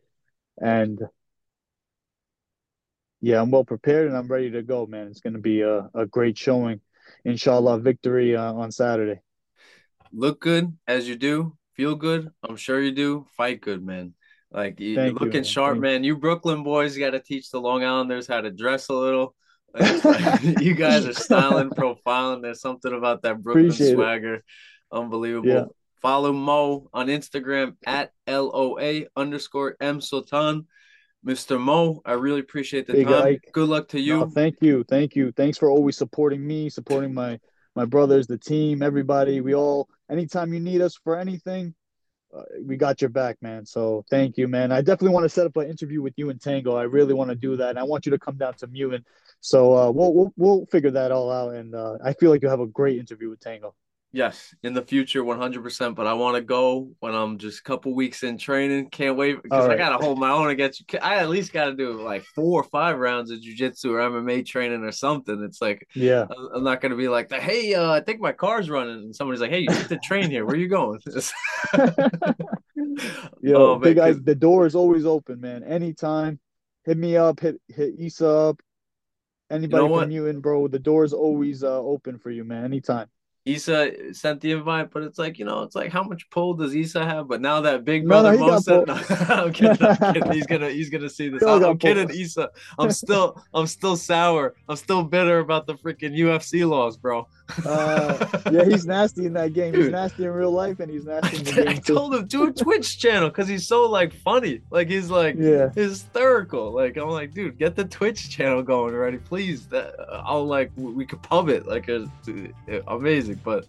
and 0.57 0.99
yeah, 3.21 3.41
I'm 3.41 3.51
well 3.51 3.63
prepared, 3.63 4.07
and 4.07 4.17
I'm 4.17 4.27
ready 4.27 4.51
to 4.51 4.63
go, 4.63 4.85
man. 4.85 5.07
It's 5.07 5.21
going 5.21 5.33
to 5.33 5.39
be 5.39 5.61
a, 5.61 5.89
a 5.93 6.05
great 6.05 6.37
showing, 6.37 6.81
inshallah. 7.23 7.79
Victory 7.79 8.35
uh, 8.35 8.53
on 8.53 8.71
Saturday. 8.71 9.21
Look 10.11 10.41
good 10.41 10.75
as 10.87 11.07
you 11.07 11.15
do. 11.15 11.55
Feel 11.75 11.95
good. 11.95 12.29
I'm 12.47 12.57
sure 12.57 12.81
you 12.81 12.91
do. 12.91 13.25
Fight 13.37 13.61
good, 13.61 13.85
man. 13.85 14.13
Like 14.51 14.79
you, 14.79 14.99
are 14.99 15.11
looking 15.11 15.43
sharp, 15.43 15.75
Thank 15.75 15.81
man. 15.81 16.03
You 16.03 16.17
Brooklyn 16.17 16.63
boys 16.63 16.97
got 16.97 17.11
to 17.11 17.19
teach 17.19 17.51
the 17.51 17.61
Long 17.61 17.83
Islanders 17.83 18.27
how 18.27 18.41
to 18.41 18.51
dress 18.51 18.89
a 18.89 18.93
little 18.93 19.33
you 20.59 20.73
guys 20.73 21.05
are 21.05 21.13
styling, 21.13 21.69
profiling. 21.69 22.41
There's 22.41 22.59
something 22.59 22.93
about 22.93 23.21
that 23.21 23.41
Brooklyn 23.41 23.67
Appreciate 23.67 23.93
swagger. 23.93 24.35
It. 24.35 24.43
Unbelievable. 24.91 25.47
Yeah. 25.47 25.65
Follow 26.01 26.33
Mo 26.33 26.89
on 26.93 27.07
Instagram 27.07 27.75
at 27.85 28.11
LOA 28.27 29.03
underscore 29.15 29.77
M 29.79 30.01
Sultan. 30.01 30.67
Mr. 31.25 31.59
Mo, 31.59 32.01
I 32.05 32.13
really 32.13 32.39
appreciate 32.39 32.87
the 32.87 32.93
Big 32.93 33.07
time. 33.07 33.23
Ike. 33.23 33.49
Good 33.53 33.69
luck 33.69 33.87
to 33.89 33.99
you. 33.99 34.19
No, 34.19 34.29
thank 34.29 34.55
you. 34.61 34.83
Thank 34.89 35.15
you. 35.15 35.31
Thanks 35.31 35.57
for 35.57 35.69
always 35.69 35.97
supporting 35.97 36.45
me, 36.45 36.69
supporting 36.69 37.13
my 37.13 37.39
my 37.75 37.85
brothers, 37.85 38.27
the 38.27 38.37
team, 38.37 38.81
everybody. 38.81 39.39
We 39.41 39.53
all 39.55 39.87
anytime 40.09 40.53
you 40.53 40.59
need 40.59 40.81
us 40.81 40.99
for 41.03 41.17
anything, 41.17 41.73
uh, 42.35 42.43
we 42.63 42.75
got 42.75 43.01
your 43.01 43.09
back, 43.09 43.37
man. 43.41 43.65
So 43.65 44.03
thank 44.09 44.37
you, 44.37 44.47
man. 44.47 44.71
I 44.71 44.81
definitely 44.81 45.13
want 45.13 45.25
to 45.25 45.29
set 45.29 45.45
up 45.45 45.55
an 45.57 45.69
interview 45.69 46.01
with 46.01 46.13
you 46.17 46.29
and 46.29 46.41
Tango. 46.41 46.75
I 46.75 46.83
really 46.83 47.13
want 47.13 47.29
to 47.29 47.35
do 47.35 47.55
that. 47.57 47.69
And 47.69 47.79
I 47.79 47.83
want 47.83 48.05
you 48.05 48.11
to 48.11 48.19
come 48.19 48.37
down 48.37 48.55
to 48.55 48.67
Mutant. 48.67 49.05
So 49.41 49.77
uh, 49.77 49.91
we'll, 49.91 50.13
we'll 50.13 50.33
we'll 50.37 50.65
figure 50.67 50.91
that 50.91 51.11
all 51.11 51.31
out. 51.31 51.55
And 51.55 51.75
uh, 51.75 51.97
I 52.03 52.13
feel 52.13 52.31
like 52.31 52.41
you'll 52.41 52.51
have 52.51 52.59
a 52.59 52.67
great 52.67 52.97
interview 52.97 53.29
with 53.29 53.39
Tango. 53.41 53.75
Yes, 54.13 54.53
in 54.61 54.73
the 54.73 54.81
future, 54.81 55.23
one 55.23 55.37
hundred 55.37 55.63
percent. 55.63 55.95
But 55.95 56.05
I 56.05 56.11
want 56.13 56.35
to 56.35 56.41
go 56.41 56.91
when 56.99 57.15
I'm 57.15 57.37
just 57.37 57.59
a 57.59 57.63
couple 57.63 57.95
weeks 57.95 58.23
in 58.23 58.37
training. 58.37 58.89
Can't 58.89 59.15
wait 59.15 59.41
because 59.41 59.67
right. 59.67 59.75
I 59.75 59.77
gotta 59.77 60.03
hold 60.03 60.19
my 60.19 60.31
own 60.31 60.49
against 60.49 60.81
you. 60.81 60.99
I 60.99 61.19
at 61.19 61.29
least 61.29 61.53
got 61.53 61.65
to 61.65 61.75
do 61.75 62.01
like 62.01 62.23
four 62.35 62.59
or 62.59 62.65
five 62.65 62.99
rounds 62.99 63.31
of 63.31 63.39
jujitsu 63.39 63.85
or 63.85 63.99
MMA 63.99 64.45
training 64.45 64.83
or 64.83 64.91
something. 64.91 65.41
It's 65.43 65.61
like, 65.61 65.87
yeah, 65.95 66.25
I'm 66.53 66.63
not 66.63 66.81
gonna 66.81 66.97
be 66.97 67.07
like, 67.07 67.31
hey, 67.31 67.73
uh, 67.73 67.89
I 67.89 68.01
think 68.01 68.19
my 68.19 68.33
car's 68.33 68.69
running, 68.69 68.95
and 68.95 69.15
somebody's 69.15 69.39
like, 69.39 69.51
hey, 69.51 69.61
you 69.61 69.69
need 69.69 69.87
to 69.87 69.97
train 70.03 70.29
here. 70.29 70.45
Where 70.45 70.55
are 70.55 70.59
you 70.59 70.67
going? 70.67 70.99
Yo, 73.41 73.55
oh, 73.55 73.79
big 73.79 73.95
guys, 73.95 74.21
the 74.21 74.35
door 74.35 74.65
is 74.65 74.75
always 74.75 75.05
open, 75.05 75.39
man. 75.39 75.63
Anytime, 75.63 76.37
hit 76.83 76.97
me 76.97 77.15
up, 77.15 77.39
hit 77.39 77.61
hit 77.69 77.93
Issa 77.97 78.27
up. 78.27 78.61
Anybody 79.49 79.83
you 79.83 79.89
know 79.89 79.99
from 79.99 80.09
Mutant, 80.09 80.41
bro. 80.41 80.67
The 80.67 80.79
door 80.79 81.05
is 81.05 81.13
always 81.13 81.63
uh, 81.63 81.79
open 81.79 82.19
for 82.19 82.29
you, 82.29 82.43
man. 82.43 82.65
Anytime. 82.65 83.07
Issa 83.43 84.13
sent 84.13 84.39
the 84.41 84.51
invite, 84.51 84.91
but 84.91 85.01
it's 85.01 85.17
like 85.17 85.39
you 85.39 85.45
know, 85.45 85.63
it's 85.63 85.75
like 85.75 85.91
how 85.91 86.03
much 86.03 86.29
pull 86.29 86.53
does 86.53 86.75
Issa 86.75 87.03
have? 87.03 87.27
But 87.27 87.41
now 87.41 87.59
that 87.61 87.83
Big 87.83 88.07
Brother 88.07 88.37
no, 88.37 88.59
no, 88.67 88.83
no, 88.83 88.93
I'm, 89.29 89.51
kidding, 89.51 89.77
I'm 89.81 90.13
kidding. 90.13 90.31
He's 90.31 90.45
gonna 90.45 90.69
he's 90.69 90.89
gonna 90.91 91.09
see 91.09 91.29
this. 91.29 91.41
I'm, 91.41 91.63
I'm 91.63 91.77
kidding, 91.79 92.09
Issa. 92.09 92.51
I'm 92.77 92.91
still 92.91 93.41
I'm 93.53 93.65
still 93.65 93.97
sour. 93.97 94.55
I'm 94.69 94.75
still 94.75 95.03
bitter 95.03 95.39
about 95.39 95.65
the 95.65 95.73
freaking 95.73 96.15
UFC 96.15 96.67
laws, 96.69 96.97
bro. 96.97 97.27
Uh, 97.65 98.27
yeah, 98.51 98.65
he's 98.65 98.85
nasty 98.85 99.25
in 99.25 99.33
that 99.33 99.53
game. 99.53 99.73
He's 99.73 99.89
nasty 99.89 100.23
in 100.23 100.31
real 100.31 100.51
life, 100.51 100.79
and 100.79 100.91
he's 100.91 101.05
nasty 101.05 101.37
in 101.37 101.43
the 101.43 101.51
game. 101.51 101.67
I 101.67 101.75
told 101.75 102.15
him 102.15 102.27
do 102.27 102.47
a 102.47 102.51
Twitch 102.51 102.99
channel 102.99 103.29
because 103.29 103.47
he's 103.47 103.67
so 103.67 103.89
like 103.89 104.13
funny. 104.13 104.61
Like 104.69 104.89
he's 104.89 105.09
like 105.09 105.35
yeah 105.37 105.69
hysterical. 105.73 106.71
Like 106.71 106.97
I'm 106.97 107.09
like, 107.09 107.33
dude, 107.33 107.57
get 107.57 107.75
the 107.75 107.85
Twitch 107.85 108.29
channel 108.29 108.61
going 108.63 108.93
already, 108.93 109.17
please. 109.17 109.67
That 109.67 109.95
I'll 110.09 110.45
like 110.45 110.71
we 110.75 111.05
could 111.05 111.21
pub 111.21 111.49
it 111.49 111.67
like 111.67 111.89
a, 111.89 112.09
amazing. 112.87 113.41
But 113.43 113.67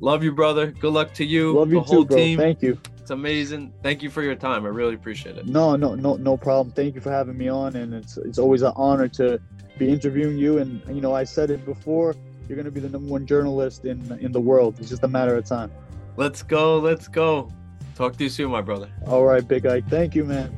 love 0.00 0.22
you, 0.22 0.32
brother. 0.32 0.72
Good 0.72 0.92
luck 0.92 1.12
to 1.14 1.24
you. 1.24 1.52
Love 1.52 1.70
you 1.70 1.76
the 1.76 1.80
whole 1.82 2.04
too, 2.04 2.08
bro. 2.08 2.16
Team. 2.16 2.38
Thank 2.38 2.62
you. 2.62 2.78
It's 3.06 3.12
amazing. 3.12 3.72
Thank 3.84 4.02
you 4.02 4.10
for 4.10 4.22
your 4.22 4.34
time. 4.34 4.64
I 4.64 4.68
really 4.68 4.94
appreciate 4.94 5.36
it. 5.36 5.46
No, 5.46 5.76
no, 5.76 5.94
no, 5.94 6.16
no 6.16 6.36
problem. 6.36 6.72
Thank 6.74 6.96
you 6.96 7.00
for 7.00 7.12
having 7.12 7.38
me 7.38 7.48
on, 7.48 7.76
and 7.76 7.94
it's 7.94 8.16
it's 8.16 8.38
always 8.38 8.62
an 8.62 8.72
honor 8.74 9.06
to 9.08 9.40
be 9.78 9.88
interviewing 9.88 10.36
you. 10.36 10.58
And 10.58 10.82
you 10.88 11.00
know, 11.00 11.14
I 11.14 11.22
said 11.22 11.50
it 11.50 11.64
before 11.64 12.16
you're 12.48 12.56
going 12.56 12.66
to 12.66 12.70
be 12.70 12.80
the 12.80 12.88
number 12.88 13.10
one 13.10 13.26
journalist 13.26 13.84
in 13.84 14.18
in 14.20 14.32
the 14.32 14.40
world. 14.40 14.76
It's 14.78 14.88
just 14.88 15.04
a 15.04 15.08
matter 15.08 15.36
of 15.36 15.44
time. 15.44 15.70
Let's 16.16 16.42
go. 16.42 16.78
Let's 16.78 17.08
go. 17.08 17.50
Talk 17.94 18.16
to 18.16 18.24
you 18.24 18.30
soon, 18.30 18.50
my 18.50 18.60
brother. 18.60 18.90
All 19.06 19.24
right, 19.24 19.46
Big 19.46 19.66
Ike. 19.66 19.86
Thank 19.88 20.14
you, 20.14 20.24
man. 20.24 20.56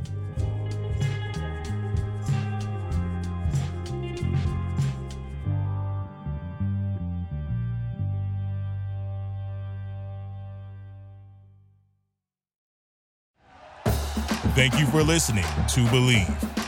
Thank 14.59 14.81
you 14.81 14.87
for 14.87 15.05
listening 15.05 15.45
to 15.45 15.85
Bleav. 15.87 16.68